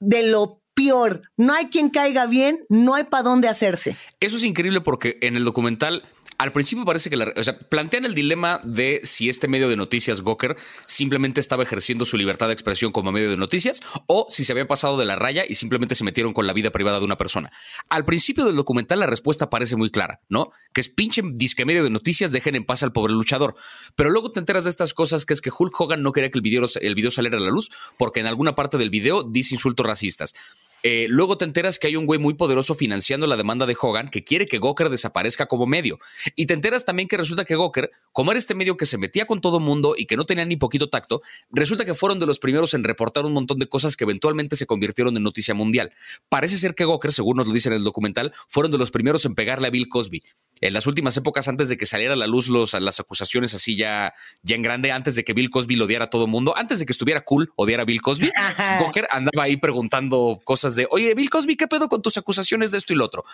de 0.00 0.24
lo 0.24 0.62
peor. 0.74 1.22
No 1.36 1.54
hay 1.54 1.66
quien 1.66 1.88
caiga 1.90 2.26
bien, 2.26 2.64
no 2.68 2.94
hay 2.94 3.04
para 3.04 3.22
dónde 3.22 3.48
hacerse. 3.48 3.96
Eso 4.20 4.36
es 4.36 4.44
increíble 4.44 4.80
porque 4.80 5.18
en 5.22 5.36
el 5.36 5.44
documental 5.44 6.04
al 6.38 6.52
principio 6.52 6.84
parece 6.84 7.10
que 7.10 7.16
la, 7.16 7.32
o 7.36 7.44
sea, 7.44 7.58
plantean 7.58 8.04
el 8.04 8.14
dilema 8.14 8.60
de 8.64 9.00
si 9.04 9.28
este 9.28 9.48
medio 9.48 9.68
de 9.68 9.76
noticias, 9.76 10.22
Gawker, 10.22 10.56
simplemente 10.86 11.40
estaba 11.40 11.62
ejerciendo 11.62 12.04
su 12.04 12.16
libertad 12.16 12.48
de 12.48 12.52
expresión 12.52 12.92
como 12.92 13.12
medio 13.12 13.30
de 13.30 13.36
noticias 13.36 13.80
o 14.06 14.26
si 14.28 14.44
se 14.44 14.52
había 14.52 14.66
pasado 14.66 14.96
de 14.98 15.04
la 15.04 15.16
raya 15.16 15.44
y 15.48 15.54
simplemente 15.54 15.94
se 15.94 16.04
metieron 16.04 16.32
con 16.32 16.46
la 16.46 16.52
vida 16.52 16.70
privada 16.70 16.98
de 16.98 17.04
una 17.04 17.16
persona. 17.16 17.52
Al 17.88 18.04
principio 18.04 18.44
del 18.44 18.56
documental 18.56 19.00
la 19.00 19.06
respuesta 19.06 19.50
parece 19.50 19.76
muy 19.76 19.90
clara, 19.90 20.20
¿no? 20.28 20.50
Que 20.72 20.80
es 20.80 20.88
pinche 20.88 21.22
disque 21.24 21.64
medio 21.64 21.84
de 21.84 21.90
noticias, 21.90 22.32
dejen 22.32 22.54
en 22.54 22.64
paz 22.64 22.82
al 22.82 22.92
pobre 22.92 23.12
luchador. 23.12 23.56
Pero 23.94 24.10
luego 24.10 24.30
te 24.30 24.40
enteras 24.40 24.64
de 24.64 24.70
estas 24.70 24.94
cosas 24.94 25.24
que 25.24 25.34
es 25.34 25.40
que 25.40 25.50
Hulk 25.56 25.78
Hogan 25.80 26.02
no 26.02 26.12
quería 26.12 26.30
que 26.30 26.38
el 26.38 26.42
video, 26.42 26.66
el 26.80 26.94
video 26.94 27.10
saliera 27.10 27.38
a 27.38 27.40
la 27.40 27.50
luz 27.50 27.70
porque 27.98 28.20
en 28.20 28.26
alguna 28.26 28.54
parte 28.54 28.78
del 28.78 28.90
video 28.90 29.22
dice 29.22 29.54
insultos 29.54 29.86
racistas. 29.86 30.34
Eh, 30.82 31.06
luego 31.08 31.36
te 31.38 31.44
enteras 31.44 31.78
que 31.78 31.86
hay 31.88 31.96
un 31.96 32.06
güey 32.06 32.18
muy 32.18 32.34
poderoso 32.34 32.74
financiando 32.74 33.26
la 33.26 33.36
demanda 33.36 33.66
de 33.66 33.76
Hogan 33.80 34.08
que 34.08 34.22
quiere 34.22 34.46
que 34.46 34.58
Goker 34.58 34.90
desaparezca 34.90 35.46
como 35.46 35.66
medio. 35.66 35.98
Y 36.34 36.46
te 36.46 36.54
enteras 36.54 36.84
también 36.84 37.08
que 37.08 37.16
resulta 37.16 37.44
que 37.44 37.54
Goker, 37.54 37.90
como 38.12 38.30
era 38.30 38.38
este 38.38 38.54
medio 38.54 38.76
que 38.76 38.86
se 38.86 38.98
metía 38.98 39.26
con 39.26 39.40
todo 39.40 39.60
mundo 39.60 39.94
y 39.96 40.06
que 40.06 40.16
no 40.16 40.26
tenía 40.26 40.44
ni 40.44 40.56
poquito 40.56 40.88
tacto, 40.88 41.22
resulta 41.50 41.84
que 41.84 41.94
fueron 41.94 42.18
de 42.18 42.26
los 42.26 42.38
primeros 42.38 42.74
en 42.74 42.84
reportar 42.84 43.24
un 43.24 43.32
montón 43.32 43.58
de 43.58 43.68
cosas 43.68 43.96
que 43.96 44.04
eventualmente 44.04 44.56
se 44.56 44.66
convirtieron 44.66 45.16
en 45.16 45.22
noticia 45.22 45.54
mundial. 45.54 45.92
Parece 46.28 46.56
ser 46.56 46.74
que 46.74 46.84
Goker, 46.84 47.12
según 47.12 47.38
nos 47.38 47.46
lo 47.46 47.52
dice 47.52 47.68
en 47.68 47.74
el 47.74 47.84
documental, 47.84 48.32
fueron 48.48 48.70
de 48.70 48.78
los 48.78 48.90
primeros 48.90 49.24
en 49.24 49.34
pegarle 49.34 49.68
a 49.68 49.70
Bill 49.70 49.88
Cosby 49.88 50.22
en 50.60 50.72
las 50.72 50.86
últimas 50.86 51.16
épocas, 51.16 51.48
antes 51.48 51.68
de 51.68 51.76
que 51.76 51.86
saliera 51.86 52.14
a 52.14 52.16
la 52.16 52.26
luz 52.26 52.48
los, 52.48 52.72
las 52.74 52.98
acusaciones 53.00 53.54
así 53.54 53.76
ya, 53.76 54.14
ya 54.42 54.56
en 54.56 54.62
grande, 54.62 54.90
antes 54.90 55.14
de 55.14 55.24
que 55.24 55.34
Bill 55.34 55.50
Cosby 55.50 55.76
lo 55.76 55.84
odiara 55.84 56.06
a 56.06 56.10
todo 56.10 56.26
mundo, 56.26 56.56
antes 56.56 56.78
de 56.78 56.86
que 56.86 56.92
estuviera 56.92 57.22
cool 57.22 57.52
odiar 57.56 57.80
a 57.80 57.84
Bill 57.84 58.00
Cosby, 58.00 58.30
Goker 58.80 59.06
andaba 59.10 59.44
ahí 59.44 59.56
preguntando 59.56 60.40
cosas 60.44 60.74
de, 60.74 60.86
oye, 60.90 61.14
Bill 61.14 61.30
Cosby, 61.30 61.56
¿qué 61.56 61.66
pedo 61.68 61.88
con 61.88 62.00
tus 62.00 62.16
acusaciones 62.16 62.70
de 62.70 62.78
esto 62.78 62.92
y 62.92 62.96
lo 62.96 63.04
otro? 63.04 63.24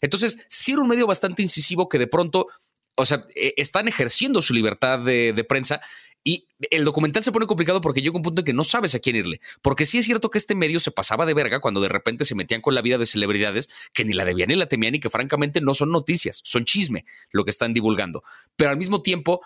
Entonces, 0.00 0.44
sí 0.48 0.72
era 0.72 0.82
un 0.82 0.88
medio 0.88 1.06
bastante 1.06 1.42
incisivo 1.42 1.88
que 1.88 1.98
de 1.98 2.08
pronto, 2.08 2.48
o 2.96 3.06
sea, 3.06 3.26
e, 3.34 3.54
están 3.56 3.86
ejerciendo 3.86 4.42
su 4.42 4.52
libertad 4.52 4.98
de, 4.98 5.32
de 5.32 5.44
prensa 5.44 5.80
y 6.24 6.46
el 6.70 6.84
documental 6.84 7.24
se 7.24 7.32
pone 7.32 7.46
complicado 7.46 7.80
porque 7.80 8.00
llega 8.00 8.16
un 8.16 8.22
punto 8.22 8.40
en 8.40 8.44
que 8.44 8.52
no 8.52 8.64
sabes 8.64 8.94
a 8.94 9.00
quién 9.00 9.16
irle. 9.16 9.40
Porque 9.60 9.86
sí 9.86 9.98
es 9.98 10.06
cierto 10.06 10.30
que 10.30 10.38
este 10.38 10.54
medio 10.54 10.78
se 10.78 10.90
pasaba 10.90 11.26
de 11.26 11.34
verga 11.34 11.60
cuando 11.60 11.80
de 11.80 11.88
repente 11.88 12.24
se 12.24 12.34
metían 12.34 12.60
con 12.60 12.74
la 12.74 12.82
vida 12.82 12.98
de 12.98 13.06
celebridades 13.06 13.68
que 13.92 14.04
ni 14.04 14.12
la 14.12 14.24
debían 14.24 14.48
ni 14.48 14.54
la 14.54 14.66
temían 14.66 14.94
y 14.94 15.00
que 15.00 15.10
francamente 15.10 15.60
no 15.60 15.74
son 15.74 15.90
noticias, 15.90 16.40
son 16.44 16.64
chisme 16.64 17.04
lo 17.32 17.44
que 17.44 17.50
están 17.50 17.74
divulgando. 17.74 18.22
Pero 18.56 18.70
al 18.70 18.76
mismo 18.76 19.02
tiempo, 19.02 19.40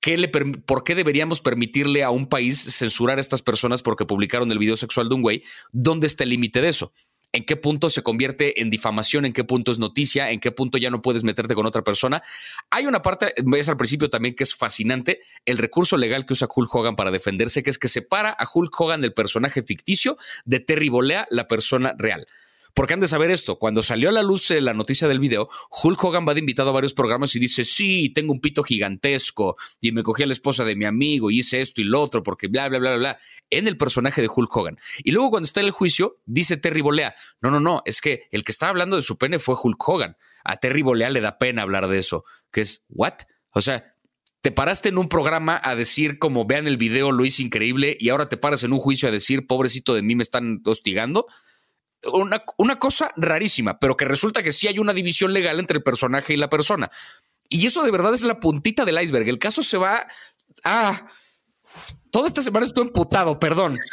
¿qué 0.00 0.16
le 0.18 0.28
¿por 0.28 0.84
qué 0.84 0.94
deberíamos 0.94 1.40
permitirle 1.40 2.04
a 2.04 2.10
un 2.10 2.28
país 2.28 2.60
censurar 2.60 3.18
a 3.18 3.20
estas 3.20 3.42
personas 3.42 3.82
porque 3.82 4.06
publicaron 4.06 4.50
el 4.52 4.58
video 4.58 4.76
sexual 4.76 5.08
de 5.08 5.14
un 5.16 5.22
güey? 5.22 5.42
¿Dónde 5.72 6.06
está 6.06 6.22
el 6.22 6.30
límite 6.30 6.60
de 6.60 6.68
eso? 6.68 6.92
En 7.32 7.44
qué 7.44 7.56
punto 7.56 7.90
se 7.90 8.02
convierte 8.02 8.60
en 8.60 8.70
difamación, 8.70 9.24
en 9.24 9.32
qué 9.32 9.44
punto 9.44 9.72
es 9.72 9.78
noticia, 9.78 10.30
en 10.30 10.40
qué 10.40 10.50
punto 10.50 10.78
ya 10.78 10.90
no 10.90 11.02
puedes 11.02 11.22
meterte 11.22 11.54
con 11.54 11.66
otra 11.66 11.82
persona. 11.82 12.22
Hay 12.70 12.86
una 12.86 13.02
parte, 13.02 13.32
ves 13.44 13.68
al 13.68 13.76
principio 13.76 14.10
también 14.10 14.34
que 14.34 14.44
es 14.44 14.54
fascinante, 14.54 15.20
el 15.44 15.58
recurso 15.58 15.96
legal 15.96 16.26
que 16.26 16.32
usa 16.32 16.48
Hulk 16.54 16.74
Hogan 16.74 16.96
para 16.96 17.10
defenderse, 17.10 17.62
que 17.62 17.70
es 17.70 17.78
que 17.78 17.88
separa 17.88 18.30
a 18.30 18.46
Hulk 18.52 18.80
Hogan 18.80 19.00
del 19.00 19.12
personaje 19.12 19.62
ficticio 19.62 20.16
de 20.44 20.60
Terry 20.60 20.88
Bolea, 20.88 21.26
la 21.30 21.46
persona 21.46 21.94
real. 21.96 22.26
Porque 22.74 22.94
han 22.94 23.00
de 23.00 23.06
saber 23.06 23.30
esto, 23.30 23.58
cuando 23.58 23.82
salió 23.82 24.08
a 24.08 24.12
la 24.12 24.22
luz 24.22 24.50
eh, 24.50 24.60
la 24.60 24.74
noticia 24.74 25.08
del 25.08 25.18
video, 25.18 25.48
Hulk 25.82 26.02
Hogan 26.02 26.26
va 26.26 26.34
de 26.34 26.40
invitado 26.40 26.70
a 26.70 26.72
varios 26.72 26.94
programas 26.94 27.34
y 27.34 27.38
dice, 27.38 27.64
sí, 27.64 28.10
tengo 28.10 28.32
un 28.32 28.40
pito 28.40 28.62
gigantesco 28.62 29.56
y 29.80 29.92
me 29.92 30.02
cogí 30.02 30.22
a 30.22 30.26
la 30.26 30.32
esposa 30.32 30.64
de 30.64 30.76
mi 30.76 30.84
amigo 30.84 31.30
y 31.30 31.38
hice 31.38 31.60
esto 31.60 31.80
y 31.80 31.84
lo 31.84 32.00
otro 32.00 32.22
porque 32.22 32.48
bla, 32.48 32.68
bla, 32.68 32.78
bla, 32.78 32.96
bla, 32.96 33.18
en 33.50 33.66
el 33.66 33.76
personaje 33.76 34.22
de 34.22 34.28
Hulk 34.34 34.54
Hogan. 34.54 34.78
Y 35.02 35.12
luego 35.12 35.30
cuando 35.30 35.46
está 35.46 35.60
en 35.60 35.66
el 35.66 35.72
juicio, 35.72 36.20
dice 36.26 36.56
Terry 36.56 36.80
Bolea, 36.80 37.14
no, 37.40 37.50
no, 37.50 37.60
no, 37.60 37.82
es 37.84 38.00
que 38.00 38.28
el 38.30 38.44
que 38.44 38.52
estaba 38.52 38.70
hablando 38.70 38.96
de 38.96 39.02
su 39.02 39.18
pene 39.18 39.38
fue 39.38 39.56
Hulk 39.60 39.88
Hogan. 39.88 40.16
A 40.44 40.56
Terry 40.56 40.82
Bolea 40.82 41.10
le 41.10 41.20
da 41.20 41.38
pena 41.38 41.62
hablar 41.62 41.88
de 41.88 41.98
eso, 41.98 42.24
que 42.50 42.62
es, 42.62 42.84
¿what? 42.88 43.14
O 43.50 43.60
sea, 43.60 43.94
te 44.42 44.52
paraste 44.52 44.88
en 44.88 44.96
un 44.96 45.08
programa 45.08 45.60
a 45.62 45.74
decir 45.74 46.18
como 46.18 46.46
vean 46.46 46.66
el 46.66 46.78
video, 46.78 47.12
lo 47.12 47.24
hice 47.26 47.42
increíble 47.42 47.96
y 48.00 48.08
ahora 48.08 48.28
te 48.28 48.38
paras 48.38 48.62
en 48.62 48.72
un 48.72 48.78
juicio 48.78 49.08
a 49.08 49.12
decir, 49.12 49.46
pobrecito 49.46 49.94
de 49.94 50.02
mí, 50.02 50.14
me 50.14 50.22
están 50.22 50.62
hostigando 50.64 51.26
una, 52.12 52.44
una 52.56 52.78
cosa 52.78 53.12
rarísima, 53.16 53.78
pero 53.78 53.96
que 53.96 54.04
resulta 54.04 54.42
que 54.42 54.52
sí 54.52 54.68
hay 54.68 54.78
una 54.78 54.92
división 54.92 55.32
legal 55.32 55.58
entre 55.58 55.78
el 55.78 55.82
personaje 55.82 56.32
y 56.32 56.36
la 56.36 56.48
persona. 56.48 56.90
Y 57.48 57.66
eso 57.66 57.82
de 57.82 57.90
verdad 57.90 58.14
es 58.14 58.22
la 58.22 58.40
puntita 58.40 58.84
del 58.84 59.00
iceberg. 59.02 59.28
El 59.28 59.38
caso 59.38 59.62
se 59.62 59.76
va. 59.76 60.06
Ah, 60.64 61.06
toda 62.10 62.28
esta 62.28 62.42
semana 62.42 62.66
estoy 62.66 62.86
emputado, 62.86 63.38
perdón. 63.38 63.76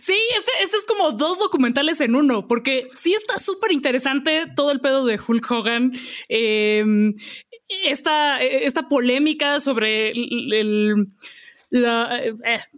Sí, 0.00 0.14
este, 0.36 0.52
este, 0.62 0.76
es 0.76 0.84
como 0.84 1.12
dos 1.12 1.38
documentales 1.38 2.00
en 2.00 2.14
uno, 2.14 2.46
porque 2.46 2.86
sí 2.94 3.14
está 3.14 3.38
súper 3.38 3.72
interesante 3.72 4.46
todo 4.54 4.70
el 4.70 4.80
pedo 4.80 5.04
de 5.04 5.18
Hulk 5.18 5.50
Hogan. 5.50 5.92
Em, 6.28 7.14
esta, 7.84 8.40
esta 8.40 8.88
polémica 8.88 9.58
sobre 9.58 10.10
el 10.10 11.08
la, 11.70 12.22
eh, 12.22 12.34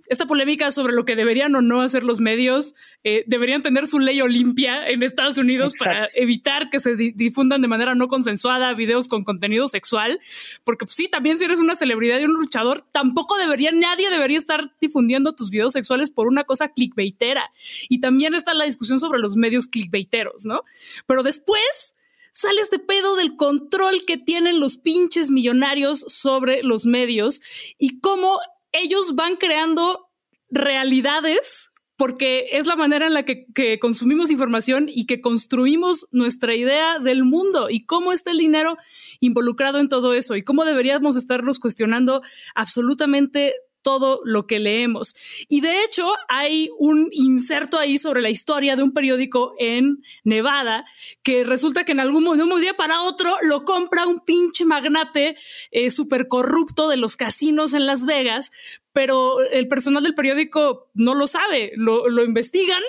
esta 0.09 0.27
polémica 0.27 0.71
sobre 0.71 0.95
lo 0.95 1.05
que 1.05 1.17
deberían 1.17 1.55
o 1.55 1.61
no 1.61 1.83
hacer 1.83 2.05
los 2.05 2.21
medios, 2.21 2.75
eh, 3.05 3.25
deberían 3.27 3.63
tener 3.63 3.87
su 3.87 3.99
ley 3.99 4.21
Olimpia 4.21 4.89
en 4.89 5.03
Estados 5.03 5.37
Unidos 5.37 5.75
para 5.79 6.07
evitar 6.15 6.71
que 6.71 6.81
se 6.81 6.97
difundan 6.97 7.61
de 7.61 7.69
manera 7.69 7.95
no 7.95 8.09
consensuada 8.09 8.73
videos 8.75 9.09
con 9.09 9.25
contenido 9.25 9.69
sexual, 9.69 10.21
porque 10.65 10.87
pues, 10.87 10.97
sí, 10.97 11.09
también 11.09 11.39
si 11.39 11.45
eres 11.45 11.59
una 11.59 11.77
celebridad 11.77 12.19
y 12.19 12.25
un 12.25 12.33
luchador, 12.33 12.87
tampoco 12.93 13.37
debería, 13.37 13.73
nadie 13.73 14.11
debería 14.11 14.39
estar 14.39 14.73
difundiendo 14.81 15.35
tus 15.35 15.51
videos 15.51 15.75
sexuales 15.75 16.11
por 16.11 16.27
una 16.27 16.45
cosa 16.45 16.69
clickbaitera. 16.69 17.51
Y 17.89 18.01
también 18.01 18.35
está 18.35 18.55
la 18.55 18.65
discusión 18.65 18.99
sobre 18.99 19.21
los 19.21 19.37
medios 19.37 19.67
clickbaiteros, 19.67 20.47
¿no? 20.47 20.63
Pero 21.07 21.23
después 21.23 21.97
sale 22.33 22.61
este 22.61 22.79
pedo 22.79 23.17
del 23.17 23.37
control 23.37 24.05
que 24.07 24.17
tienen 24.17 24.61
los 24.61 24.77
pinches 24.77 25.31
millonarios 25.31 26.05
sobre 26.07 26.63
los 26.63 26.87
medios 26.87 27.43
y 27.79 27.99
cómo 27.99 28.39
ellos 28.79 29.15
van 29.15 29.37
creando 29.37 30.09
realidades 30.51 31.71
porque 31.99 32.47
es 32.53 32.67
la 32.67 32.77
manera 32.77 33.09
en 33.09 33.13
la 33.13 33.25
que, 33.25 33.79
consumimos 33.81 34.31
información 34.31 34.87
y 34.89 35.07
que 35.07 35.21
construimos 35.21 36.07
nuestra 36.13 36.55
idea 36.55 37.01
del 37.01 37.25
mundo 37.25 37.71
y 37.71 37.87
cómo 37.87 38.13
está 38.13 38.31
el 38.31 38.39
dinero 38.39 38.77
involucrado 39.19 39.81
en 39.81 39.89
todo 39.89 40.15
eso 40.15 40.37
y 40.37 40.45
cómo 40.45 40.65
deberíamos 40.65 41.17
estarnos 41.17 41.59
cuestionando 41.59 42.23
absolutamente 42.55 43.55
todo 43.89 44.21
lo 44.23 44.47
que 44.47 44.59
leemos. 44.59 45.17
Y 45.49 45.63
de 45.63 45.83
hecho, 45.83 46.13
hay 46.29 46.69
un 46.79 47.09
inserto 47.11 47.79
ahí 47.79 47.97
sobre 47.97 48.21
la 48.21 48.29
historia 48.29 48.77
de 48.77 48.83
un 48.83 48.93
periódico 48.93 49.55
en 49.59 50.03
Nevada 50.25 50.85
que 51.23 51.43
resulta 51.43 51.85
que 51.85 51.93
en 51.93 52.01
algún 52.01 52.25
de 52.37 52.43
un 52.43 52.61
día 52.61 52.77
para 52.77 53.01
otro 53.01 53.35
lo 53.41 53.65
compra 53.65 54.07
un 54.07 54.21
pinche 54.21 54.67
magnate 54.67 55.39
eh, 55.71 55.91
súper 55.91 56.29
corrupto 56.29 56.91
de 56.91 56.99
los 56.99 57.17
casinos 57.17 57.73
en 57.73 57.87
Las 57.87 58.05
Vegas, 58.05 58.51
pero 58.93 59.41
el 59.41 59.69
personal 59.69 60.03
del 60.03 60.15
periódico 60.15 60.91
no 60.93 61.15
lo 61.15 61.27
sabe, 61.27 61.73
lo, 61.77 62.11
lo 62.11 62.25
investigan 62.25 62.83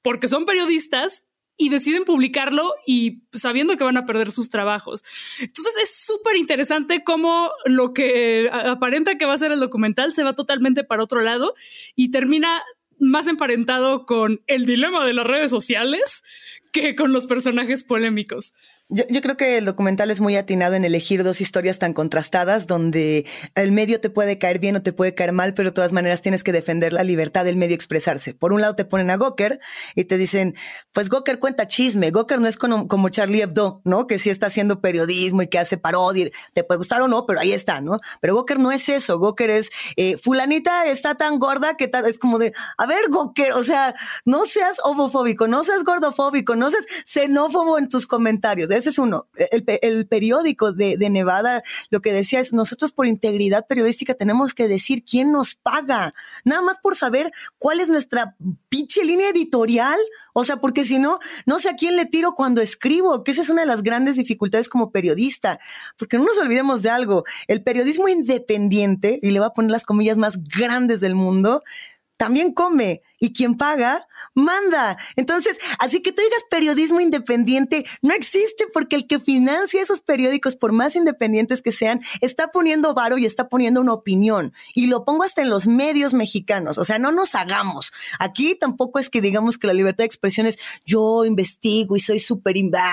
porque 0.00 0.28
son 0.28 0.46
periodistas 0.46 1.28
y 1.58 1.68
deciden 1.70 2.04
publicarlo 2.04 2.72
y 2.86 3.24
sabiendo 3.32 3.76
que 3.76 3.84
van 3.84 3.96
a 3.96 4.06
perder 4.06 4.30
sus 4.30 4.48
trabajos. 4.48 5.02
Entonces 5.40 5.74
es 5.82 5.94
súper 5.94 6.36
interesante 6.36 7.02
cómo 7.04 7.50
lo 7.66 7.92
que 7.92 8.48
aparenta 8.50 9.18
que 9.18 9.26
va 9.26 9.34
a 9.34 9.38
ser 9.38 9.52
el 9.52 9.60
documental 9.60 10.14
se 10.14 10.22
va 10.22 10.34
totalmente 10.34 10.84
para 10.84 11.02
otro 11.02 11.20
lado 11.20 11.54
y 11.96 12.12
termina 12.12 12.62
más 13.00 13.26
emparentado 13.26 14.06
con 14.06 14.40
el 14.46 14.66
dilema 14.66 15.04
de 15.04 15.12
las 15.12 15.26
redes 15.26 15.50
sociales 15.50 16.24
que 16.72 16.94
con 16.94 17.12
los 17.12 17.26
personajes 17.26 17.82
polémicos. 17.82 18.54
Yo, 18.90 19.04
creo 19.20 19.36
que 19.36 19.58
el 19.58 19.66
documental 19.66 20.10
es 20.10 20.18
muy 20.18 20.36
atinado 20.36 20.74
en 20.74 20.82
elegir 20.82 21.22
dos 21.22 21.42
historias 21.42 21.78
tan 21.78 21.92
contrastadas 21.92 22.66
donde 22.66 23.26
el 23.54 23.70
medio 23.70 24.00
te 24.00 24.08
puede 24.08 24.38
caer 24.38 24.60
bien 24.60 24.76
o 24.76 24.82
te 24.82 24.94
puede 24.94 25.14
caer 25.14 25.32
mal, 25.32 25.52
pero 25.52 25.68
de 25.68 25.74
todas 25.74 25.92
maneras 25.92 26.22
tienes 26.22 26.42
que 26.42 26.52
defender 26.52 26.94
la 26.94 27.04
libertad 27.04 27.44
del 27.44 27.56
medio 27.56 27.74
expresarse. 27.74 28.32
Por 28.32 28.54
un 28.54 28.62
lado 28.62 28.76
te 28.76 28.86
ponen 28.86 29.10
a 29.10 29.16
Goker 29.16 29.60
y 29.94 30.04
te 30.04 30.16
dicen, 30.16 30.54
pues 30.94 31.10
Goker 31.10 31.38
cuenta 31.38 31.68
chisme, 31.68 32.10
Goker 32.10 32.40
no 32.40 32.48
es 32.48 32.56
como, 32.56 33.08
Charlie 33.10 33.42
Hebdo, 33.42 33.82
¿no? 33.84 34.06
Que 34.06 34.18
sí 34.18 34.30
está 34.30 34.46
haciendo 34.46 34.80
periodismo 34.80 35.42
y 35.42 35.48
que 35.48 35.58
hace 35.58 35.76
parodia, 35.76 36.30
te 36.54 36.64
puede 36.64 36.78
gustar 36.78 37.02
o 37.02 37.08
no, 37.08 37.26
pero 37.26 37.40
ahí 37.40 37.52
está, 37.52 37.82
¿no? 37.82 38.00
Pero 38.22 38.36
Goker 38.36 38.58
no 38.58 38.72
es 38.72 38.88
eso, 38.88 39.18
Goker 39.18 39.50
es, 39.50 39.70
eh, 39.96 40.16
fulanita 40.16 40.86
está 40.86 41.14
tan 41.14 41.38
gorda 41.38 41.76
que 41.76 41.90
es 42.06 42.18
como 42.18 42.38
de, 42.38 42.54
a 42.78 42.86
ver 42.86 43.10
Goker, 43.10 43.52
o 43.52 43.64
sea, 43.64 43.94
no 44.24 44.46
seas 44.46 44.80
homofóbico, 44.82 45.46
no 45.46 45.62
seas 45.62 45.84
gordofóbico, 45.84 46.56
no 46.56 46.70
seas 46.70 46.86
xenófobo 47.04 47.76
en 47.76 47.90
tus 47.90 48.06
comentarios 48.06 48.70
ese 48.78 48.90
es 48.90 48.98
uno. 48.98 49.28
El, 49.50 50.06
periódico 50.08 50.72
de, 50.72 50.96
Nevada 51.10 51.62
lo 51.90 52.00
que 52.00 52.12
decía 52.12 52.40
es, 52.40 52.52
nosotros 52.52 52.92
por 52.92 53.06
integridad 53.06 53.66
periodística 53.66 54.14
tenemos 54.14 54.54
que 54.54 54.68
decir 54.68 55.04
quién 55.04 55.32
nos 55.32 55.54
paga, 55.54 56.14
nada 56.44 56.62
más 56.62 56.78
por 56.82 56.96
saber 56.96 57.32
cuál 57.58 57.80
es 57.80 57.88
nuestra 57.88 58.36
pinche 58.68 59.04
línea 59.04 59.30
editorial. 59.30 59.98
O 60.32 60.44
sea, 60.44 60.58
porque 60.58 60.84
si 60.84 60.98
no, 61.00 61.18
no 61.46 61.58
sé 61.58 61.70
a 61.70 61.74
quién 61.74 61.96
le 61.96 62.06
tiro 62.06 62.34
cuando 62.34 62.60
escribo, 62.60 63.24
que 63.24 63.32
esa 63.32 63.42
es 63.42 63.50
una 63.50 63.62
de 63.62 63.66
las 63.66 63.82
grandes 63.82 64.16
dificultades 64.16 64.68
como 64.68 64.92
periodista, 64.92 65.58
porque 65.96 66.16
no 66.16 66.24
nos 66.24 66.38
olvidemos 66.38 66.82
de 66.82 66.90
algo, 66.90 67.24
el 67.48 67.62
periodismo 67.64 68.08
independiente, 68.08 69.18
y 69.20 69.32
le 69.32 69.40
voy 69.40 69.48
a 69.48 69.52
poner 69.52 69.72
las 69.72 69.84
comillas 69.84 70.16
más 70.16 70.38
grandes 70.44 71.00
del 71.00 71.16
mundo, 71.16 71.64
también 72.18 72.52
come 72.52 73.00
y 73.20 73.32
quien 73.32 73.56
paga, 73.56 74.06
manda. 74.34 74.98
Entonces, 75.16 75.58
así 75.78 76.02
que 76.02 76.12
tú 76.12 76.20
digas 76.20 76.44
periodismo 76.50 77.00
independiente, 77.00 77.86
no 78.02 78.12
existe 78.12 78.66
porque 78.72 78.96
el 78.96 79.06
que 79.06 79.20
financia 79.20 79.80
esos 79.80 80.00
periódicos, 80.00 80.56
por 80.56 80.72
más 80.72 80.96
independientes 80.96 81.62
que 81.62 81.72
sean, 81.72 82.02
está 82.20 82.48
poniendo 82.48 82.92
varo 82.92 83.18
y 83.18 83.24
está 83.24 83.48
poniendo 83.48 83.80
una 83.80 83.94
opinión. 83.94 84.52
Y 84.74 84.88
lo 84.88 85.04
pongo 85.04 85.22
hasta 85.22 85.42
en 85.42 85.48
los 85.48 85.66
medios 85.66 86.12
mexicanos. 86.12 86.76
O 86.76 86.84
sea, 86.84 86.98
no 86.98 87.12
nos 87.12 87.34
hagamos. 87.34 87.92
Aquí 88.18 88.56
tampoco 88.56 88.98
es 88.98 89.08
que 89.08 89.20
digamos 89.20 89.56
que 89.56 89.68
la 89.68 89.74
libertad 89.74 89.98
de 89.98 90.06
expresión 90.06 90.46
es 90.46 90.58
yo 90.84 91.24
investigo 91.24 91.96
y 91.96 92.00
soy 92.00 92.18
súper, 92.18 92.48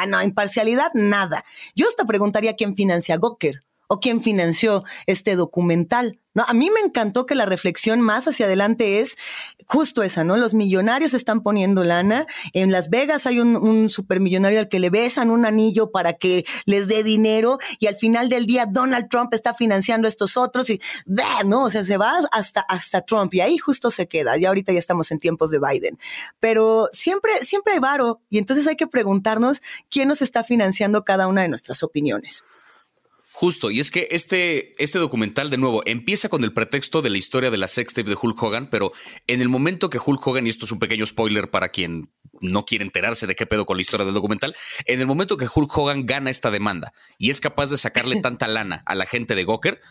no, 0.08 0.22
imparcialidad, 0.22 0.92
nada. 0.94 1.46
Yo 1.76 1.88
hasta 1.88 2.06
preguntaría 2.06 2.56
quién 2.56 2.76
financia 2.76 3.18
Goker 3.18 3.64
o 3.88 4.00
quién 4.00 4.22
financió 4.22 4.84
este 5.06 5.36
documental. 5.36 6.20
No, 6.36 6.44
a 6.46 6.54
mí 6.54 6.70
me 6.70 6.82
encantó 6.82 7.26
que 7.26 7.34
la 7.34 7.46
reflexión 7.46 8.02
más 8.02 8.28
hacia 8.28 8.46
adelante 8.46 9.00
es 9.00 9.18
justo 9.68 10.04
esa, 10.04 10.26
¿no? 10.26 10.36
Los 10.36 10.54
millonarios 10.54 11.14
están 11.14 11.42
poniendo 11.42 11.86
lana. 11.86 12.28
En 12.52 12.74
Las 12.74 12.90
Vegas 12.90 13.26
hay 13.26 13.40
un, 13.40 13.90
supermillonario 13.90 14.60
al 14.60 14.68
que 14.68 14.82
le 14.82 14.90
besan 14.90 15.32
un 15.32 15.46
anillo 15.46 15.92
para 15.92 16.14
que 16.14 16.46
les 16.66 16.90
dé 16.90 17.04
dinero 17.04 17.58
y 17.80 17.88
al 17.88 17.96
final 17.96 18.28
del 18.28 18.48
día 18.48 18.66
Donald 18.66 19.08
Trump 19.08 19.34
está 19.34 19.54
financiando 19.54 20.08
a 20.08 20.10
estos 20.10 20.36
otros 20.36 20.70
y, 20.70 20.82
¿no? 21.46 21.64
O 21.64 21.70
sea, 21.70 21.86
se 21.86 21.96
va 21.96 22.20
hasta, 22.34 22.60
hasta 22.60 23.02
Trump 23.02 23.34
y 23.34 23.40
ahí 23.40 23.58
justo 23.58 23.90
se 23.90 24.08
queda. 24.08 24.36
Ya 24.36 24.50
ahorita 24.50 24.74
ya 24.74 24.80
estamos 24.80 25.12
en 25.12 25.20
tiempos 25.20 25.52
de 25.52 25.60
Biden. 25.60 25.98
Pero 26.42 26.90
siempre, 26.92 27.32
siempre 27.44 27.74
hay 27.74 27.80
varo 27.80 28.20
y 28.30 28.40
entonces 28.40 28.68
hay 28.68 28.76
que 28.76 28.88
preguntarnos 28.88 29.62
quién 29.90 30.10
nos 30.10 30.22
está 30.22 30.44
financiando 30.44 31.06
cada 31.06 31.28
una 31.28 31.44
de 31.44 31.48
nuestras 31.48 31.82
opiniones. 31.82 32.44
Justo, 33.38 33.70
y 33.70 33.82
es 33.82 33.92
que 33.92 34.08
este, 34.12 34.72
este 34.82 34.98
documental, 34.98 35.50
de 35.50 35.58
nuevo, 35.58 35.84
empieza 35.86 36.30
con 36.30 36.46
el 36.46 36.54
pretexto 36.54 37.02
de 37.02 37.10
la 37.10 37.18
historia 37.18 37.52
de 37.52 37.58
la 37.58 37.68
sextape 37.68 38.10
de 38.10 38.16
Hulk 38.20 38.42
Hogan, 38.42 38.70
pero 38.70 38.94
en 39.28 39.42
el 39.42 39.50
momento 39.50 39.90
que 39.90 40.00
Hulk 40.00 40.26
Hogan, 40.26 40.48
y 40.48 40.50
esto 40.50 40.64
es 40.64 40.72
un 40.72 40.80
pequeño 40.80 41.06
spoiler 41.06 41.50
para 41.50 41.68
quien 41.68 42.10
no 42.40 42.64
quiere 42.64 42.86
enterarse 42.86 43.28
de 43.28 43.36
qué 43.36 43.46
pedo 43.46 43.66
con 43.66 43.76
la 43.76 43.82
historia 43.82 44.06
del 44.06 44.16
documental, 44.16 44.56
en 44.86 45.02
el 45.02 45.06
momento 45.06 45.36
que 45.36 45.50
Hulk 45.54 45.78
Hogan 45.78 46.06
gana 46.06 46.30
esta 46.30 46.50
demanda 46.50 46.94
y 47.18 47.30
es 47.30 47.42
capaz 47.42 47.70
de 47.70 47.76
sacarle 47.76 48.16
tanta 48.22 48.48
lana 48.48 48.84
a 48.86 48.96
la 48.96 49.06
gente 49.06 49.36
de 49.36 49.44
Gawker, 49.44 49.82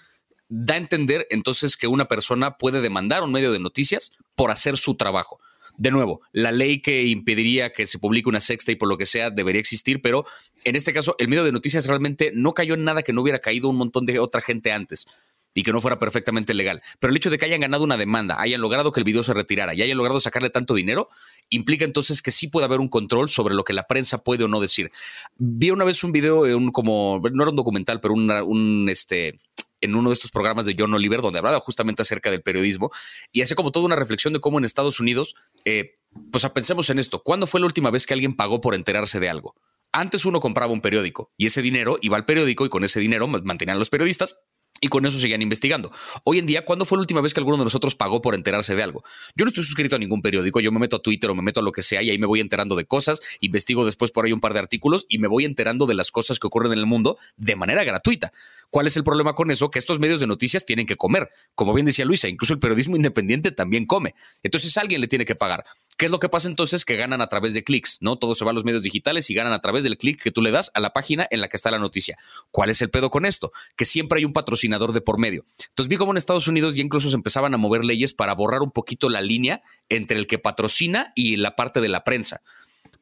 da 0.49 0.73
a 0.73 0.79
entender 0.79 1.27
entonces 1.29 1.77
que 1.77 1.87
una 1.87 2.07
persona 2.07 2.57
puede 2.57 2.81
demandar 2.81 3.25
un 3.25 3.33
medio 3.33 3.53
de 3.53 3.61
noticias 3.61 4.13
por 4.35 4.53
hacer 4.53 4.79
su 4.79 4.95
trabajo. 4.95 5.39
De 5.77 5.91
nuevo, 5.91 6.21
la 6.33 6.53
ley 6.53 6.81
que 6.81 7.05
impediría 7.05 7.73
que 7.73 7.87
se 7.87 7.99
publique 7.99 8.29
una 8.29 8.41
sexta 8.41 8.71
y 8.71 8.77
por 8.77 8.89
lo 8.89 8.97
que 8.97 9.07
sea 9.07 9.31
debería 9.31 9.61
existir, 9.61 10.01
pero 10.01 10.25
en 10.65 10.77
este 10.77 10.93
caso 10.93 11.15
el 11.19 11.29
medio 11.29 11.45
de 11.45 11.53
noticias 11.53 11.87
realmente 11.87 12.33
no 12.35 12.55
cayó 12.55 12.75
en 12.75 12.85
nada 12.85 13.03
que 13.03 13.13
no 13.13 13.23
hubiera 13.23 13.39
caído 13.39 13.69
un 13.69 13.77
montón 13.77 14.07
de 14.07 14.19
otra 14.19 14.41
gente 14.41 14.73
antes. 14.73 15.07
y 15.57 15.63
que 15.63 15.73
no 15.73 15.81
fuera 15.81 16.01
perfectamente 16.01 16.53
legal. 16.53 16.83
Pero 16.99 17.13
el 17.13 17.17
hecho 17.17 17.31
de 17.31 17.39
que 17.39 17.45
hayan 17.45 17.61
ganado 17.61 17.85
una 17.85 17.97
demanda, 17.97 18.41
hayan 18.41 18.61
logrado 18.61 18.91
que 18.91 18.99
el 18.99 19.05
video 19.05 19.23
se 19.23 19.33
retirara 19.33 19.73
y 19.73 19.83
hayan 19.83 19.97
logrado 19.97 20.19
sacarle 20.19 20.51
tanto 20.51 20.75
dinero, 20.75 21.09
implica 21.49 21.85
entonces 21.85 22.23
que 22.23 22.33
sí 22.33 22.49
puede 22.49 22.65
haber 22.65 22.81
un 22.81 22.89
control 22.89 23.29
sobre 23.29 23.55
lo 23.55 23.63
que 23.63 23.73
la 23.73 23.87
prensa 23.87 24.19
puede 24.19 24.43
o 24.43 24.49
no 24.49 24.59
decir. 24.59 24.91
Vi 25.37 25.71
una 25.71 25.85
vez 25.85 26.03
un 26.03 26.11
video, 26.11 26.41
un, 26.57 26.73
como, 26.73 27.21
no 27.33 27.43
era 27.45 27.51
un 27.51 27.57
documental, 27.57 28.01
pero 28.01 28.15
un, 28.15 28.89
este, 28.89 29.39
en 29.81 29.95
uno 29.95 30.11
de 30.11 30.15
estos 30.15 30.33
programas 30.33 30.65
de 30.65 30.75
John 30.77 30.93
Oliver, 30.93 31.21
donde 31.21 31.39
hablaba 31.39 31.61
justamente 31.61 32.03
acerca 32.03 32.33
del 32.33 32.43
periodismo 32.43 32.91
y 33.31 33.43
hace 33.43 33.55
como 33.55 33.71
toda 33.71 33.87
una 33.87 33.97
reflexión 33.97 34.33
de 34.33 34.41
cómo 34.41 34.59
en 34.59 34.65
Estados 34.65 34.99
Unidos, 34.99 35.37
eh, 35.65 35.99
pues 36.33 36.45
pensemos 36.51 36.91
en 36.91 36.99
esto, 36.99 37.23
¿cuándo 37.23 37.47
fue 37.47 37.61
la 37.61 37.67
última 37.67 37.91
vez 37.91 38.07
que 38.07 38.15
alguien 38.15 38.35
pagó 38.35 38.61
por 38.61 38.75
enterarse 38.75 39.21
de 39.21 39.29
algo? 39.29 39.55
Antes 39.97 40.25
uno 40.25 40.41
compraba 40.41 40.73
un 40.73 40.81
periódico 40.81 41.31
y 41.37 41.47
ese 41.47 41.63
dinero 41.63 41.99
iba 42.03 42.17
al 42.17 42.27
periódico 42.27 42.67
y 42.67 42.69
con 42.69 42.83
ese 42.83 42.99
dinero 42.99 43.29
mantenían 43.29 43.79
los 43.79 43.91
periodistas 43.91 44.41
y 44.81 44.89
con 44.89 45.07
eso 45.07 45.21
seguían 45.21 45.41
investigando. 45.41 45.93
Hoy 46.25 46.41
en 46.41 46.47
día, 46.47 46.65
¿cuándo 46.65 46.85
fue 46.85 46.99
la 46.99 47.03
última 47.03 47.21
vez 47.21 47.33
que 47.33 47.39
alguno 47.39 47.59
de 47.59 47.63
nosotros 47.63 47.95
pagó 47.95 48.21
por 48.21 48.35
enterarse 48.35 48.75
de 48.75 48.83
algo? 48.83 49.05
Yo 49.37 49.45
no 49.45 49.51
estoy 49.51 49.63
suscrito 49.63 49.95
a 49.95 50.01
ningún 50.01 50.21
periódico, 50.21 50.59
yo 50.59 50.73
me 50.73 50.81
meto 50.81 50.97
a 50.97 50.99
Twitter 50.99 51.31
o 51.31 51.37
me 51.37 51.43
meto 51.43 51.61
a 51.61 51.63
lo 51.63 51.71
que 51.71 51.83
sea 51.83 52.03
y 52.03 52.11
ahí 52.11 52.19
me 52.19 52.27
voy 52.27 52.41
enterando 52.41 52.75
de 52.75 52.87
cosas, 52.87 53.21
investigo 53.39 53.87
después 53.87 54.11
por 54.11 54.25
ahí 54.25 54.33
un 54.33 54.41
par 54.41 54.53
de 54.53 54.59
artículos 54.59 55.07
y 55.09 55.21
me 55.21 55.29
voy 55.29 55.45
enterando 55.45 55.87
de 55.87 55.95
las 55.95 56.11
cosas 56.11 56.41
que 56.41 56.49
ocurren 56.49 56.73
en 56.73 56.81
el 56.81 56.87
mundo 56.87 57.17
de 57.37 57.55
manera 57.55 57.85
gratuita. 57.85 58.33
¿Cuál 58.71 58.89
es 58.89 58.97
el 58.97 59.05
problema 59.05 59.35
con 59.35 59.53
eso? 59.53 59.71
Que 59.71 59.79
estos 59.79 60.01
medios 60.01 60.19
de 60.19 60.27
noticias 60.27 60.67
tienen 60.67 60.87
que 60.87 60.97
comer. 60.97 61.31
Como 61.55 61.73
bien 61.73 61.87
decía 61.87 62.05
Luisa, 62.05 62.29
incluso 62.29 62.53
el 62.53 62.59
periodismo 62.59 62.97
independiente 62.97 63.53
también 63.53 63.87
come. 63.87 64.17
Entonces 64.43 64.77
alguien 64.77 65.01
le 65.01 65.07
tiene 65.07 65.25
que 65.25 65.37
pagar. 65.37 65.65
¿Qué 65.97 66.07
es 66.07 66.11
lo 66.11 66.19
que 66.19 66.29
pasa 66.29 66.49
entonces? 66.49 66.85
Que 66.85 66.97
ganan 66.97 67.21
a 67.21 67.29
través 67.29 67.55
de 67.55 67.63
clics, 67.63 67.99
¿no? 68.01 68.17
Todo 68.17 68.35
se 68.35 68.45
va 68.45 68.51
a 68.51 68.55
los 68.55 68.65
medios 68.65 68.83
digitales 68.83 69.31
y 69.31 69.35
ganan 69.35 69.53
a 69.53 69.61
través 69.61 69.85
del 69.85 69.97
clic 69.97 70.21
que 70.21 70.33
tú 70.33 70.43
le 70.43 70.51
das 70.51 70.71
a 70.75 70.81
la 70.81 70.93
página 70.93 71.27
en 71.31 71.41
la 71.41 71.49
que 71.49 71.57
está 71.57 71.71
la 71.71 71.79
noticia. 71.79 72.19
¿Cuál 72.51 72.71
es 72.71 72.83
el 72.83 72.91
pedo 72.91 73.11
con 73.11 73.25
esto? 73.25 73.53
Que 73.77 73.85
siempre 73.85 74.19
hay 74.19 74.25
un 74.25 74.33
patrocinador 74.33 74.93
de 74.93 75.01
por 75.01 75.19
medio. 75.19 75.45
Entonces 75.69 75.89
vi 75.89 75.97
como 75.97 76.13
en 76.13 76.17
Estados 76.17 76.49
Unidos 76.49 76.75
ya 76.75 76.83
incluso 76.83 77.09
se 77.11 77.15
empezaban 77.15 77.55
a 77.55 77.59
mover 77.59 77.85
leyes 77.85 78.13
para 78.13 78.35
borrar 78.35 78.63
un 78.63 78.73
poquito 78.73 79.09
la 79.09 79.21
línea 79.21 79.63
entre 79.89 80.19
el 80.19 80.27
que 80.27 80.39
patrocina 80.39 81.13
y 81.15 81.37
la 81.37 81.55
parte 81.55 81.81
de 81.81 81.89
la 81.89 82.03
prensa. 82.03 82.43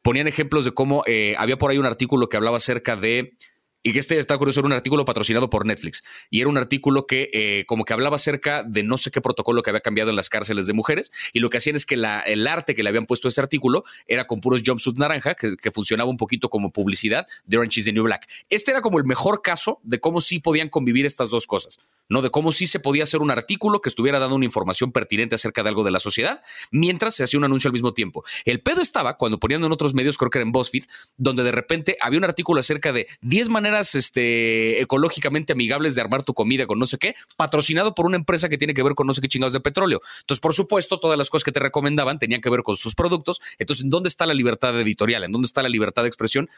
Ponían 0.02 0.28
ejemplos 0.28 0.64
de 0.64 0.72
cómo 0.72 1.02
eh, 1.06 1.34
había 1.38 1.56
por 1.56 1.70
ahí 1.70 1.78
un 1.78 1.86
artículo 1.86 2.28
que 2.28 2.36
hablaba 2.36 2.58
acerca 2.58 2.96
de 2.96 3.34
y 3.82 3.92
que 3.92 3.98
este 3.98 4.18
está 4.18 4.38
curioso, 4.38 4.60
era 4.60 4.66
un 4.66 4.72
artículo 4.72 5.04
patrocinado 5.04 5.50
por 5.50 5.66
Netflix. 5.66 6.04
Y 6.30 6.40
era 6.40 6.48
un 6.48 6.56
artículo 6.56 7.06
que 7.06 7.28
eh, 7.32 7.64
como 7.66 7.84
que 7.84 7.92
hablaba 7.92 8.16
acerca 8.16 8.62
de 8.62 8.82
no 8.82 8.96
sé 8.96 9.10
qué 9.10 9.20
protocolo 9.20 9.62
que 9.62 9.70
había 9.70 9.80
cambiado 9.80 10.10
en 10.10 10.16
las 10.16 10.28
cárceles 10.28 10.66
de 10.66 10.72
mujeres. 10.72 11.10
Y 11.32 11.40
lo 11.40 11.50
que 11.50 11.58
hacían 11.58 11.76
es 11.76 11.84
que 11.86 11.94
el 11.94 12.46
arte 12.46 12.74
que 12.74 12.82
le 12.82 12.88
habían 12.88 13.06
puesto 13.06 13.26
a 13.26 13.30
este 13.30 13.40
artículo 13.40 13.84
era 14.06 14.26
con 14.26 14.40
puros 14.40 14.62
jumpsuit 14.64 14.96
naranja, 14.96 15.34
que, 15.34 15.56
que, 15.56 15.70
funcionaba 15.70 16.10
un 16.10 16.16
poquito 16.16 16.48
como 16.48 16.70
publicidad 16.70 17.26
de 17.44 17.56
Orange 17.56 17.80
is 17.80 17.86
the 17.86 17.92
New 17.92 18.04
Black. 18.04 18.28
Este 18.50 18.70
era 18.70 18.80
como 18.80 18.98
el 18.98 19.04
mejor 19.04 19.42
caso 19.42 19.80
de 19.82 19.98
cómo 19.98 20.20
sí 20.20 20.38
podían 20.38 20.68
convivir 20.68 21.06
estas 21.06 21.30
dos 21.30 21.46
cosas. 21.46 21.78
¿No? 22.08 22.22
De 22.22 22.30
cómo 22.30 22.52
sí 22.52 22.66
se 22.66 22.80
podía 22.80 23.04
hacer 23.04 23.20
un 23.20 23.30
artículo 23.30 23.80
que 23.80 23.88
estuviera 23.88 24.18
dando 24.18 24.36
una 24.36 24.44
información 24.44 24.92
pertinente 24.92 25.34
acerca 25.34 25.62
de 25.62 25.70
algo 25.70 25.84
de 25.84 25.90
la 25.90 26.00
sociedad, 26.00 26.42
mientras 26.70 27.14
se 27.14 27.24
hacía 27.24 27.38
un 27.38 27.44
anuncio 27.44 27.68
al 27.68 27.72
mismo 27.72 27.94
tiempo. 27.94 28.24
El 28.44 28.60
pedo 28.60 28.82
estaba 28.82 29.16
cuando 29.16 29.38
ponían 29.38 29.64
en 29.64 29.72
otros 29.72 29.94
medios, 29.94 30.18
creo 30.18 30.30
que 30.30 30.38
era 30.38 30.46
en 30.46 30.52
BuzzFeed, 30.52 30.84
donde 31.16 31.42
de 31.42 31.52
repente 31.52 31.96
había 32.00 32.18
un 32.18 32.24
artículo 32.24 32.60
acerca 32.60 32.92
de 32.92 33.06
10 33.22 33.48
maneras 33.48 33.94
este, 33.94 34.80
ecológicamente 34.80 35.52
amigables 35.52 35.94
de 35.94 36.00
armar 36.00 36.22
tu 36.22 36.34
comida 36.34 36.66
con 36.66 36.78
no 36.78 36.86
sé 36.86 36.98
qué, 36.98 37.14
patrocinado 37.36 37.94
por 37.94 38.06
una 38.06 38.16
empresa 38.16 38.48
que 38.48 38.58
tiene 38.58 38.74
que 38.74 38.82
ver 38.82 38.94
con 38.94 39.06
no 39.06 39.14
sé 39.14 39.20
qué 39.20 39.28
chingados 39.28 39.52
de 39.52 39.60
petróleo. 39.60 40.00
Entonces, 40.20 40.40
por 40.40 40.54
supuesto, 40.54 41.00
todas 41.00 41.18
las 41.18 41.30
cosas 41.30 41.44
que 41.44 41.52
te 41.52 41.60
recomendaban 41.60 42.18
tenían 42.18 42.40
que 42.40 42.50
ver 42.50 42.62
con 42.62 42.76
sus 42.76 42.94
productos. 42.94 43.40
Entonces, 43.58 43.84
¿en 43.84 43.90
dónde 43.90 44.08
está 44.08 44.26
la 44.26 44.34
libertad 44.34 44.78
editorial? 44.80 45.24
¿En 45.24 45.32
dónde 45.32 45.46
está 45.46 45.62
la 45.62 45.68
libertad 45.68 46.02
de 46.02 46.08
expresión? 46.08 46.48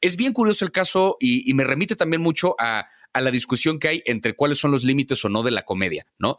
Es 0.00 0.16
bien 0.16 0.32
curioso 0.32 0.64
el 0.64 0.72
caso 0.72 1.16
y, 1.20 1.52
me 1.54 1.64
remite 1.64 1.96
también 1.96 2.22
mucho 2.22 2.54
a, 2.58 2.88
la 3.14 3.30
discusión 3.30 3.78
que 3.80 3.88
hay 3.88 4.02
entre 4.06 4.34
cuáles 4.34 4.58
son 4.58 4.70
los 4.70 4.84
límites 4.84 5.24
o 5.24 5.28
no 5.28 5.42
de 5.42 5.50
la 5.50 5.64
comedia, 5.64 6.06
¿no? 6.18 6.38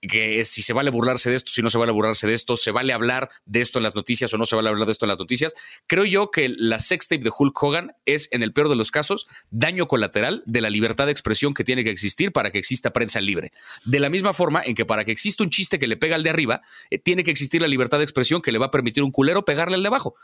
Que 0.00 0.44
si 0.44 0.62
se 0.62 0.72
vale 0.72 0.90
burlarse 0.90 1.28
de 1.28 1.36
esto, 1.36 1.50
si 1.50 1.60
no 1.60 1.68
se 1.68 1.76
vale 1.76 1.92
burlarse 1.92 2.26
de 2.26 2.32
esto, 2.32 2.56
se 2.56 2.70
vale 2.70 2.92
hablar 2.92 3.28
de 3.44 3.60
esto 3.60 3.78
en 3.78 3.82
las 3.82 3.94
noticias 3.94 4.32
o 4.32 4.38
no 4.38 4.46
se 4.46 4.56
vale 4.56 4.70
hablar 4.70 4.86
de 4.86 4.92
esto 4.92 5.04
en 5.04 5.08
las 5.08 5.18
noticias. 5.18 5.54
Creo 5.86 6.04
yo 6.04 6.30
que 6.30 6.48
la 6.48 6.78
sextape 6.78 7.22
de 7.22 7.32
Hulk 7.36 7.62
Hogan 7.62 7.92
es, 8.06 8.28
en 8.30 8.42
el 8.42 8.52
peor 8.52 8.68
de 8.68 8.76
los 8.76 8.90
casos, 8.90 9.26
daño 9.50 9.86
colateral 9.86 10.42
de 10.46 10.60
la 10.60 10.70
libertad 10.70 11.06
de 11.06 11.12
expresión 11.12 11.52
que 11.52 11.64
tiene 11.64 11.84
que 11.84 11.90
existir 11.90 12.32
para 12.32 12.50
que 12.52 12.58
exista 12.58 12.92
prensa 12.92 13.20
libre. 13.20 13.50
De 13.84 14.00
la 14.00 14.08
misma 14.08 14.32
forma 14.32 14.62
en 14.64 14.74
que 14.74 14.86
para 14.86 15.04
que 15.04 15.12
exista 15.12 15.42
un 15.42 15.50
chiste 15.50 15.78
que 15.78 15.88
le 15.88 15.96
pega 15.96 16.14
al 16.14 16.22
de 16.22 16.30
arriba, 16.30 16.62
eh, 16.90 16.98
tiene 16.98 17.24
que 17.24 17.32
existir 17.32 17.60
la 17.60 17.68
libertad 17.68 17.98
de 17.98 18.04
expresión 18.04 18.40
que 18.40 18.52
le 18.52 18.58
va 18.58 18.66
a 18.66 18.70
permitir 18.70 19.02
un 19.02 19.10
culero 19.10 19.44
pegarle 19.44 19.74
al 19.74 19.82
de 19.82 19.88
abajo 19.88 20.14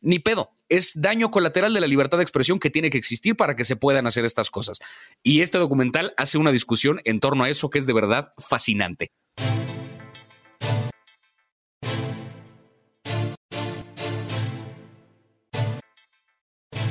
ni 0.00 0.18
pedo. 0.18 0.50
Es 0.68 1.00
daño 1.00 1.30
colateral 1.30 1.74
de 1.74 1.80
la 1.80 1.86
libertad 1.86 2.18
de 2.18 2.22
expresión 2.22 2.58
que 2.58 2.70
tiene 2.70 2.90
que 2.90 2.98
existir 2.98 3.36
para 3.36 3.56
que 3.56 3.64
se 3.64 3.76
puedan 3.76 4.06
hacer 4.06 4.24
estas 4.24 4.50
cosas. 4.50 4.78
Y 5.22 5.40
este 5.40 5.58
documental 5.58 6.14
hace 6.16 6.38
una 6.38 6.52
discusión 6.52 7.00
en 7.04 7.20
torno 7.20 7.44
a 7.44 7.50
eso 7.50 7.70
que 7.70 7.78
es 7.78 7.86
de 7.86 7.92
verdad 7.92 8.32
fascinante. 8.38 9.10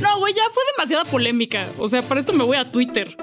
No, 0.02 0.20
güey, 0.20 0.34
ya 0.34 0.44
fue 0.52 0.64
demasiada 0.76 1.06
polémica. 1.06 1.70
O 1.78 1.88
sea, 1.88 2.02
para 2.02 2.20
esto 2.20 2.34
me 2.34 2.44
voy 2.44 2.58
a 2.58 2.72
Twitter. 2.72 3.18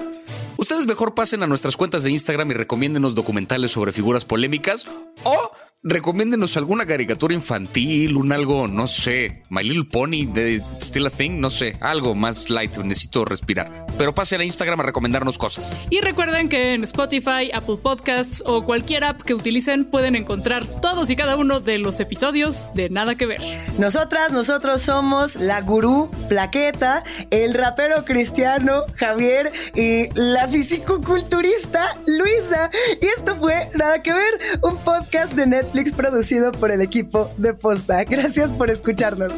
Ustedes 0.57 0.87
mejor 0.87 1.13
pasen 1.13 1.43
a 1.43 1.47
nuestras 1.47 1.77
cuentas 1.77 2.03
de 2.03 2.09
Instagram 2.09 2.49
y 2.49 2.53
recomiéndenos 2.55 3.13
documentales 3.13 3.71
sobre 3.71 3.91
figuras 3.91 4.25
polémicas 4.25 4.87
o 5.23 5.46
recomiéndenos 5.83 6.57
alguna 6.57 6.85
caricatura 6.85 7.33
infantil, 7.33 8.17
un 8.17 8.31
algo, 8.31 8.67
no 8.67 8.87
sé, 8.87 9.43
My 9.49 9.63
Little 9.63 9.85
Pony 9.85 10.25
de 10.25 10.61
Still 10.81 11.07
a 11.07 11.09
Thing, 11.09 11.39
no 11.39 11.49
sé, 11.49 11.77
algo 11.79 12.15
más 12.15 12.49
light, 12.49 12.75
necesito 12.77 13.25
respirar. 13.25 13.85
Pero 13.97 14.13
pasen 14.13 14.41
a 14.41 14.43
Instagram 14.43 14.79
a 14.81 14.83
recomendarnos 14.83 15.37
cosas. 15.37 15.71
Y 15.89 16.01
recuerden 16.01 16.49
que 16.49 16.73
en 16.73 16.83
Spotify, 16.83 17.49
Apple 17.53 17.77
Podcasts 17.81 18.43
o 18.45 18.63
cualquier 18.63 19.03
app 19.03 19.21
que 19.21 19.33
utilicen 19.33 19.85
pueden 19.85 20.15
encontrar 20.15 20.65
todos 20.81 21.09
y 21.09 21.15
cada 21.15 21.35
uno 21.35 21.59
de 21.59 21.77
los 21.79 21.99
episodios 21.99 22.69
de 22.73 22.89
Nada 22.89 23.15
que 23.15 23.25
Ver. 23.25 23.41
Nosotras, 23.79 24.31
nosotros 24.31 24.81
somos 24.81 25.35
la 25.35 25.61
gurú 25.61 26.11
Plaqueta, 26.29 27.03
el 27.31 27.53
rapero 27.53 28.05
cristiano 28.05 28.83
Javier 28.95 29.51
y 29.75 30.09
la 30.13 30.47
fisicoculturista 30.47 31.99
Luisa. 32.05 32.69
Y 33.01 33.05
esto 33.07 33.35
fue 33.35 33.69
Nada 33.75 34.03
que 34.03 34.13
Ver, 34.13 34.33
un 34.61 34.77
podcast 34.77 35.33
de 35.33 35.47
Netflix 35.67 35.91
producido 35.91 36.51
por 36.53 36.71
el 36.71 36.81
equipo 36.81 37.29
de 37.37 37.53
Posta. 37.53 38.03
Gracias 38.05 38.49
por 38.51 38.71
escucharnos. 38.71 39.33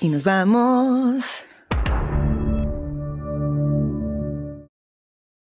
Y 0.00 0.08
nos 0.08 0.24
vamos. 0.24 1.44